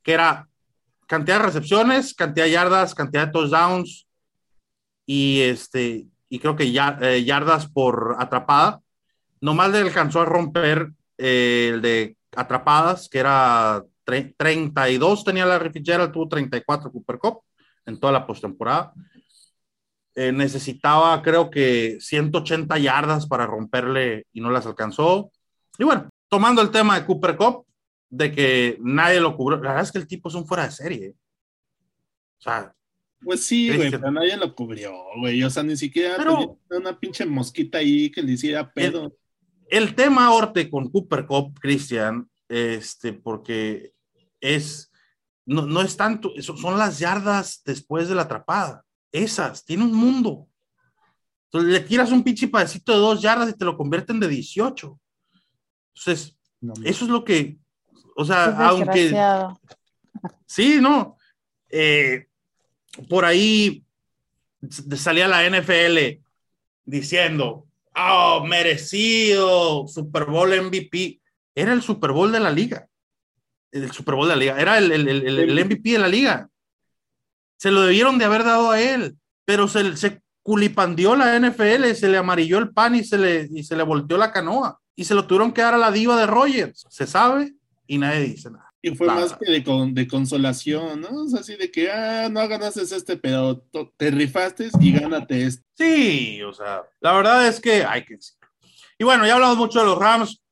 que 0.02 0.12
era 0.12 0.48
cantidad 1.06 1.38
de 1.38 1.46
recepciones, 1.46 2.14
cantidad 2.14 2.46
de 2.46 2.52
yardas, 2.52 2.94
cantidad 2.94 3.26
de 3.26 3.32
touchdowns 3.32 4.06
y 5.06 5.40
este 5.40 6.06
y 6.28 6.38
creo 6.38 6.56
que 6.56 6.72
ya, 6.72 6.98
eh, 7.00 7.24
yardas 7.24 7.68
por 7.68 8.16
atrapada. 8.18 8.80
Nomás 9.40 9.70
le 9.70 9.78
alcanzó 9.78 10.20
a 10.20 10.24
romper 10.24 10.92
eh, 11.18 11.70
el 11.74 11.82
de 11.82 12.16
atrapadas, 12.36 13.08
que 13.08 13.18
era 13.18 13.82
tre- 14.04 14.34
32 14.36 15.24
tenía 15.24 15.46
la 15.46 15.58
Fitzgerald, 15.70 16.12
tuvo 16.12 16.28
34 16.28 16.90
Cooper 16.92 17.18
Cup 17.18 17.40
en 17.86 17.98
toda 17.98 18.12
la 18.12 18.26
postemporada. 18.26 18.92
Eh, 20.16 20.30
necesitaba, 20.32 21.20
creo 21.22 21.50
que 21.50 21.96
180 22.00 22.78
yardas 22.78 23.26
para 23.26 23.46
romperle 23.46 24.26
y 24.32 24.40
no 24.40 24.50
las 24.50 24.64
alcanzó. 24.66 25.32
Y 25.78 25.84
bueno, 25.84 26.08
tomando 26.28 26.62
el 26.62 26.70
tema 26.70 26.98
de 26.98 27.04
Cooper 27.06 27.36
Cup, 27.36 27.66
de 28.10 28.30
que 28.30 28.78
nadie 28.80 29.20
lo 29.20 29.36
cubrió, 29.36 29.56
la 29.60 29.70
verdad 29.70 29.82
es 29.82 29.90
que 29.90 29.98
el 29.98 30.06
tipo 30.06 30.28
es 30.28 30.34
un 30.36 30.46
fuera 30.46 30.64
de 30.66 30.70
serie. 30.70 31.14
O 32.38 32.42
sea, 32.42 32.72
Pues 33.20 33.44
sí, 33.44 33.74
güey, 33.74 33.90
pero 33.90 34.10
nadie 34.12 34.36
lo 34.36 34.54
cubrió, 34.54 34.92
güey. 35.18 35.42
O 35.42 35.50
sea, 35.50 35.62
ni 35.64 35.76
siquiera 35.76 36.16
Pero- 36.16 36.58
tenía 36.68 36.80
una 36.90 36.98
pinche 37.00 37.24
mosquita 37.26 37.78
ahí 37.78 38.10
que 38.10 38.22
le 38.22 38.32
hiciera 38.32 38.70
pedo. 38.70 39.06
el 39.06 39.12
tema 39.94 40.26
ahorita 40.26 40.70
con 40.70 40.90
Cooper 40.90 41.26
Cup, 41.26 41.58
Cristian, 41.60 42.28
este, 42.48 43.12
porque 43.12 43.92
es, 44.40 44.90
no, 45.46 45.66
no 45.66 45.82
es 45.82 45.96
tanto, 45.96 46.30
son 46.40 46.78
las 46.78 46.98
yardas 46.98 47.62
después 47.64 48.08
de 48.08 48.14
la 48.14 48.22
atrapada. 48.22 48.84
Esas, 49.12 49.64
tiene 49.64 49.84
un 49.84 49.94
mundo. 49.94 50.48
Entonces 51.46 51.72
le 51.72 51.80
tiras 51.80 52.10
un 52.10 52.24
pinche 52.24 52.48
pedacito 52.48 52.92
de 52.92 52.98
dos 52.98 53.22
yardas 53.22 53.50
y 53.50 53.56
te 53.56 53.64
lo 53.64 53.76
convierten 53.76 54.18
de 54.18 54.28
18. 54.28 55.00
Entonces, 55.94 56.36
No, 56.60 56.74
eso 56.84 57.04
es 57.04 57.10
lo 57.10 57.24
que, 57.24 57.58
o 58.16 58.24
sea, 58.24 58.68
aunque, 58.68 59.14
sí, 60.46 60.78
no, 60.80 61.16
eh, 61.68 62.26
por 63.08 63.24
ahí 63.24 63.84
salía 64.96 65.28
la 65.28 65.48
NFL 65.48 66.22
diciendo, 66.84 67.66
oh, 67.96 68.44
merecido, 68.46 69.86
Super 69.88 70.24
Bowl 70.26 70.50
MVP. 70.50 71.20
Era 71.54 71.72
el 71.72 71.82
Super 71.82 72.12
Bowl 72.12 72.32
de 72.32 72.40
la 72.40 72.50
liga. 72.50 72.88
El 73.72 73.90
Super 73.92 74.14
Bowl 74.14 74.28
de 74.28 74.34
la 74.34 74.40
liga. 74.40 74.60
Era 74.60 74.78
el, 74.78 74.90
el- 74.92 75.08
el- 75.08 75.26
el- 75.26 75.38
el 75.58 75.64
MVP 75.64 75.90
de 75.92 75.98
la 75.98 76.08
liga. 76.08 76.48
Se 77.58 77.70
lo 77.70 77.82
debieron 77.82 78.18
de 78.18 78.24
haber 78.24 78.44
dado 78.44 78.70
a 78.70 78.80
él, 78.80 79.16
pero 79.44 79.68
se, 79.68 79.96
se 79.96 80.20
culipandió 80.42 81.16
la 81.16 81.34
NFL, 81.38 81.94
se 81.94 82.08
le 82.08 82.18
amarilló 82.18 82.58
el 82.58 82.70
pan 82.72 82.94
y 82.94 83.04
se 83.04 83.16
le, 83.16 83.48
y 83.50 83.62
se 83.64 83.76
le 83.76 83.82
volteó 83.82 84.18
la 84.18 84.32
canoa. 84.32 84.80
Y 84.96 85.04
se 85.04 85.14
lo 85.14 85.26
tuvieron 85.26 85.52
que 85.52 85.62
dar 85.62 85.74
a 85.74 85.78
la 85.78 85.90
diva 85.90 86.16
de 86.18 86.26
Rogers. 86.26 86.86
Se 86.90 87.06
sabe 87.06 87.54
y 87.86 87.98
nadie 87.98 88.20
dice 88.20 88.50
nada. 88.50 88.72
Y 88.86 88.94
fue 88.94 89.06
más 89.06 89.34
que 89.34 89.50
de, 89.50 89.64
con- 89.64 89.94
de 89.94 90.06
consolación, 90.06 91.00
¿no? 91.00 91.22
O 91.22 91.28
sea, 91.28 91.40
así 91.40 91.56
de 91.56 91.70
que, 91.70 91.90
ah, 91.90 92.28
no 92.30 92.46
ganaste 92.46 92.82
este, 92.82 93.16
pero 93.16 93.64
te 93.96 94.10
rifaste 94.10 94.68
y 94.78 94.92
gánate 94.92 95.44
este. 95.46 95.64
Sí, 95.74 96.42
o 96.42 96.52
sea, 96.52 96.82
la 97.00 97.12
verdad 97.14 97.46
es 97.48 97.60
que 97.60 97.82
hay 97.84 98.04
que. 98.04 98.18
Y 98.98 99.04
bueno, 99.04 99.26
ya 99.26 99.34
hablamos 99.36 99.56
mucho 99.56 99.80
de 99.80 99.86
los 99.86 99.98
Rams. 99.98 100.42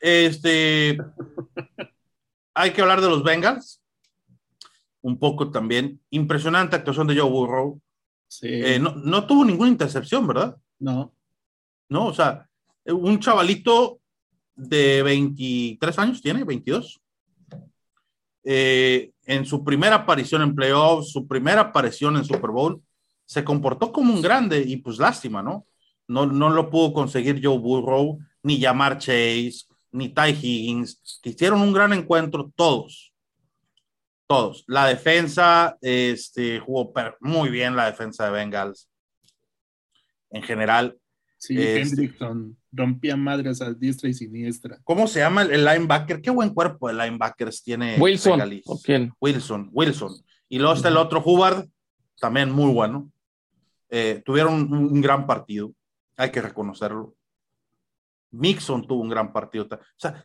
Este, 0.00 0.98
hay 2.54 2.72
que 2.72 2.80
hablar 2.82 3.00
de 3.00 3.08
los 3.08 3.22
Bengals. 3.22 3.80
Un 5.00 5.18
poco 5.18 5.50
también. 5.50 6.00
Impresionante 6.10 6.74
actuación 6.76 7.06
de 7.06 7.16
Joe 7.18 7.30
Burrow. 7.30 7.80
Sí. 8.26 8.48
Eh, 8.50 8.78
no, 8.80 8.94
no 8.96 9.24
tuvo 9.26 9.44
ninguna 9.44 9.70
intercepción, 9.70 10.26
¿verdad? 10.26 10.56
no. 10.78 11.14
No, 11.88 12.06
o 12.06 12.14
sea, 12.14 12.48
un 12.86 13.20
chavalito 13.20 14.00
de 14.54 15.02
23 15.02 15.98
años 15.98 16.22
tiene, 16.22 16.42
22. 16.42 17.01
Eh, 18.44 19.10
en 19.24 19.46
su 19.46 19.64
primera 19.64 19.96
aparición 19.96 20.42
en 20.42 20.54
playoffs, 20.54 21.12
su 21.12 21.26
primera 21.26 21.60
aparición 21.60 22.16
en 22.16 22.24
Super 22.24 22.50
Bowl, 22.50 22.82
se 23.24 23.44
comportó 23.44 23.92
como 23.92 24.12
un 24.12 24.22
grande 24.22 24.60
y 24.60 24.76
pues 24.76 24.98
lástima, 24.98 25.42
¿no? 25.42 25.66
No, 26.08 26.26
no 26.26 26.50
lo 26.50 26.68
pudo 26.68 26.92
conseguir 26.92 27.40
Joe 27.42 27.58
Burrow, 27.58 28.18
ni 28.42 28.60
Jamar 28.60 28.98
Chase, 28.98 29.64
ni 29.92 30.08
Ty 30.08 30.30
Higgins, 30.30 31.20
hicieron 31.22 31.60
un 31.60 31.72
gran 31.72 31.92
encuentro 31.92 32.50
todos. 32.56 33.12
Todos. 34.26 34.64
La 34.66 34.86
defensa 34.86 35.76
este, 35.80 36.58
jugó 36.58 36.92
muy 37.20 37.50
bien, 37.50 37.76
la 37.76 37.86
defensa 37.86 38.24
de 38.24 38.30
Bengals. 38.32 38.88
En 40.30 40.42
general. 40.42 40.96
Sí, 41.42 41.60
este, 41.60 41.80
Hendrickson 41.80 42.56
rompía 42.70 43.16
madres 43.16 43.60
a 43.60 43.74
diestra 43.74 44.08
y 44.08 44.14
siniestra. 44.14 44.78
¿Cómo 44.84 45.08
se 45.08 45.18
llama 45.18 45.42
el, 45.42 45.64
linebacker? 45.64 46.22
Qué 46.22 46.30
buen 46.30 46.54
cuerpo 46.54 46.86
de 46.86 46.94
linebackers 46.94 47.64
tiene 47.64 47.96
Wilson. 47.98 48.40
quién? 48.84 49.12
Wilson, 49.20 49.68
Wilson. 49.72 50.12
Y 50.48 50.60
luego 50.60 50.74
está 50.74 50.86
el 50.86 50.96
otro 50.96 51.20
Hubbard, 51.20 51.66
también 52.20 52.52
muy 52.52 52.72
bueno. 52.72 53.10
Eh, 53.88 54.22
tuvieron 54.24 54.72
un, 54.72 55.00
gran 55.00 55.26
partido, 55.26 55.74
hay 56.16 56.30
que 56.30 56.40
reconocerlo. 56.40 57.16
Mixon 58.30 58.86
tuvo 58.86 59.02
un 59.02 59.08
gran 59.08 59.32
partido. 59.32 59.66
O 59.68 59.78
sea, 59.96 60.24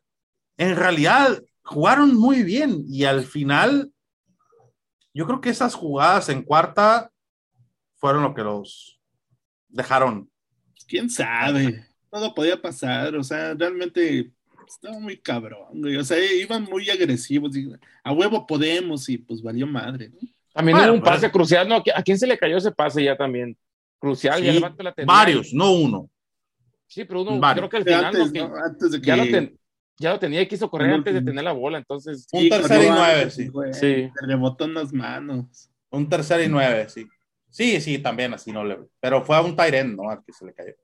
en 0.55 0.76
realidad 0.76 1.41
jugaron 1.63 2.15
muy 2.15 2.43
bien 2.43 2.84
y 2.88 3.05
al 3.05 3.24
final, 3.24 3.91
yo 5.15 5.26
creo 5.26 5.41
que 5.41 5.49
esas 5.49 5.74
jugadas 5.74 6.30
en 6.30 6.43
cuarta 6.43 7.11
fueron 7.95 8.22
lo 8.22 8.36
que 8.36 8.43
los 8.43 9.01
dejaron. 9.68 10.30
¿Quién 10.88 11.09
sabe? 11.09 11.85
todo 12.09 12.33
podía 12.33 12.59
pasar, 12.59 13.15
o 13.15 13.23
sea, 13.23 13.53
realmente 13.53 14.31
estaba 14.67 14.99
muy 14.99 15.17
cabrón, 15.17 15.83
O 15.97 16.03
sea, 16.03 16.17
iban 16.33 16.63
muy 16.63 16.89
agresivos, 16.89 17.51
a 18.03 18.11
huevo 18.11 18.45
podemos, 18.45 19.07
y 19.09 19.17
pues 19.17 19.41
valió 19.41 19.67
madre, 19.67 20.11
También 20.53 20.77
era 20.77 20.91
un 20.91 20.99
pues, 20.99 21.11
pase 21.11 21.31
crucial, 21.31 21.67
¿no? 21.67 21.83
¿A 21.95 22.03
quién 22.03 22.17
se 22.17 22.27
le 22.27 22.38
cayó 22.38 22.57
ese 22.57 22.71
pase 22.71 23.03
ya 23.03 23.15
también? 23.15 23.57
Crucial, 23.99 24.41
ya 24.41 24.53
la 24.53 24.93
Varios, 25.05 25.53
no 25.53 25.71
uno. 25.71 26.09
Sí, 26.88 27.03
pero 27.03 27.21
uno 27.21 27.39
creo 27.53 27.69
que 27.69 27.77
al 27.77 27.83
final 27.83 28.05
antes, 28.05 28.31
de 28.91 29.01
que... 29.01 29.53
ya, 29.97 30.13
lo 30.13 30.19
tenía 30.19 30.41
y 30.41 30.47
quiso 30.47 30.69
correr 30.69 30.93
antes 30.93 31.13
de 31.13 31.21
tener 31.21 31.43
la 31.43 31.51
bola, 31.51 31.77
entonces. 31.77 32.27
Un 32.31 32.47
tercer 32.47 32.85
y 32.85 32.89
nueve, 32.89 33.29
sí. 33.31 33.49
sí. 33.73 33.85
Le 33.85 34.11
rebotó 34.21 34.65
en 34.65 34.73
las 34.73 34.93
manos. 34.93 35.69
Un 35.89 36.07
tercer 36.07 36.43
y 36.43 36.47
nueve, 36.47 36.88
sí. 36.89 37.07
Sí, 37.58 37.82
sí, 37.82 37.97
también 37.97 38.32
así 38.36 38.51
no 38.51 38.64
le. 38.64 38.78
Pero 38.99 39.26
fue 39.26 39.36
a 39.36 39.41
un 39.41 39.55
Tyren, 39.55 39.95
¿no? 39.95 40.12
Al 40.12 40.24
que 40.24 40.32
se 40.32 40.45
le 40.45 40.53
cayó. 40.53 40.76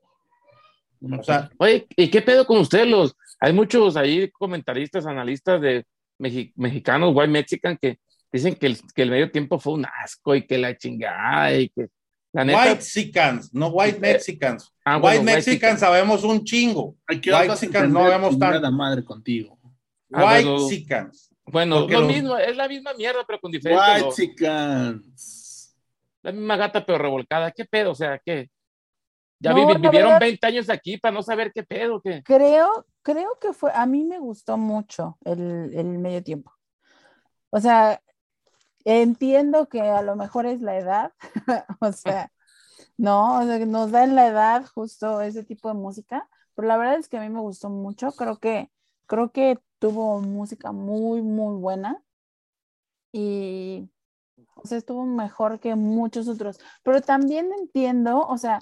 O 1.19 1.21
sea, 1.21 1.51
Oye, 1.59 1.85
¿y 1.95 2.09
qué 2.09 2.23
pedo 2.23 2.47
con 2.47 2.57
ustedes? 2.57 2.87
Los, 2.87 3.15
hay 3.39 3.53
muchos 3.53 3.95
ahí 3.95 4.27
comentaristas, 4.31 5.05
analistas 5.05 5.61
de 5.61 5.85
mexicanos, 6.17 7.13
white 7.13 7.29
mexican, 7.31 7.77
que 7.79 7.99
dicen 8.31 8.55
que 8.55 8.65
el, 8.65 8.79
que 8.95 9.03
el, 9.03 9.11
medio 9.11 9.29
tiempo 9.29 9.59
fue 9.59 9.73
un 9.73 9.85
asco 9.85 10.33
y 10.33 10.47
que 10.47 10.57
la 10.57 10.75
chingada 10.75 11.55
y 11.55 11.69
que 11.69 11.89
la 12.31 12.43
neta, 12.43 12.59
white 12.59 12.75
Mexicans, 12.77 13.53
no 13.53 13.67
white 13.67 13.97
eh, 13.97 14.13
Mexicans. 14.13 14.73
Ah, 14.83 14.97
white 14.97 15.21
Mexicans 15.21 15.79
sabemos 15.79 16.23
un 16.23 16.43
chingo. 16.43 16.95
White 17.07 17.49
Mexicans 17.49 17.91
no 17.91 18.05
vemos 18.05 18.39
tanto. 18.39 18.71
madre 18.71 19.03
contigo. 19.03 19.59
Ah, 20.11 20.25
white 20.25 20.49
Mexicans. 20.49 21.29
Bueno, 21.45 21.87
lo 21.87 22.01
mismo, 22.07 22.35
es 22.35 22.57
la 22.57 22.67
misma 22.67 22.95
mierda, 22.95 23.23
pero 23.27 23.39
con 23.39 23.51
diferentes. 23.51 23.87
White 23.87 24.05
Mexicans. 24.07 25.42
La 26.23 26.31
misma 26.31 26.57
gata, 26.57 26.85
pero 26.85 26.97
revolcada. 26.97 27.51
¿Qué 27.51 27.65
pedo? 27.65 27.91
O 27.91 27.95
sea, 27.95 28.19
¿qué? 28.19 28.49
Ya 29.39 29.53
vivieron 29.53 30.19
20 30.19 30.47
años 30.47 30.69
aquí 30.69 30.97
para 30.97 31.13
no 31.13 31.21
saber 31.21 31.51
qué 31.53 31.63
pedo, 31.63 32.01
qué. 32.01 32.23
Creo, 32.23 32.85
creo 33.01 33.37
que 33.41 33.51
fue, 33.51 33.71
a 33.73 33.85
mí 33.85 34.05
me 34.05 34.17
gustó 34.17 34.57
mucho 34.57 35.17
el, 35.25 35.71
el 35.73 35.99
medio 35.99 36.23
tiempo. 36.23 36.53
O 37.49 37.59
sea, 37.59 38.01
entiendo 38.85 39.67
que 39.67 39.81
a 39.81 40.01
lo 40.01 40.15
mejor 40.15 40.45
es 40.45 40.61
la 40.61 40.77
edad, 40.77 41.13
o 41.81 41.91
sea, 41.91 42.31
no, 42.97 43.39
o 43.41 43.45
sea, 43.45 43.65
nos 43.65 43.91
da 43.91 44.03
en 44.03 44.15
la 44.15 44.27
edad 44.27 44.65
justo 44.73 45.21
ese 45.21 45.43
tipo 45.43 45.67
de 45.67 45.75
música, 45.75 46.29
pero 46.55 46.67
la 46.67 46.77
verdad 46.77 46.95
es 46.95 47.09
que 47.09 47.17
a 47.17 47.21
mí 47.21 47.29
me 47.29 47.41
gustó 47.41 47.69
mucho, 47.69 48.11
creo 48.13 48.37
que, 48.37 48.71
creo 49.07 49.31
que 49.31 49.59
tuvo 49.79 50.21
música 50.21 50.71
muy, 50.71 51.21
muy 51.21 51.55
buena 51.59 52.01
y, 53.11 53.89
o 54.63 54.67
sea, 54.67 54.77
estuvo 54.77 55.05
mejor 55.05 55.59
que 55.59 55.75
muchos 55.75 56.27
otros, 56.27 56.59
pero 56.83 57.01
también 57.01 57.51
entiendo, 57.59 58.21
o 58.21 58.37
sea, 58.37 58.61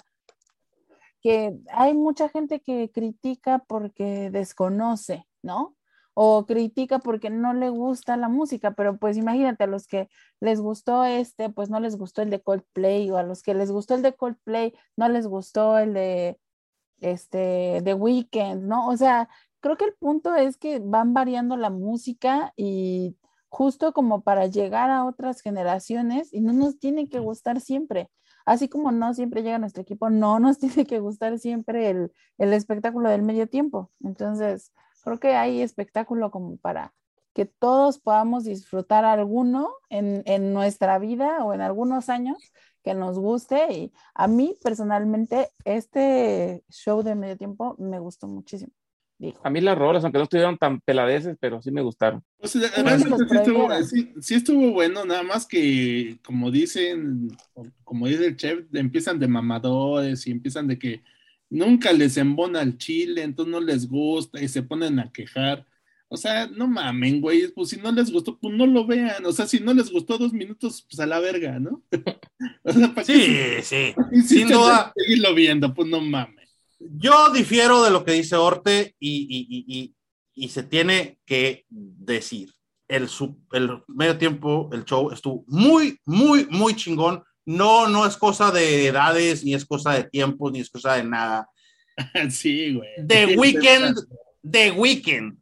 que 1.20 1.56
hay 1.70 1.94
mucha 1.94 2.28
gente 2.28 2.60
que 2.60 2.90
critica 2.90 3.64
porque 3.68 4.30
desconoce, 4.30 5.26
¿no? 5.42 5.76
O 6.14 6.44
critica 6.46 6.98
porque 6.98 7.30
no 7.30 7.54
le 7.54 7.70
gusta 7.70 8.16
la 8.16 8.28
música, 8.28 8.72
pero 8.72 8.98
pues 8.98 9.16
imagínate, 9.16 9.64
a 9.64 9.68
los 9.68 9.86
que 9.86 10.08
les 10.40 10.60
gustó 10.60 11.04
este, 11.04 11.48
pues 11.48 11.70
no 11.70 11.78
les 11.80 11.96
gustó 11.96 12.22
el 12.22 12.30
de 12.30 12.42
Coldplay, 12.42 13.10
o 13.10 13.16
a 13.16 13.22
los 13.22 13.42
que 13.42 13.54
les 13.54 13.70
gustó 13.70 13.94
el 13.94 14.02
de 14.02 14.14
Coldplay, 14.14 14.74
no 14.96 15.08
les 15.08 15.26
gustó 15.28 15.78
el 15.78 15.94
de 15.94 16.38
este 17.00 17.80
de 17.82 17.94
Weekend, 17.94 18.64
¿no? 18.64 18.88
O 18.88 18.96
sea, 18.96 19.28
creo 19.60 19.76
que 19.76 19.84
el 19.86 19.94
punto 19.94 20.34
es 20.34 20.56
que 20.56 20.80
van 20.80 21.14
variando 21.14 21.56
la 21.56 21.70
música 21.70 22.52
y 22.56 23.16
justo 23.52 23.92
como 23.92 24.22
para 24.22 24.46
llegar 24.46 24.90
a 24.90 25.04
otras 25.04 25.42
generaciones 25.42 26.32
y 26.32 26.40
no 26.40 26.54
nos 26.54 26.78
tiene 26.78 27.08
que 27.08 27.18
gustar 27.20 27.60
siempre 27.60 28.08
así 28.44 28.68
como 28.68 28.92
no 28.92 29.14
siempre 29.14 29.42
llega 29.42 29.58
nuestro 29.58 29.82
equipo, 29.82 30.10
no 30.10 30.38
nos 30.40 30.58
tiene 30.58 30.86
que 30.86 31.00
gustar 31.00 31.38
siempre 31.38 31.90
el, 31.90 32.12
espectáculo 32.38 33.08
del 33.08 33.22
medio 33.22 33.48
tiempo. 33.48 33.90
Entonces, 34.00 34.72
creo 35.04 35.20
que 35.20 35.34
hay 35.34 35.60
espectáculo 35.62 36.30
como 36.30 36.56
para 36.56 36.94
que 37.34 37.46
todos 37.46 37.98
podamos 37.98 38.44
disfrutar 38.44 39.04
alguno 39.04 39.70
en, 39.88 40.22
en, 40.26 40.52
nuestra 40.52 40.98
vida 40.98 41.44
o 41.44 41.54
en 41.54 41.62
algunos 41.62 42.08
años 42.10 42.36
que 42.82 42.94
nos 42.94 43.18
guste. 43.18 43.72
Y 43.72 43.92
a 44.14 44.28
mí 44.28 44.56
personalmente 44.62 45.50
este 45.64 46.64
show 46.68 47.02
de 47.02 47.14
medio 47.14 47.38
tiempo 47.38 47.74
me 47.78 47.98
gustó 48.00 48.26
muchísimo. 48.28 48.72
A 49.42 49.50
mí 49.50 49.60
las 49.60 49.78
rolas, 49.78 50.02
aunque 50.02 50.18
no 50.18 50.24
estuvieron 50.24 50.58
tan 50.58 50.80
peladeces, 50.80 51.36
pero 51.40 51.62
sí 51.62 51.70
me 51.70 51.82
gustaron. 51.82 52.22
sí, 54.20 54.34
estuvo, 54.34 54.72
bueno, 54.72 55.04
nada 55.04 55.22
más 55.22 55.46
que, 55.46 56.18
como 56.24 56.50
dicen, 56.50 57.28
como 57.84 58.08
dice 58.08 58.26
el 58.26 58.36
chef, 58.36 58.64
empiezan 58.72 59.18
de 59.18 59.28
mamadores 59.28 60.26
y 60.26 60.32
empiezan 60.32 60.66
de 60.66 60.78
que 60.78 61.02
nunca 61.50 61.92
les 61.92 62.16
embona 62.16 62.62
el 62.62 62.78
chile, 62.78 63.22
entonces 63.22 63.52
no 63.52 63.60
les 63.60 63.88
gusta 63.88 64.42
y 64.42 64.48
se 64.48 64.62
ponen 64.62 64.98
a 64.98 65.12
quejar. 65.12 65.66
O 66.08 66.16
sea, 66.18 66.46
no 66.46 66.66
mamen, 66.66 67.22
güey, 67.22 67.48
pues 67.48 67.70
si 67.70 67.78
no 67.78 67.90
les 67.90 68.10
gustó, 68.10 68.38
pues 68.38 68.54
no 68.54 68.66
lo 68.66 68.86
vean. 68.86 69.24
O 69.24 69.32
sea, 69.32 69.46
si 69.46 69.60
no 69.60 69.72
les 69.72 69.90
gustó 69.90 70.18
dos 70.18 70.32
minutos, 70.32 70.84
pues 70.88 71.00
a 71.00 71.06
la 71.06 71.20
verga, 71.20 71.58
¿no? 71.58 71.82
o 72.64 72.72
sea, 72.72 72.94
¿para 72.94 73.06
sí, 73.06 73.38
sí. 73.62 73.94
Sin 74.26 74.48
duda. 74.48 74.92
Seguirlo 74.94 75.34
viendo, 75.34 75.72
pues 75.72 75.88
no 75.88 76.00
mames. 76.00 76.41
Yo 76.90 77.30
difiero 77.30 77.82
de 77.82 77.90
lo 77.90 78.04
que 78.04 78.12
dice 78.12 78.36
Orte 78.36 78.94
y, 78.98 79.94
se 80.48 80.62
tiene 80.62 81.18
que 81.24 81.64
decir. 81.68 82.52
El, 82.88 83.08
el 83.52 83.82
medio 83.88 84.18
tiempo, 84.18 84.68
el 84.72 84.84
show 84.84 85.10
estuvo 85.10 85.44
muy, 85.46 85.98
muy, 86.04 86.46
muy 86.50 86.76
chingón. 86.76 87.22
No, 87.44 87.88
no 87.88 88.06
es 88.06 88.16
cosa 88.16 88.50
de 88.50 88.86
edades, 88.86 89.44
ni 89.44 89.54
es 89.54 89.64
cosa 89.64 89.92
de 89.92 90.04
tiempos, 90.04 90.52
ni 90.52 90.60
es 90.60 90.70
cosa 90.70 90.94
de 90.94 91.04
nada. 91.04 91.48
Sí, 92.30 92.74
güey. 92.74 92.90
The 93.06 93.36
Weekend, 93.36 93.96
The 94.48 94.70
Weekend. 94.72 95.38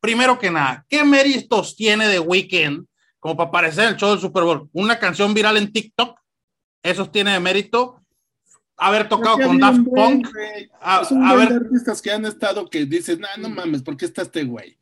Primero 0.00 0.38
que 0.38 0.50
nada, 0.50 0.84
¿qué 0.88 1.02
méritos 1.02 1.74
tiene 1.74 2.08
The 2.08 2.20
Weekend 2.20 2.86
como 3.18 3.36
para 3.36 3.48
aparecer 3.48 3.84
en 3.84 3.90
el 3.90 3.96
show 3.96 4.10
del 4.10 4.20
Super 4.20 4.42
Bowl? 4.42 4.68
Una 4.72 4.98
canción 4.98 5.32
viral 5.32 5.56
en 5.56 5.72
TikTok, 5.72 6.18
eso 6.82 7.10
tiene 7.10 7.32
de 7.32 7.40
mérito 7.40 8.03
haber 8.76 9.08
tocado 9.08 9.38
con 9.38 9.58
Daft 9.58 9.84
Punk. 9.84 10.28
A, 10.80 11.04
son 11.04 11.24
artistas 11.24 12.00
que 12.02 12.10
han 12.10 12.24
estado 12.24 12.68
que 12.68 12.84
dices, 12.84 13.18
no, 13.18 13.28
no 13.38 13.48
mames, 13.48 13.82
¿por 13.82 13.96
qué 13.96 14.04
está 14.04 14.22
este 14.22 14.44
güey? 14.44 14.76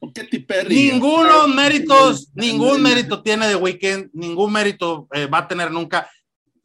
¿O 0.00 0.12
qué 0.12 0.28
Ninguno 0.68 1.48
méritos, 1.48 2.30
ningún 2.34 2.82
mérito 2.82 3.22
tiene 3.22 3.48
The 3.48 3.56
Weeknd, 3.56 4.10
ningún 4.12 4.52
mérito 4.52 5.08
eh, 5.12 5.26
va 5.26 5.38
a 5.38 5.48
tener 5.48 5.72
nunca. 5.72 6.08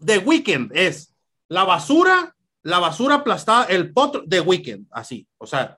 The 0.04 0.20
Weeknd 0.20 0.72
es 0.76 1.14
la 1.48 1.64
basura, 1.64 2.36
la 2.62 2.80
basura 2.80 3.16
aplastada, 3.16 3.66
el 3.66 3.92
potro 3.92 4.24
de 4.26 4.40
Weeknd, 4.40 4.86
así, 4.92 5.28
o 5.38 5.48
sea. 5.48 5.78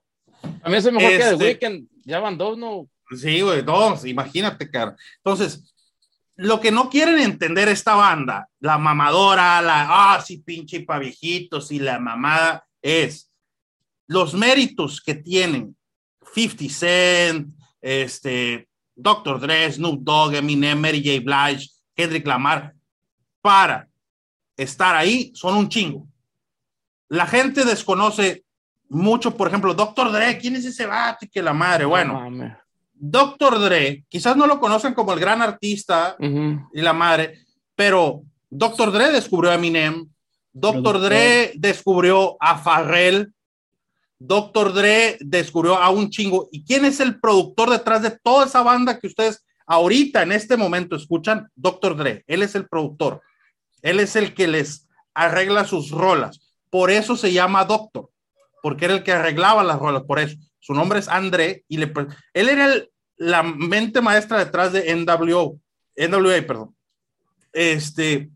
A 0.62 0.68
mí 0.68 0.76
es 0.76 0.84
mejor 0.84 1.10
que 1.10 1.18
The 1.18 1.30
este 1.30 1.44
Weeknd, 1.44 1.88
ya 2.04 2.20
van 2.20 2.36
dos, 2.36 2.58
¿no? 2.58 2.88
Sí, 3.16 3.40
güey, 3.40 3.62
dos, 3.62 4.04
imagínate, 4.04 4.70
cara. 4.70 4.94
Entonces, 5.18 5.74
lo 6.36 6.60
que 6.60 6.70
no 6.70 6.90
quieren 6.90 7.18
entender 7.18 7.68
esta 7.68 7.94
banda, 7.94 8.48
la 8.60 8.78
mamadora, 8.78 9.60
la, 9.62 9.86
ah, 10.14 10.22
sí, 10.22 10.38
pinche 10.38 10.80
pa' 10.80 10.98
viejitos 10.98 11.72
y 11.72 11.78
la 11.78 11.98
mamada, 11.98 12.66
es 12.82 13.30
los 14.06 14.34
méritos 14.34 15.00
que 15.00 15.14
tienen 15.14 15.76
50 16.34 16.64
Cent, 16.68 17.54
este, 17.80 18.68
Dr. 18.94 19.40
Dre, 19.40 19.72
Snoop 19.72 20.02
Dogg, 20.02 20.34
Eminem, 20.34 20.78
Mary 20.78 21.02
J. 21.02 21.20
Blige, 21.24 21.70
Kendrick 21.94 22.26
Lamar, 22.26 22.74
para 23.40 23.88
estar 24.56 24.94
ahí 24.94 25.32
son 25.34 25.56
un 25.56 25.68
chingo. 25.68 26.06
La 27.08 27.26
gente 27.26 27.64
desconoce 27.64 28.44
mucho, 28.88 29.36
por 29.36 29.48
ejemplo, 29.48 29.74
Dr. 29.74 30.12
Dre, 30.12 30.38
¿quién 30.38 30.56
es 30.56 30.64
ese 30.64 30.86
vato? 30.86 31.26
Que 31.30 31.42
la 31.42 31.52
madre, 31.52 31.84
bueno. 31.84 32.30
Dr. 32.98 33.58
Dre, 33.60 34.04
quizás 34.08 34.36
no 34.36 34.46
lo 34.46 34.58
conocen 34.58 34.94
como 34.94 35.12
el 35.12 35.20
gran 35.20 35.42
artista 35.42 36.16
Ujú. 36.18 36.68
y 36.72 36.80
la 36.80 36.92
madre, 36.92 37.44
pero 37.74 38.22
Dr. 38.50 38.90
Dre 38.90 39.12
descubrió 39.12 39.50
a 39.50 39.56
Eminem, 39.56 40.08
Dr. 40.52 40.82
Productor. 40.82 41.02
Dre 41.02 41.52
descubrió 41.56 42.36
a 42.40 42.56
Farrell, 42.58 43.32
Dr. 44.18 44.72
Dre 44.72 45.18
descubrió 45.20 45.76
a 45.76 45.90
un 45.90 46.08
chingo. 46.08 46.48
¿Y 46.50 46.64
quién 46.64 46.86
es 46.86 47.00
el 47.00 47.20
productor 47.20 47.70
detrás 47.70 48.02
de 48.02 48.10
toda 48.10 48.46
esa 48.46 48.62
banda 48.62 48.98
que 48.98 49.08
ustedes 49.08 49.44
ahorita 49.66 50.22
en 50.22 50.32
este 50.32 50.56
momento 50.56 50.96
escuchan? 50.96 51.50
Dr. 51.54 51.96
Dre, 51.96 52.24
él 52.26 52.42
es 52.42 52.54
el 52.54 52.66
productor, 52.66 53.20
él 53.82 54.00
es 54.00 54.16
el 54.16 54.32
que 54.32 54.48
les 54.48 54.88
arregla 55.12 55.64
sus 55.64 55.90
rolas. 55.90 56.40
Por 56.70 56.90
eso 56.90 57.16
se 57.16 57.32
llama 57.32 57.64
Doctor, 57.64 58.08
porque 58.62 58.86
era 58.86 58.94
el 58.94 59.02
que 59.02 59.12
arreglaba 59.12 59.62
las 59.62 59.78
rolas, 59.78 60.04
por 60.04 60.18
eso. 60.18 60.36
Su 60.66 60.74
nombre 60.74 60.98
es 60.98 61.06
André 61.06 61.64
y 61.68 61.76
le, 61.76 61.92
él 62.34 62.48
era 62.48 62.74
la 63.18 63.44
mente 63.44 64.00
maestra 64.00 64.38
detrás 64.44 64.72
de 64.72 64.92
NWO, 64.96 65.60
NWA, 65.96 66.44
perdón. 66.44 66.74
Este, 67.52 68.30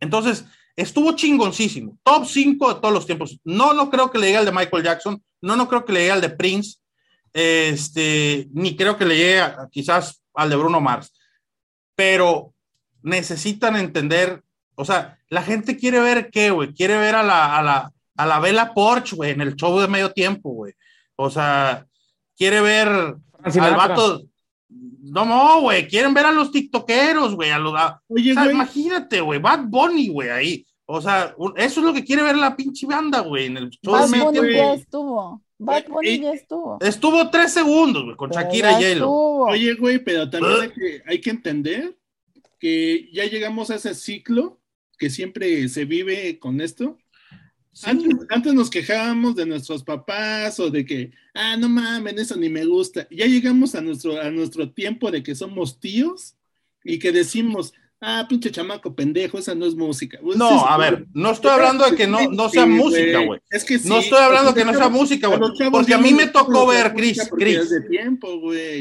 entonces, 0.00 0.44
estuvo 0.76 1.16
chingoncísimo. 1.16 1.98
Top 2.02 2.26
5 2.26 2.74
de 2.74 2.80
todos 2.82 2.92
los 2.92 3.06
tiempos. 3.06 3.40
No, 3.42 3.72
no 3.72 3.88
creo 3.88 4.10
que 4.10 4.18
le 4.18 4.26
llegue 4.26 4.36
al 4.38 4.44
de 4.44 4.52
Michael 4.52 4.84
Jackson. 4.84 5.22
No, 5.40 5.56
no 5.56 5.66
creo 5.66 5.86
que 5.86 5.94
le 5.94 6.00
llegue 6.00 6.12
al 6.12 6.20
de 6.20 6.28
Prince. 6.28 6.76
Este, 7.32 8.46
ni 8.52 8.76
creo 8.76 8.98
que 8.98 9.06
le 9.06 9.16
llegue 9.16 9.40
a- 9.40 9.66
quizás 9.72 10.22
al 10.34 10.50
de 10.50 10.56
Bruno 10.56 10.78
Mars. 10.82 11.10
Pero 11.94 12.52
necesitan 13.02 13.76
entender, 13.76 14.42
o 14.74 14.84
sea, 14.84 15.18
la 15.30 15.42
gente 15.42 15.78
quiere 15.78 16.00
ver 16.00 16.30
qué, 16.30 16.50
güey. 16.50 16.74
Quiere 16.74 16.98
ver 16.98 17.14
a 17.14 17.22
la, 17.22 17.56
a 17.58 17.62
la, 17.62 17.92
a 18.16 18.26
la 18.26 18.40
Vela 18.40 18.74
Porsche, 18.74 19.16
güey, 19.16 19.30
en 19.30 19.40
el 19.40 19.56
show 19.56 19.80
de 19.80 19.88
medio 19.88 20.12
tiempo, 20.12 20.50
güey. 20.50 20.74
O 21.22 21.28
sea, 21.28 21.86
quiere 22.34 22.62
ver 22.62 22.88
Frank 23.42 23.56
al 23.58 23.76
vato. 23.76 24.22
No, 24.70 25.26
no, 25.26 25.60
güey, 25.60 25.86
quieren 25.86 26.14
ver 26.14 26.24
a 26.24 26.32
los 26.32 26.50
tiktokeros, 26.50 27.34
güey, 27.34 27.50
a 27.50 27.58
los, 27.58 27.74
a- 27.76 28.00
Oye, 28.08 28.30
o 28.30 28.34
sea, 28.34 28.44
güey, 28.44 28.54
imagínate, 28.54 29.20
güey, 29.20 29.38
Bad 29.38 29.64
Bunny, 29.66 30.08
güey, 30.08 30.30
ahí. 30.30 30.66
O 30.86 31.00
sea, 31.02 31.34
eso 31.56 31.80
es 31.80 31.86
lo 31.86 31.92
que 31.92 32.04
quiere 32.04 32.22
ver 32.22 32.36
la 32.36 32.56
pinche 32.56 32.86
banda, 32.86 33.20
güey, 33.20 33.46
en 33.46 33.58
el 33.58 33.70
show 33.70 33.92
Bad 33.92 34.08
Bunny 34.08 34.54
ya 34.54 34.72
estuvo. 34.74 35.42
Bad 35.58 35.88
Bunny 35.88 36.08
Ey, 36.08 36.20
ya 36.22 36.32
estuvo. 36.32 36.78
Estuvo 36.80 37.28
tres 37.30 37.52
segundos, 37.52 38.04
güey, 38.04 38.16
con 38.16 38.30
Pero 38.30 38.40
Shakira 38.42 38.80
y 38.80 38.84
estuvo. 38.84 39.44
oye, 39.50 39.74
güey, 39.74 39.98
pero 39.98 40.30
también 40.30 40.54
¿Eh? 40.54 40.62
hay 40.62 40.70
que, 40.70 41.02
hay 41.06 41.20
que 41.20 41.30
entender 41.30 41.98
que 42.58 43.10
ya 43.12 43.24
llegamos 43.26 43.70
a 43.70 43.74
ese 43.74 43.94
ciclo 43.94 44.58
que 44.96 45.10
siempre 45.10 45.68
se 45.68 45.84
vive 45.84 46.38
con 46.38 46.60
esto. 46.62 46.96
Antes, 47.84 48.12
antes 48.28 48.52
nos 48.54 48.68
quejábamos 48.68 49.36
de 49.36 49.46
nuestros 49.46 49.82
papás 49.84 50.58
o 50.58 50.70
de 50.70 50.84
que, 50.84 51.12
ah, 51.34 51.56
no 51.56 51.68
mames, 51.68 52.14
eso 52.18 52.36
ni 52.36 52.48
me 52.48 52.64
gusta. 52.64 53.06
Ya 53.10 53.26
llegamos 53.26 53.74
a 53.74 53.80
nuestro, 53.80 54.20
a 54.20 54.30
nuestro 54.30 54.70
tiempo 54.70 55.10
de 55.10 55.22
que 55.22 55.34
somos 55.34 55.78
tíos 55.78 56.34
y 56.84 56.98
que 56.98 57.12
decimos, 57.12 57.72
ah, 58.00 58.26
pinche 58.28 58.50
chamaco 58.50 58.94
pendejo, 58.94 59.38
esa 59.38 59.54
no 59.54 59.66
es 59.66 59.74
música. 59.74 60.18
Pues, 60.20 60.36
No, 60.36 60.48
sí, 60.48 60.64
a 60.68 60.74
sí, 60.74 60.80
ver, 60.80 61.06
no 61.12 61.30
estoy 61.30 61.50
hablando 61.52 61.88
de 61.88 61.96
que 61.96 62.06
no, 62.06 62.30
no 62.30 62.48
sea 62.48 62.64
sí, 62.64 62.70
música, 62.70 63.18
güey. 63.24 63.40
Es 63.50 63.64
que 63.64 63.78
sí. 63.78 63.88
No 63.88 63.98
estoy 63.98 64.18
hablando 64.18 64.52
que 64.52 64.64
no 64.64 64.74
sea 64.74 64.88
música, 64.88 65.28
güey. 65.28 65.70
Porque 65.70 65.94
a 65.94 65.98
mí 65.98 66.12
me 66.12 66.26
tocó 66.26 66.66
ver, 66.66 66.92
Chris, 66.94 67.30
Chris. 67.36 67.70
de 67.70 67.82
tiempo. 67.82 68.28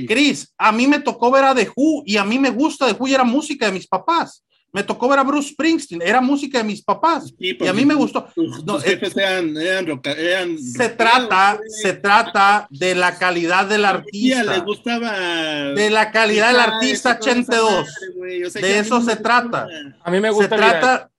Cris, 0.08 0.52
a 0.58 0.72
mí 0.72 0.88
me 0.88 1.00
tocó 1.00 1.30
ver 1.32 1.44
a 1.44 1.56
The 1.56 1.70
Who 1.76 2.04
y 2.06 2.18
a 2.18 2.26
mí 2.26 2.40
me 2.40 2.50
gusta 2.50 2.88
The 2.88 2.96
Who 3.00 3.08
y 3.08 3.14
era 3.14 3.24
música 3.24 3.68
de 3.68 3.74
mis 3.74 3.88
papás. 3.88 4.44
Me 4.72 4.84
tocó 4.84 5.07
ver 5.09 5.17
a 5.20 5.24
Bruce 5.24 5.49
Springsteen, 5.49 6.01
era 6.03 6.22
música 6.22 6.59
de 6.59 6.63
mis 6.63 6.84
papás. 6.84 7.34
Sí, 7.39 7.57
Y 7.59 7.67
a 7.67 7.74
mí 7.74 7.86
me 7.86 7.95
gustó. 7.95 8.26
Tus, 8.36 8.63
No, 8.63 8.76
tus 8.76 8.84
jefes 8.84 9.17
eran, 9.17 9.57
eran, 9.57 9.88
roca- 9.88 10.11
eran 10.11 10.57
Se 10.59 10.89
trata, 10.89 11.59
se 11.67 11.93
trata 11.93 12.67
de 12.70 12.93
la 12.93 13.17
calidad 13.17 13.65
del 13.67 13.86
artista. 13.86 14.43
les 14.43 14.63
gustaba 14.63 15.11
De 15.74 15.89
la 15.89 16.11
calidad 16.11 16.51
del 16.51 16.59
artista 16.59 17.17
toda 17.17 17.32
esa 17.32 17.41
82. 17.41 17.72
madre, 17.72 18.13
güey. 18.15 18.43
O 18.43 18.49
sea, 18.51 18.61
De 18.61 18.80
eso 18.80 19.01
se 19.01 19.15
trata. 19.15 19.67
A 20.03 20.11
mí 20.11 20.20
me 20.20 20.28
Se 20.30 20.34
gusta 20.36 20.55
mira, 20.55 20.80
trata, 20.80 21.11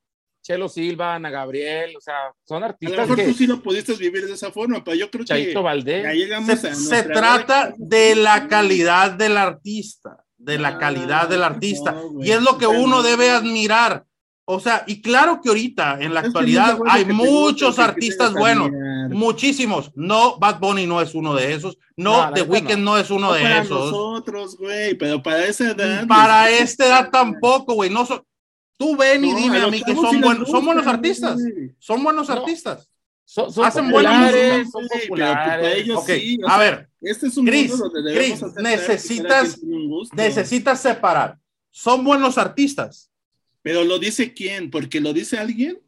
Chelo 0.43 0.69
Silva, 0.69 1.17
Ana 1.17 1.29
Gabriel, 1.31 1.95
o 1.97 2.01
sea, 2.01 2.15
son 2.45 2.59
A 2.59 2.67
lo 2.69 2.73
artistas 2.73 2.99
mejor 3.01 3.17
que 3.17 3.25
tú 3.27 3.35
sí 3.35 3.47
lo 3.47 3.61
pudiste 3.63 3.93
vivir 3.95 4.27
de 4.27 4.33
esa 4.35 4.51
forma, 4.51 4.83
pero 4.83 4.97
yo 4.97 5.11
creo 5.11 5.23
que 5.25 5.29
Chaito 5.29 5.53
ya 5.55 5.61
Valdés. 5.61 6.15
llegamos 6.15 6.59
se, 6.61 6.69
a 6.69 6.75
se 6.75 7.03
trata 7.03 7.75
de 7.77 8.15
la 8.17 8.49
calidad 8.49 9.11
del 9.13 9.37
artista, 9.37 10.25
de 10.41 10.59
la 10.59 10.69
Ah, 10.69 10.79
calidad 10.79 11.29
del 11.29 11.43
artista. 11.43 11.93
no, 11.93 12.25
y 12.25 12.31
es 12.31 12.43
lo 12.43 12.59
que 12.59 12.67
uno 12.67 13.03
debe 13.03 13.31
admirar. 13.31 14.05
O 14.47 14.59
sea, 14.59 14.83
y 14.89 15.01
claro 15.01 15.41
que 15.41 15.49
ahorita, 15.49 15.99
en 16.01 16.13
la 16.13 16.21
Es 16.21 16.27
actualidad, 16.27 16.73
no 16.73 16.79
bueno 16.79 16.93
hay 16.93 17.05
muchos 17.05 17.79
artistas 17.79 18.33
buenos, 18.35 18.71
muchísimos. 19.11 19.93
No, 19.95 20.39
Bad 20.39 20.59
Bunny 20.59 20.87
no 20.87 21.01
es 21.01 21.15
uno 21.15 21.35
de 21.35 21.55
esos. 21.55 21.79
No, 21.97 22.27
No, 22.27 22.33
The 22.33 22.43
Weeknd 22.43 22.79
no. 22.83 22.99
es 22.99 23.11
uno 23.11 23.29
No 23.29 23.33
de 23.35 23.43
para 23.43 23.63
esos. 23.63 23.91
nosotros, 23.93 24.57
güey, 24.57 24.95
pero 24.95 25.23
para 25.23 25.45
esa 25.45 25.71
edad. 25.71 26.07
Para 26.07 26.51
esta 26.51 26.87
edad 26.87 27.11
tampoco, 27.11 27.75
güey. 27.75 27.91
No 27.91 28.05
son- 28.07 28.23
Tú 28.77 28.97
ven 28.97 29.25
y 29.25 29.31
No, 29.33 29.37
dime 29.39 29.61
a 29.61 29.67
mí 29.67 29.83
que 29.83 29.95
son 29.95 30.21
buenos, 30.23 30.49
son 30.49 30.65
buenos 30.65 30.87
artistas. 30.87 31.39
Son 31.79 32.03
buenos 32.03 32.29
No. 32.29 32.35
artistas. 32.35 32.89
Son, 33.25 33.53
son 33.53 33.65
Hacen 33.67 33.85
populares, 33.91 34.67
música, 34.67 34.71
son 34.73 35.01
populares. 35.03 35.37
para 35.47 35.73
ellos- 35.75 35.99
Ok, 35.99 36.07
sí, 36.09 36.39
a 36.45 36.49
sea, 36.49 36.59
ver, 36.59 36.90
Este 37.01 37.29
es 37.29 37.37
un 37.37 37.47
Chris, 37.47 37.71
mundo 37.71 37.89
donde 37.93 38.15
Chris, 38.15 38.43
necesitas- 38.59 39.59
un 39.63 40.09
necesitas 40.13 40.81
separar. 40.81 41.39
Son 41.71 42.05
buenos 42.05 42.37
artistas. 42.39 43.11
Pero 43.63 43.85
lo 43.85 43.99
dice 43.99 44.33
quién, 44.35 44.71
porque 44.71 45.01
lo 45.01 45.13
dice 45.13 45.39
alguien. 45.39 45.81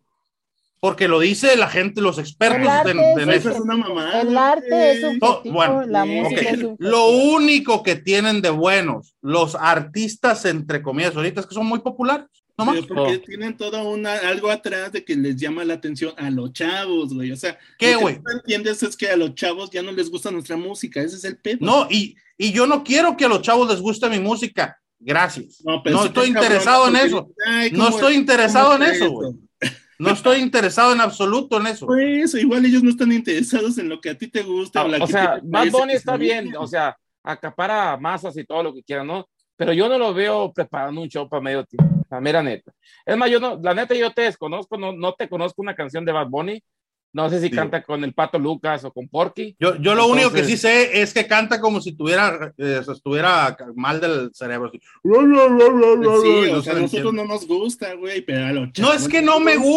Porque 0.80 1.06
lo 1.06 1.20
dice 1.20 1.56
la 1.56 1.68
gente, 1.68 2.00
los 2.00 2.18
expertos 2.18 2.62
El 2.62 2.68
arte 2.68 2.90
en, 2.90 3.30
es 3.30 3.46
una 3.46 3.76
mamada. 3.76 4.20
El 4.20 4.36
arte 4.36 4.90
es 4.90 5.00
güey. 5.00 5.14
subjetivo, 5.14 5.28
Oh, 5.28 5.52
bueno, 5.52 5.86
la 5.86 6.04
música 6.04 6.40
es. 6.50 6.58
Lo 6.78 7.06
único 7.08 7.84
que 7.84 7.94
tienen 7.94 8.42
de 8.42 8.50
buenos 8.50 9.14
los 9.22 9.54
artistas, 9.54 10.44
entre 10.44 10.82
comillas, 10.82 11.14
ahorita 11.14 11.40
es 11.40 11.46
que 11.46 11.54
son 11.54 11.66
muy 11.66 11.78
populares. 11.78 12.26
No 12.64 12.72
más. 12.72 12.80
Pero 12.82 12.94
porque 12.94 13.16
Oh. 13.16 13.20
tienen 13.20 13.56
todo 13.56 13.88
una, 13.88 14.14
algo 14.18 14.50
atrás 14.50 14.92
de 14.92 15.04
que 15.04 15.14
les 15.16 15.36
llama 15.36 15.64
la 15.64 15.74
atención 15.74 16.12
a 16.16 16.30
los 16.30 16.52
chavos, 16.52 17.12
güey. 17.14 17.32
O 17.32 17.36
sea, 17.36 17.58
¿Qué, 17.78 17.92
lo 17.92 17.98
que 17.98 18.02
güey? 18.04 18.18
no 18.24 18.32
entiendes 18.32 18.82
es 18.82 18.96
que 18.96 19.08
a 19.08 19.16
los 19.16 19.34
chavos 19.34 19.70
ya 19.70 19.82
no 19.82 19.92
les 19.92 20.10
gusta 20.10 20.30
nuestra 20.30 20.56
música. 20.56 21.00
Ese 21.00 21.16
es 21.16 21.24
el 21.24 21.36
pedo. 21.38 21.58
No, 21.60 21.86
y, 21.90 22.16
y 22.38 22.52
yo 22.52 22.66
no 22.66 22.82
quiero 22.84 23.16
que 23.16 23.24
a 23.24 23.28
los 23.28 23.42
chavos 23.42 23.68
les 23.68 23.80
guste 23.80 24.08
mi 24.08 24.18
música. 24.18 24.78
Gracias. 24.98 25.60
No, 25.64 25.82
pero 25.82 26.00
sí 26.02 26.06
estoy 26.08 26.28
está 26.28 26.34
cabrón, 26.40 26.52
interesado 26.52 26.86
en 26.86 26.92
porque 26.92 27.06
eso. 27.06 27.20
dices, 27.22 27.34
"Ay, 27.46 27.70
No 27.72 27.84
¿cómo- 27.84 27.96
estoy 27.96 28.14
interesado 28.14 28.74
en 28.76 28.82
es 28.84 28.90
eso, 28.96 29.10
güey. 29.10 29.32
No 29.98 30.10
estoy 30.10 30.38
interesado 30.40 30.92
en 30.92 31.00
absoluto 31.00 31.60
en 31.60 31.66
eso. 31.68 31.86
Pues 31.86 32.34
igual 32.34 32.64
ellos 32.66 32.82
no 32.82 32.90
están 32.90 33.12
interesados 33.12 33.78
en 33.78 33.88
lo 33.88 34.00
que 34.00 34.10
a 34.10 34.18
ti 34.18 34.26
te 34.28 34.42
gusta. 34.42 34.82
No, 34.82 34.88
la 34.88 35.04
o 35.04 35.06
que 35.06 35.12
sea, 35.12 35.34
te 35.36 35.40
Bad 35.44 35.70
Bunny 35.70 35.92
está 35.92 36.16
bien, 36.16 36.44
bien. 36.44 36.56
o 36.56 36.66
sea, 36.66 36.96
acapara 37.22 37.96
masas 37.96 38.36
y 38.36 38.44
todo 38.44 38.62
lo 38.64 38.74
que 38.74 38.82
quieran, 38.82 39.06
¿no? 39.06 39.28
Pero 39.56 39.72
yo 39.72 39.88
no 39.88 39.98
lo 39.98 40.12
veo 40.12 40.52
preparando 40.52 41.00
un 41.02 41.08
show 41.08 41.28
para 41.28 41.40
medio 41.42 41.64
tiempo, 41.64 41.91
la 42.12 42.20
mera 42.20 42.42
neta. 42.42 42.72
Es 43.06 43.16
más, 43.16 43.30
yo 43.30 43.40
no, 43.40 43.58
la 43.62 43.74
neta 43.74 43.94
yo 43.94 44.12
te 44.12 44.22
desconozco, 44.22 44.76
no, 44.78 44.92
no 44.92 45.14
te 45.14 45.28
conozco 45.28 45.62
una 45.62 45.74
canción 45.74 46.04
de 46.04 46.12
Bad 46.12 46.28
Bunny, 46.28 46.62
no 47.14 47.28
sé 47.28 47.40
si 47.40 47.48
Sí. 47.48 47.54
canta 47.54 47.82
con 47.82 48.02
el 48.04 48.14
Pato 48.14 48.38
Lucas 48.38 48.84
o 48.84 48.92
con 48.92 49.06
Porky. 49.08 49.54
Yo, 49.60 49.76
yo 49.76 49.94
lo 49.94 50.06
único 50.06 50.30
que 50.32 50.44
sí 50.44 50.56
sé 50.56 51.02
es 51.02 51.12
que 51.12 51.26
canta 51.26 51.60
como 51.60 51.80
si 51.80 51.92
tuviera, 51.94 52.52
eh, 52.56 52.80
estuviera 52.90 53.56
mal 53.74 54.00
del 54.00 54.30
cerebro. 54.32 54.70
así. 54.70 54.80
Sí, 56.22 56.50
o 56.50 56.56
no 56.56 56.62
sea, 56.62 56.72
se 56.72 56.78
a 56.78 56.82
nosotros 56.82 57.14
no 57.14 57.24
nos 57.24 57.46
gusta, 57.46 57.94
güey, 57.94 58.22
pero 58.22 58.46
a 58.46 58.52
los 58.52 58.68
No 58.78 58.92
es 58.92 59.08
que 59.08 59.20
no 59.22 59.40
me 59.40 59.56
gusta. 59.56 59.68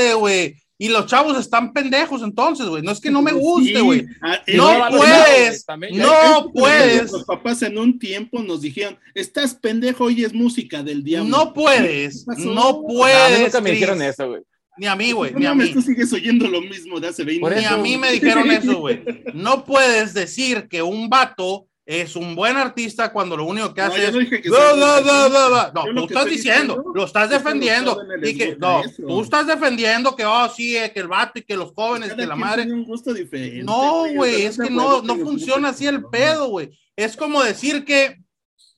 guste, 0.00 0.14
güey. 0.14 0.56
Y 0.80 0.88
los 0.88 1.06
chavos 1.06 1.36
están 1.36 1.72
pendejos 1.72 2.22
entonces, 2.22 2.66
güey. 2.66 2.82
No 2.84 2.92
es 2.92 3.00
que 3.00 3.10
no 3.10 3.20
me 3.20 3.32
guste, 3.32 3.80
güey. 3.80 4.06
ah, 4.22 4.40
Y 4.46 4.56
No 4.56 4.66
puedes, 4.90 5.66
güey, 5.66 5.92
no 5.94 6.12
es- 6.12 6.44
puedes. 6.54 7.12
Los 7.12 7.24
papás 7.24 7.62
en 7.62 7.76
un 7.78 7.98
tiempo 7.98 8.40
nos 8.42 8.60
dijeron, 8.60 8.96
estás 9.14 9.54
pendejo, 9.54 10.04
hoy 10.04 10.24
es 10.24 10.32
música 10.32 10.82
del 10.84 11.02
diablo. 11.02 11.28
No 11.36 11.52
puedes, 11.52 12.26
no 12.28 12.54
No, 12.54 12.68
a 12.68 12.72
mí 12.74 12.78
puedes. 12.86 13.40
nunca 13.40 13.60
me 13.60 13.70
dijeron 13.72 14.00
eso, 14.02 14.28
güey. 14.28 14.42
Ni 14.76 14.86
a 14.86 14.94
mí, 14.94 15.10
güey, 15.10 15.32
No 15.32 15.40
ni 15.40 15.46
a 15.46 15.54
mí. 15.54 15.72
tú 15.72 15.82
sigues 15.82 16.12
oyendo 16.12 16.46
lo 16.46 16.60
mismo 16.60 17.00
de 17.00 17.08
hace 17.08 17.24
20 17.24 17.40
Por 17.40 17.50
Ni 17.52 17.58
años. 17.64 17.72
a 17.72 17.76
mí 17.78 17.96
me 17.98 18.12
dijeron 18.12 18.48
eso, 18.48 18.78
güey. 18.78 19.02
No 19.34 19.64
puedes 19.64 20.14
decir 20.14 20.68
que 20.68 20.82
un 20.82 21.08
vato 21.08 21.66
es 21.90 22.16
un 22.16 22.34
buen 22.36 22.58
artista 22.58 23.10
cuando 23.10 23.34
lo 23.34 23.46
único 23.46 23.72
que 23.72 23.80
No, 23.80 23.86
hace 23.86 24.06
es. 24.08 24.12
no 24.12 24.18
dije 24.18 24.42
que 24.42 24.50
"Bla, 24.50 24.58
sea 24.58 24.72
bla, 24.74 24.92
buen 24.92 25.04
bla, 25.04 25.22
artista. 25.24 25.28
bla, 25.28 25.48
bla". 25.48 25.72
No, 25.74 25.86
Yo 25.86 25.92
lo 25.92 26.00
tú 26.02 26.06
estás 26.08 26.24
diciendo, 26.26 26.74
diciendo 26.74 26.92
lo 26.94 27.04
estás 27.06 27.24
es 27.24 27.30
defendiendo. 27.30 28.02
Y 28.22 28.36
que, 28.36 28.56
no, 28.56 28.84
eso. 28.84 29.02
tú 29.06 29.22
estás 29.22 29.46
defendiendo 29.46 30.14
que, 30.14 30.26
oh, 30.26 30.48
sí, 30.50 30.76
eh, 30.76 30.92
que 30.92 31.00
el 31.00 31.08
vato 31.08 31.38
y 31.38 31.42
que 31.44 31.56
los 31.56 31.72
jóvenes, 31.72 32.10
Cada 32.10 32.20
que 32.20 32.26
la 32.26 32.36
madre. 32.36 32.62
un 32.70 32.84
gusto 32.84 33.14
diferente, 33.14 33.62
No, 33.64 34.04
güey, 34.14 34.42
es 34.42 34.58
que 34.58 34.68
no, 34.68 35.00
no 35.00 35.16
funciona 35.16 35.70
así 35.70 35.86
el 35.86 36.04
pedo, 36.04 36.48
güey. 36.50 36.70
Es 36.94 37.16
como 37.16 37.42
decir 37.42 37.86
que, 37.86 38.18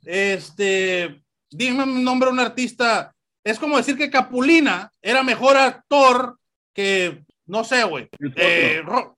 este, 0.05 1.21
dime 1.51 1.83
un 1.85 2.05
nombre 2.05 2.29
de 2.29 2.33
un 2.35 2.41
artista. 2.41 3.13
Es 3.45 3.59
como 3.59 3.77
decir 3.77 3.97
que 3.97 4.11
Capulina 4.11 4.93
era 5.03 5.23
mejor 5.23 5.57
actor 5.57 6.39
que, 6.75 7.25
no 7.47 7.65
sé, 7.65 7.83
güey, 7.85 8.09
eh, 8.37 8.83
Ro- 8.85 9.17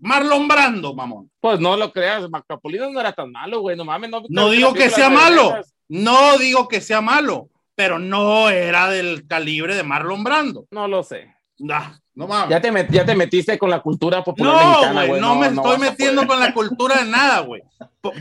Marlon 0.00 0.46
Brando, 0.48 0.94
mamón. 0.94 1.30
Pues 1.40 1.58
no 1.60 1.76
lo 1.76 1.92
creas, 1.92 2.28
Macapolino 2.28 2.90
no 2.90 3.00
era 3.00 3.12
tan 3.12 3.30
malo, 3.32 3.60
güey, 3.60 3.76
no 3.76 3.84
mames. 3.84 4.10
No, 4.10 4.20
No 4.28 4.44
¿viste 4.50 4.56
digo 4.56 4.72
que 4.74 4.90
sea 4.90 5.10
malo, 5.10 5.54
no 5.88 6.38
digo 6.38 6.68
que 6.68 6.80
sea 6.80 7.00
malo, 7.00 7.48
pero 7.74 7.98
no 7.98 8.48
era 8.50 8.88
del 8.90 9.26
calibre 9.26 9.74
de 9.74 9.82
Marlon 9.82 10.22
Brando. 10.24 10.66
No 10.70 10.86
lo 10.88 11.02
sé. 11.02 11.34
Nah, 11.58 11.92
no 12.14 12.26
mames. 12.26 12.50
Ya 12.50 12.60
te, 12.60 12.72
met- 12.72 12.90
ya 12.90 13.04
te 13.04 13.14
metiste 13.14 13.58
con 13.58 13.68
la 13.70 13.80
cultura 13.80 14.22
popular 14.24 14.54
No, 14.54 14.68
mexicana, 14.70 15.06
güey, 15.06 15.20
no, 15.20 15.34
me 15.34 15.50
no 15.50 15.62
estoy 15.62 15.78
metiendo 15.78 16.26
con 16.26 16.40
la 16.40 16.52
cultura 16.54 17.02
de 17.02 17.10
nada, 17.10 17.40
güey. 17.40 17.62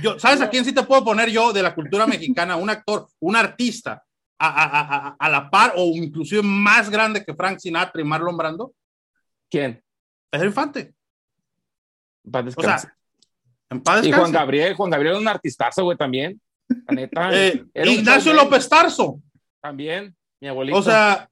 Yo- 0.01 0.19
¿Sabes 0.19 0.41
a 0.41 0.49
quién 0.49 0.65
sí 0.65 0.73
te 0.73 0.83
puedo 0.83 1.03
poner 1.05 1.29
yo 1.29 1.53
de 1.53 1.63
la 1.63 1.73
cultura 1.75 2.05
mexicana? 2.07 2.55
Un 2.57 2.69
actor, 2.69 3.07
un 3.19 3.35
artista, 3.35 4.03
a, 4.37 4.47
a- 4.47 4.79
a- 4.79 5.07
a- 5.07 5.15
a 5.19 5.29
la 5.29 5.49
par 5.49 5.73
o 5.75 5.83
inclusive 5.95 6.41
más 6.41 6.89
grande 6.89 7.23
que 7.25 7.33
Frank 7.33 7.59
Sinatra 7.59 8.01
y 8.01 8.05
Marlon 8.05 8.37
Brando, 8.37 8.73
¿Quién? 9.49 9.81
Pedro 10.29 10.45
Infante. 10.47 10.93
Paz 12.31 12.53
O 12.55 12.61
sea, 12.61 12.93
en 13.69 13.81
paz 13.81 14.05
y. 14.05 14.11
Juan 14.11 14.31
Gabriel, 14.31 14.73
Juan 14.75 14.89
Gabriel 14.89 15.15
es 15.15 15.21
un 15.21 15.27
artistazo, 15.27 15.83
güey, 15.83 15.97
también. 15.97 16.39
La 16.87 16.93
neta. 16.95 17.29
Eh, 17.33 17.63
era 17.73 17.91
Ignacio 17.91 18.33
López 18.33 18.67
Tarso. 18.69 19.19
También, 19.61 20.15
mi 20.39 20.47
abuelito. 20.47 20.77
O 20.77 20.81
sea, 20.83 21.29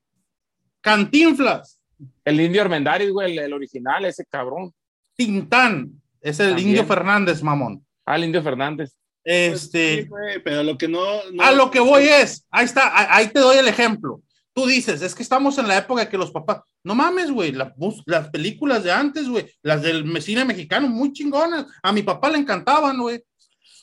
Cantinflas, 0.82 1.80
el 2.26 2.40
indio 2.42 2.62
Armendáriz, 2.62 3.12
güey, 3.12 3.38
el, 3.38 3.46
el 3.46 3.54
original, 3.54 4.06
ese 4.06 4.26
cabrón. 4.26 4.74
Tintán, 5.16 5.92
es 6.22 6.40
el 6.40 6.50
También. 6.50 6.70
Indio 6.70 6.86
Fernández, 6.86 7.42
mamón. 7.42 7.86
Ah, 8.06 8.16
el 8.16 8.26
indio 8.26 8.42
Fernández. 8.44 8.94
Este, 9.24 10.04
Sí, 10.04 10.08
güey, 10.08 10.42
pero 10.42 10.64
lo 10.64 10.78
que 10.78 10.88
no, 10.88 11.02
no- 11.34 11.44
A 11.44 11.52
lo 11.52 11.70
que 11.70 11.80
voy 11.80 12.04
es, 12.04 12.46
ahí 12.50 12.66
está, 12.66 13.14
ahí 13.14 13.28
te 13.28 13.40
doy 13.40 13.58
el 13.58 13.68
ejemplo. 13.68 14.22
Tú 14.58 14.66
dices, 14.66 15.04
es 15.04 15.14
que 15.14 15.22
estamos 15.22 15.56
en 15.60 15.68
la 15.68 15.78
época 15.78 16.10
que 16.10 16.18
los 16.18 16.32
papás, 16.32 16.62
no 16.84 16.96
mames, 16.96 17.30
güey, 17.30 17.52
la 17.52 17.76
las 18.08 18.30
películas 18.30 18.84
de 18.84 18.92
antes, 18.92 19.30
güey, 19.30 19.46
las 19.62 19.84
del 19.84 20.20
cine 20.20 20.46
mexicano, 20.46 20.88
muy 20.88 21.14
chingonas. 21.14 21.68
A 21.84 21.92
mi 21.94 22.02
papá 22.02 22.32
le 22.32 22.40
encantaban, 22.40 22.98
güey. 22.98 23.22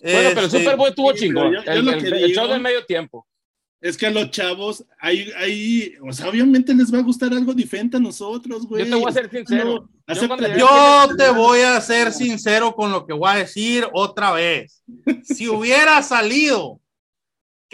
Bueno, 0.03 0.31
pero 0.35 0.47
Este, 0.47 0.59
Super 0.59 0.77
Bowl 0.77 0.89
estuvo 0.89 1.13
sí, 1.13 1.21
chingón. 1.21 1.53
yo- 1.53 1.63
yo 1.65 1.71
el, 1.73 1.85
lo 1.85 1.93
el- 1.93 2.03
que 2.03 2.09
el 2.09 2.15
digo- 2.27 2.41
show 2.41 2.49
del 2.49 2.61
medio 2.61 2.85
tiempo. 2.85 3.25
Es 3.81 3.97
que 3.97 4.07
a 4.07 4.11
los 4.11 4.31
chavos, 4.33 4.85
ahí, 4.99 5.31
ahí, 5.37 5.93
o 6.03 6.13
sea, 6.13 6.29
obviamente 6.29 6.75
les 6.75 6.93
va 6.93 6.99
a 6.99 7.03
gustar 7.03 7.33
algo 7.33 7.53
diferente 7.55 7.99
a 7.99 8.01
nosotros, 8.01 8.67
güey. 8.67 8.85
Yo 8.85 8.97
te 8.97 9.01
voy 9.01 9.11
a 9.11 9.13
ser 9.15 9.31
sincero. 9.31 9.89
No, 10.09 10.37
llegué- 10.39 10.59
Yo 10.59 11.17
te 11.17 11.31
voy 11.31 11.61
a 11.61 11.81
ser 11.83 12.13
sincero 12.13 12.75
con 12.75 12.91
lo 12.91 13.07
que 13.07 13.13
voy 13.13 13.31
a 13.31 13.35
decir 13.37 13.87
otra 13.93 14.33
vez. 14.33 14.83
Si 15.23 15.49
hubiera 15.49 16.03
salido 16.03 16.81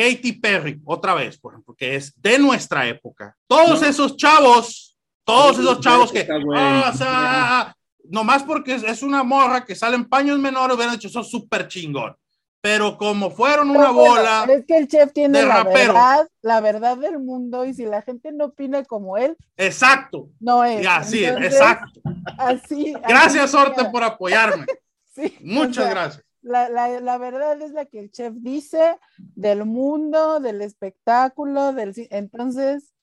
Katy 0.00 0.32
Perry, 0.32 0.80
otra 0.84 1.14
vez, 1.14 1.38
por 1.38 1.52
ejemplo, 1.52 1.74
que 1.76 1.96
es 1.96 2.12
de 2.20 2.38
nuestra 2.38 2.86
época, 2.88 3.36
todos 3.46 3.80
No. 3.82 3.86
esos 3.88 4.16
chavos, 4.16 4.96
todos 5.24 5.58
No, 5.58 5.62
esos 5.70 5.80
chavos 5.80 6.12
que, 6.12 6.26
ah, 6.56 6.90
o 6.92 6.96
sea, 6.96 7.76
nomás 8.04 8.42
porque 8.42 8.74
es, 8.74 8.82
es 8.82 9.02
una 9.02 9.22
morra 9.22 9.64
que 9.64 9.74
sale 9.74 9.96
en 9.96 10.04
paños 10.08 10.38
menores, 10.38 10.76
hubieran 10.76 10.94
dicho, 10.94 11.08
eso 11.08 11.20
es 11.20 11.30
súper 11.30 11.68
chingón. 11.68 12.14
Pero 12.62 12.98
como 12.98 13.30
fueron 13.30 13.70
una 13.70 13.90
bueno, 13.90 14.10
bola, 14.10 14.46
es 14.50 14.66
que 14.66 14.76
el 14.76 14.86
chef 14.86 15.12
tiene 15.14 15.38
de 15.38 15.46
la 15.46 15.64
rapero. 15.64 15.94
verdad, 15.94 16.28
la 16.42 16.60
verdad 16.60 16.98
del 16.98 17.18
mundo 17.18 17.64
y 17.64 17.72
si 17.72 17.86
la 17.86 18.02
gente 18.02 18.32
no 18.32 18.46
opina 18.46 18.84
como 18.84 19.16
él, 19.16 19.34
exacto, 19.56 20.28
no 20.40 20.62
es. 20.64 20.82
y 20.82 20.86
así, 20.86 21.24
Entonces, 21.24 21.52
exacto. 21.54 22.00
Así. 22.36 22.92
Gracias, 23.08 23.54
Orte, 23.54 23.84
por 23.86 24.02
apoyarme. 24.04 24.66
Sí, 25.12 25.36
Muchas 25.40 25.78
o 25.78 25.82
sea, 25.82 25.90
gracias. 25.90 26.24
La, 26.42 26.68
la, 26.68 27.00
la 27.00 27.18
verdad 27.18 27.60
es 27.60 27.72
la 27.72 27.84
que 27.84 27.98
el 28.00 28.10
chef 28.10 28.32
dice 28.36 28.96
del 29.18 29.64
mundo, 29.64 30.40
del 30.40 30.62
espectáculo, 30.62 31.72
del 31.72 31.92
entonces 32.10 32.94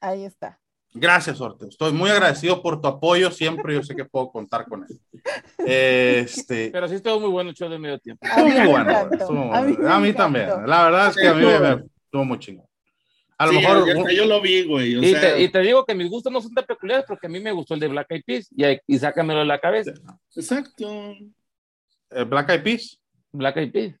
ahí 0.00 0.24
está. 0.24 0.58
Gracias, 0.94 1.40
Orte. 1.40 1.68
Estoy 1.68 1.92
muy 1.92 2.10
agradecido 2.10 2.60
por 2.60 2.78
tu 2.80 2.86
apoyo. 2.88 3.30
Siempre 3.30 3.72
yo 3.74 3.82
sé 3.82 3.94
que 3.96 4.04
puedo 4.04 4.30
contar 4.30 4.66
con 4.66 4.84
él. 4.84 5.00
Este, 5.66 6.70
Pero 6.70 6.86
sí 6.88 6.96
estuvo 6.96 7.18
muy 7.20 7.30
bueno 7.30 7.50
el 7.50 7.56
show 7.56 7.68
del 7.70 7.78
medio 7.80 7.98
tiempo. 7.98 8.26
Estuvo 8.26 8.46
muy 8.46 8.66
bueno. 8.68 8.90
encantó, 8.90 9.14
estuvo 9.16 9.32
muy 9.44 9.56
a 9.56 9.60
mí 9.62 9.72
bueno. 9.72 9.88
me 9.88 9.94
A 9.94 9.98
mí 10.00 10.12
también. 10.12 10.48
La 10.66 10.84
verdad 10.84 11.08
es 11.08 11.16
que 11.16 11.28
a 11.28 11.34
mí 11.34 11.46
me, 11.46 11.58
me- 11.60 11.84
estuvo 12.04 12.24
muy 12.26 12.38
chingón. 12.38 12.66
A 13.38 13.46
lo 13.46 13.52
Sí, 13.52 13.58
mejor. 13.58 13.88
hasta 13.90 14.12
yo 14.12 14.26
lo 14.26 14.40
vi, 14.42 14.64
güey. 14.66 14.96
O 14.96 15.02
Y, 15.02 15.10
sea, 15.12 15.20
te, 15.34 15.42
y 15.42 15.48
te 15.50 15.60
digo 15.60 15.84
que 15.86 15.94
mis 15.94 16.10
gustos 16.10 16.30
no 16.32 16.40
son 16.42 16.52
tan 16.52 16.66
peculiares 16.66 17.06
porque 17.08 17.26
a 17.26 17.30
mí 17.30 17.40
me 17.40 17.52
gustó 17.52 17.72
el 17.74 17.80
de 17.80 17.88
Black 17.88 18.08
Eyed 18.10 18.22
Peas 18.26 18.48
y, 18.54 18.64
y 18.86 18.98
sácamelo 18.98 19.40
de 19.40 19.46
la 19.46 19.58
cabeza. 19.60 19.92
exacto. 20.36 21.14
Eh, 22.14 22.24
Black 22.24 22.50
Eyed 22.50 22.62
Peas. 22.62 23.00
Black 23.32 23.56
Eyed 23.56 23.72
Peas. 23.72 23.94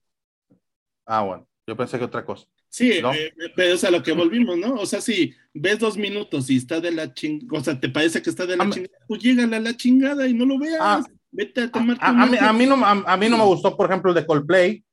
Ah, 1.06 1.22
bueno. 1.22 1.46
Yo 1.66 1.76
pensé 1.76 1.98
que 1.98 2.04
otra 2.04 2.24
cosa. 2.24 2.46
Sí, 2.68 3.00
¿No? 3.02 3.12
eh, 3.12 3.32
pero 3.54 3.74
es 3.74 3.84
a 3.84 3.90
lo 3.90 4.02
que 4.02 4.12
volvimos, 4.12 4.56
¿no? 4.56 4.74
O 4.74 4.86
sea, 4.86 5.00
si 5.00 5.34
ves 5.52 5.78
dos 5.78 5.96
minutos 5.96 6.48
y 6.50 6.56
está 6.56 6.80
de 6.80 6.90
la 6.90 7.12
chingada, 7.12 7.60
o 7.60 7.62
sea, 7.64 7.78
te 7.78 7.88
parece 7.88 8.22
que 8.22 8.30
está 8.30 8.46
de 8.46 8.56
la 8.56 8.64
A 8.64 8.66
mí- 8.66 8.72
chingada, 8.72 8.98
pues 9.06 9.22
llégale 9.22 9.56
a 9.56 9.60
la 9.60 9.76
chingada 9.76 10.26
y 10.26 10.32
no 10.34 10.46
lo 10.46 10.58
veas. 10.58 10.78
Ah. 10.80 11.02
Vete 11.30 11.62
a 11.62 11.70
tomar 11.70 11.96
A, 12.00 12.08
a 12.08 12.26
mí, 12.26 12.36
a 12.38 12.52
mí 12.52 12.66
no, 12.66 12.74
a, 12.84 12.90
a 12.90 13.16
mí 13.16 13.28
no 13.28 13.38
me 13.38 13.44
gustó, 13.44 13.76
por 13.76 13.88
ejemplo, 13.90 14.10
el 14.10 14.14
de 14.16 14.26
Coldplay. 14.26 14.84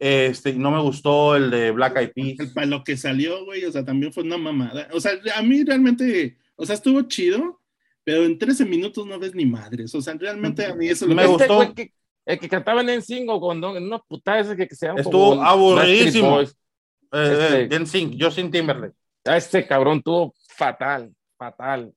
Este, 0.00 0.52
no 0.52 0.70
me 0.70 0.80
gustó 0.80 1.34
el 1.34 1.50
de 1.50 1.70
Black 1.72 1.96
Eyed 1.96 2.12
Peas. 2.12 2.40
el 2.40 2.52
para 2.52 2.66
lo 2.66 2.84
que 2.84 2.96
salió, 2.96 3.44
güey, 3.44 3.64
o 3.64 3.72
sea, 3.72 3.84
también 3.84 4.12
fue 4.12 4.22
una 4.22 4.38
mamada. 4.38 4.88
O 4.92 5.00
sea, 5.00 5.12
a 5.36 5.42
mí 5.42 5.64
realmente, 5.64 6.36
o 6.56 6.64
sea, 6.64 6.76
estuvo 6.76 7.02
chido, 7.02 7.60
pero 8.04 8.24
en 8.24 8.38
13 8.38 8.64
minutos 8.64 9.04
no 9.06 9.18
ves 9.18 9.34
ni 9.34 9.44
madres. 9.46 9.92
O 9.94 10.00
sea, 10.00 10.14
realmente 10.14 10.64
a 10.64 10.74
mí 10.74 10.88
eso 10.88 11.04
es 11.04 11.08
lo 11.08 11.14
Me 11.16 11.22
que- 11.22 11.28
gustó. 11.28 11.42
Este 11.44 11.54
güey 11.54 11.74
que, 11.74 11.92
el 12.28 12.38
que 12.38 12.48
cantaba 12.48 12.82
en 12.82 12.98
NSYNC 12.98 13.30
o 13.30 13.40
con 13.40 13.64
en 13.64 13.84
una 13.84 13.98
putada 14.00 14.40
esa 14.40 14.54
que, 14.54 14.68
que 14.68 14.74
se 14.74 14.86
llama 14.86 15.00
Estuvo 15.00 15.42
aburridísimo. 15.42 16.40
Eh, 16.40 16.46
Este- 17.10 17.74
eh, 17.74 17.86
Sync, 17.86 18.16
Justin 18.22 18.50
Timberlake. 18.50 18.94
Este 19.24 19.66
cabrón 19.66 20.02
tuvo 20.02 20.34
fatal, 20.54 21.10
fatal. 21.38 21.92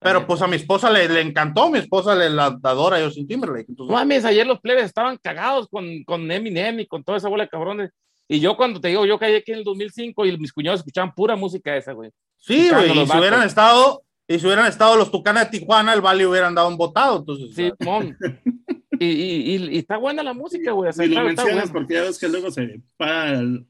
Pero 0.00 0.26
pues 0.26 0.42
a 0.42 0.46
mi 0.46 0.56
esposa 0.56 0.90
le, 0.90 1.08
le 1.08 1.22
encantó, 1.22 1.70
mi 1.70 1.78
esposa 1.78 2.14
le 2.14 2.28
la 2.28 2.58
adora 2.62 2.98
a 2.98 3.04
Justin 3.04 3.26
Timberlake. 3.26 3.66
Entonces, 3.70 3.90
No 3.90 3.96
mames, 3.98 4.26
ayer 4.26 4.46
los 4.46 4.60
plebes 4.60 4.84
estaban 4.84 5.16
cagados 5.22 5.66
con, 5.68 6.04
con 6.04 6.30
Eminem 6.30 6.80
y 6.80 6.86
con 6.86 7.02
toda 7.02 7.16
esa 7.16 7.30
bola 7.30 7.44
de 7.44 7.48
cabrones. 7.48 7.90
Y 8.28 8.40
yo 8.40 8.56
cuando 8.58 8.80
te 8.82 8.88
digo, 8.88 9.06
yo 9.06 9.18
caí 9.18 9.34
aquí 9.34 9.52
en 9.52 9.58
el 9.58 9.64
2005 9.64 10.26
y 10.26 10.36
mis 10.38 10.52
cuñados 10.52 10.80
escuchaban 10.80 11.14
pura 11.14 11.36
música 11.36 11.74
esa, 11.74 11.92
güey. 11.92 12.10
sí, 12.36 12.68
güey, 12.70 12.90
y 12.98 13.06
si 13.06 13.16
hubieran 13.18 13.42
estado, 13.44 14.02
y 14.28 14.38
si 14.38 14.44
hubieran 14.46 14.66
estado 14.66 14.96
los 14.96 15.10
Tucanes 15.10 15.50
de 15.50 15.58
Tijuana, 15.58 15.94
el 15.94 16.02
Valle 16.02 16.26
hubieran 16.26 16.54
dado 16.54 16.68
un 16.68 16.76
votado. 16.76 17.18
Entonces, 17.20 17.54
Sí, 17.54 17.72
mon. 17.82 18.14
Y, 19.00 19.04
y, 19.06 19.56
y- 19.56 19.74
y 19.74 19.78
está 19.78 19.96
buena 19.96 20.22
la 20.22 20.32
música, 20.34 20.72
güey. 20.72 20.90
o 20.90 20.92
sea, 20.92 21.04
Si 21.06 21.14
lo 21.14 21.22
mencionas 21.24 21.70
porque 21.70 21.94
ya 21.94 22.02
ves 22.02 22.18
que 22.18 22.28
luego 22.28 22.50
se 22.50 22.80
para 22.96 23.32
el- 23.38 23.66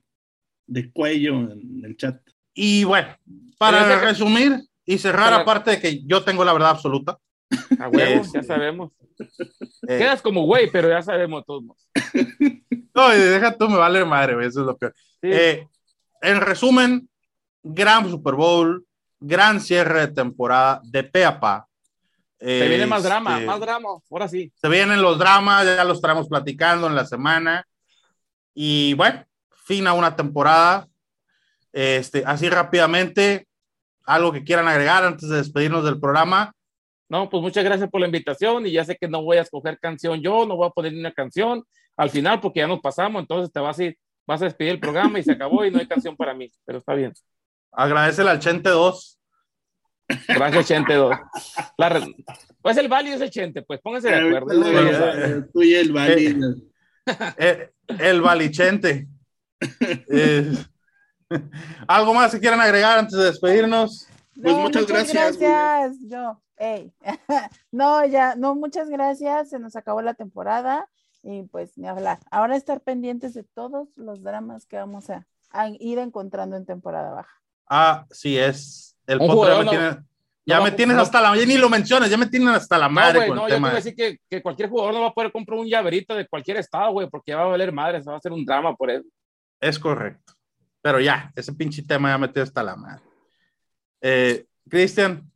de 0.67 0.91
cuello 0.93 1.35
en 1.53 1.83
el 1.85 1.97
chat. 1.97 2.21
Y 2.55 2.85
bueno, 2.85 3.09
para 3.59 3.85
Pero 3.87 4.01
resumir 4.01 4.61
y 4.87 4.99
cerrar, 4.99 5.31
Pero- 5.31 5.43
aparte 5.43 5.73
de 5.73 5.81
que 5.81 6.03
yo 6.05 6.23
tengo 6.25 6.45
la 6.45 6.53
verdad 6.53 6.71
absoluta. 6.71 7.19
A 7.79 7.89
huevo, 7.89 8.23
Este- 8.23 8.39
ya 8.39 8.43
sabemos. 8.43 8.93
eh, 9.89 9.99
Quedas 9.99 10.23
como 10.23 10.45
güey, 10.45 10.71
pero 10.71 10.89
ya 10.89 11.03
sabemos 11.03 11.45
todos. 11.47 11.63
no, 12.95 13.15
y 13.15 13.19
deja 13.19 13.57
tú, 13.57 13.69
me 13.69 13.77
vale 13.77 14.05
madre, 14.05 14.35
güey, 14.35 14.47
eso 14.49 14.61
es 14.61 14.67
lo 14.67 14.77
peor. 14.77 14.95
Sí. 15.21 15.29
Eh, 15.33 15.69
en 16.23 16.41
resumen, 16.41 17.09
gran 17.63 18.09
Super 18.09 18.35
Bowl, 18.35 18.85
gran 19.21 19.61
cierre 19.61 20.01
de 20.01 20.09
temporada 20.09 20.81
de 20.85 21.05
pe 21.05 21.25
a 21.25 21.39
pa. 21.39 21.69
Se 22.45 22.69
viene 22.69 22.87
más 22.87 22.99
Este, 22.99 23.09
drama, 23.09 23.41
más 23.41 23.61
drama. 23.61 23.89
Ahora 24.11 24.29
sí. 24.29 24.53
Se 24.55 24.69
vienen 24.69 25.01
los 25.01 25.19
dramas, 25.19 25.65
ya 25.65 25.85
los 25.85 25.97
estaremos 25.97 26.29
platicando 26.29 26.87
en 26.87 26.95
la 26.95 27.07
semana. 27.07 27.67
Y 28.53 28.93
bueno, 28.95 29.25
fin 29.65 29.87
a 29.87 29.95
una 29.95 30.15
temporada. 30.15 30.87
Este, 31.73 32.23
así 32.27 32.49
rápidamente, 32.51 33.49
algo 34.05 34.31
que 34.33 34.45
quieran 34.45 34.69
agregar 34.69 35.05
antes 35.05 35.29
de 35.29 35.39
despedirnos 35.39 35.85
del 35.85 35.99
programa. 35.99 36.53
No, 37.09 37.29
pues 37.29 37.43
muchas 37.43 37.65
gracias 37.65 37.91
por 37.91 38.01
la 38.01 38.07
invitación 38.07 38.67
y 38.67 38.73
ya 38.73 38.85
sé 38.85 38.97
que 38.97 39.09
no 39.09 39.23
voy 39.23 39.39
a 39.39 39.43
escoger 39.43 39.79
canción 39.79 40.21
yo, 40.21 40.47
no 40.47 40.57
voy 40.57 40.69
a 40.69 40.71
poner 40.71 40.93
ni 40.93 41.01
una 41.01 41.13
canción 41.13 41.65
al 41.97 42.11
final 42.11 42.41
porque 42.41 42.61
ya 42.61 42.67
nos 42.67 42.81
pasamos, 42.81 43.21
entonces 43.21 43.53
te 43.53 43.61
vas 43.61 43.79
a 43.79 43.85
ir, 43.85 43.99
vas 44.27 44.41
a 44.43 44.47
despedir 44.47 44.73
el 44.73 44.81
programa 44.81 45.19
y 45.19 45.23
se 45.23 45.33
acabó 45.33 45.65
y 45.65 45.71
no 45.71 45.79
hay 45.79 45.87
canción 45.87 46.17
para 46.17 46.35
mí, 46.35 46.51
pero 46.65 46.79
está 46.79 46.95
bien. 46.95 47.13
Agradecele 47.73 48.31
al 48.31 48.39
Chente 48.39 48.71
2. 48.71 49.19
Gracias, 50.29 50.67
Chente 50.67 50.95
2. 50.95 51.17
La 51.79 52.07
Pues 52.61 52.77
el 52.77 52.89
Vali 52.89 53.11
es 53.11 53.21
el 53.21 53.31
Chente, 53.31 53.63
pues 53.63 53.81
pónganse 53.81 54.09
de 54.09 54.17
acuerdo. 54.17 54.53
Eh, 54.53 55.45
Tú 55.53 55.63
y 55.63 55.75
el 55.75 55.93
Bali. 55.93 56.41
Eh, 57.39 57.71
el 57.99 58.21
Valichente. 58.21 59.09
Eh, 60.11 60.53
¿Algo 61.89 62.13
más 62.13 62.33
que 62.33 62.41
quieran 62.41 62.61
agregar 62.61 62.99
antes 62.99 63.17
de 63.17 63.25
despedirnos? 63.25 64.07
Pues 64.41 64.55
muchas 64.55 64.87
gracias, 64.87 65.39
güey. 65.39 65.49
gracias. 65.49 65.97
Yo, 66.07 66.43
ey. 66.59 66.93
no, 67.73 68.05
ya, 68.05 68.35
no, 68.37 68.55
muchas 68.55 68.91
gracias. 68.91 69.49
Se 69.51 69.59
nos 69.59 69.75
acabó 69.75 70.03
la 70.03 70.15
temporada 70.15 70.87
y 71.23 71.45
pues 71.45 71.79
ni 71.79 71.89
hablar. 71.89 72.19
Ahora 72.31 72.57
estar 72.57 72.83
pendientes 72.83 73.33
de 73.33 73.43
todos 73.43 73.97
los 73.97 74.23
dramas 74.23 74.67
que 74.67 74.77
vamos 74.77 75.09
a, 75.09 75.27
a 75.51 75.69
ir 75.69 75.99
encontrando 75.99 76.57
en 76.57 76.67
temporada 76.67 77.11
baja. 77.11 77.41
Ah, 77.69 78.07
sí, 78.11 78.37
es. 78.37 78.94
El 79.07 79.21
Un 79.21 79.29
podcast 79.29 79.29
ya 79.29 79.35
jugador 79.35 79.59
me 79.59 79.65
no- 79.65 79.71
tiene. 79.71 80.07
Ya 80.47 80.59
no 80.59 80.65
me 80.65 80.71
tienes 80.73 80.97
no- 80.97 81.03
hasta 81.03 81.21
la. 81.23 81.37
Ya 81.37 81.47
ni 81.47 81.57
lo 81.57 81.71
mencionas, 81.71 82.11
ya 82.11 82.19
me 82.19 82.27
tienen 82.27 82.49
hasta 82.51 82.77
la 82.77 82.89
No, 82.89 82.95
madre 82.95 83.19
güey, 83.21 83.29
con 83.29 83.37
no, 83.39 83.43
el 83.45 83.49
yo 83.49 83.49
te 83.49 83.55
tema. 83.57 83.69
voy 83.69 83.73
a 83.73 83.77
decir 83.77 83.95
que, 83.95 84.19
que 84.29 84.43
cualquier 84.43 84.69
jugador 84.69 84.93
no 84.95 85.01
va 85.01 85.07
a 85.09 85.13
poder 85.15 85.33
comprar 85.33 85.59
un 85.59 85.67
llaverito 85.67 86.15
de 86.15 86.27
cualquier 86.27 86.59
estado, 86.59 86.93
güey, 86.93 87.09
porque 87.09 87.31
ya 87.33 87.37
va 87.39 87.45
a 87.45 87.49
valer 87.49 87.73
madre, 87.73 88.03
se 88.03 88.09
va 88.11 88.15
a 88.17 88.19
hacer 88.19 88.31
un 88.33 88.45
drama 88.45 88.75
por 88.77 88.91
eso. 88.91 89.05
Es 89.61 89.79
correcto. 89.79 90.35
Pero 90.83 91.01
ya, 91.01 91.33
ese 91.35 91.53
pinche 91.55 91.83
tema 91.83 92.11
ya 92.11 92.19
me 92.19 92.29
tiene 92.29 92.43
hasta 92.45 92.63
la 92.63 92.77
madre. 92.77 93.03
Eh, 94.03 94.45
Cristian, 94.69 95.31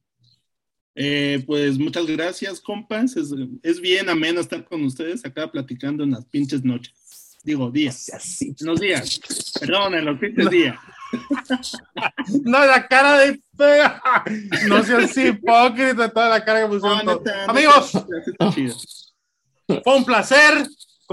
Eh, 1.00 1.44
pues 1.46 1.78
muchas 1.78 2.06
gracias, 2.06 2.60
compas. 2.60 3.16
Es, 3.16 3.32
es 3.62 3.80
bien 3.80 4.08
ameno 4.10 4.40
estar 4.40 4.64
con 4.64 4.82
ustedes 4.84 5.24
acá 5.24 5.48
platicando 5.50 6.02
en 6.02 6.10
las 6.10 6.26
pinches 6.26 6.64
noches. 6.64 7.38
Digo, 7.44 7.70
días. 7.70 8.10
En 8.42 8.54
los 8.66 8.80
días. 8.80 9.20
Perdón, 9.60 9.94
en 9.94 10.04
los 10.06 10.18
pinches 10.18 10.50
días. 10.50 10.76
no, 12.44 12.66
la 12.66 12.86
cara 12.86 13.18
de 13.18 13.40
no 14.68 14.82
seas 14.82 15.16
hipócrita 15.16 16.08
toda 16.08 16.28
la 16.28 16.44
cara 16.44 16.62
que 16.62 16.68
pusieron. 16.68 17.04
No, 17.04 17.16
neta, 17.16 17.46
neta, 17.46 17.50
Amigos, 17.50 17.92
fue 19.84 19.96
un 19.96 20.04
placer. 20.04 20.66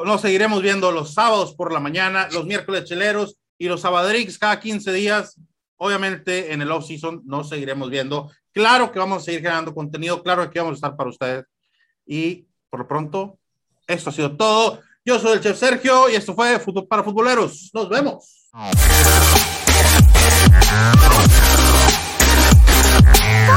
Nos 0.04 0.22
seguiremos 0.22 0.62
viendo 0.62 0.92
los 0.92 1.14
sábados 1.14 1.56
por 1.56 1.72
la 1.72 1.80
mañana, 1.80 2.28
los 2.32 2.46
miércoles 2.46 2.84
cheleros 2.84 3.38
y 3.58 3.68
los 3.68 3.82
sabadrix 3.82 4.38
cada 4.38 4.60
15 4.60 4.92
días. 4.92 5.40
Obviamente 5.78 6.54
en 6.54 6.62
el 6.62 6.72
off 6.72 6.86
season 6.86 7.22
nos 7.26 7.50
seguiremos 7.50 7.90
viendo. 7.90 8.32
Claro 8.52 8.92
que 8.92 9.00
vamos 9.00 9.22
a 9.22 9.26
seguir 9.26 9.42
generando 9.42 9.74
contenido, 9.74 10.22
claro 10.22 10.50
que 10.50 10.60
vamos 10.60 10.74
a 10.74 10.76
estar 10.76 10.96
para 10.96 11.10
ustedes. 11.10 11.46
Y 12.06 12.46
por 12.70 12.82
lo 12.82 12.88
pronto, 12.88 13.40
esto 13.88 14.10
ha 14.10 14.14
sido 14.14 14.36
todo. 14.36 14.82
Yo 15.04 15.20
soy 15.20 15.34
el 15.34 15.42
chef 15.42 15.58
Sergio 15.58 16.10
y 16.10 16.16
esto 16.16 16.34
fue 16.34 16.60
Fútbol 16.60 16.88
para 16.88 17.04
Futboleros. 17.04 17.70
Nos 17.74 17.90
vemos. 17.90 18.50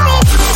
Oh, 0.01 0.48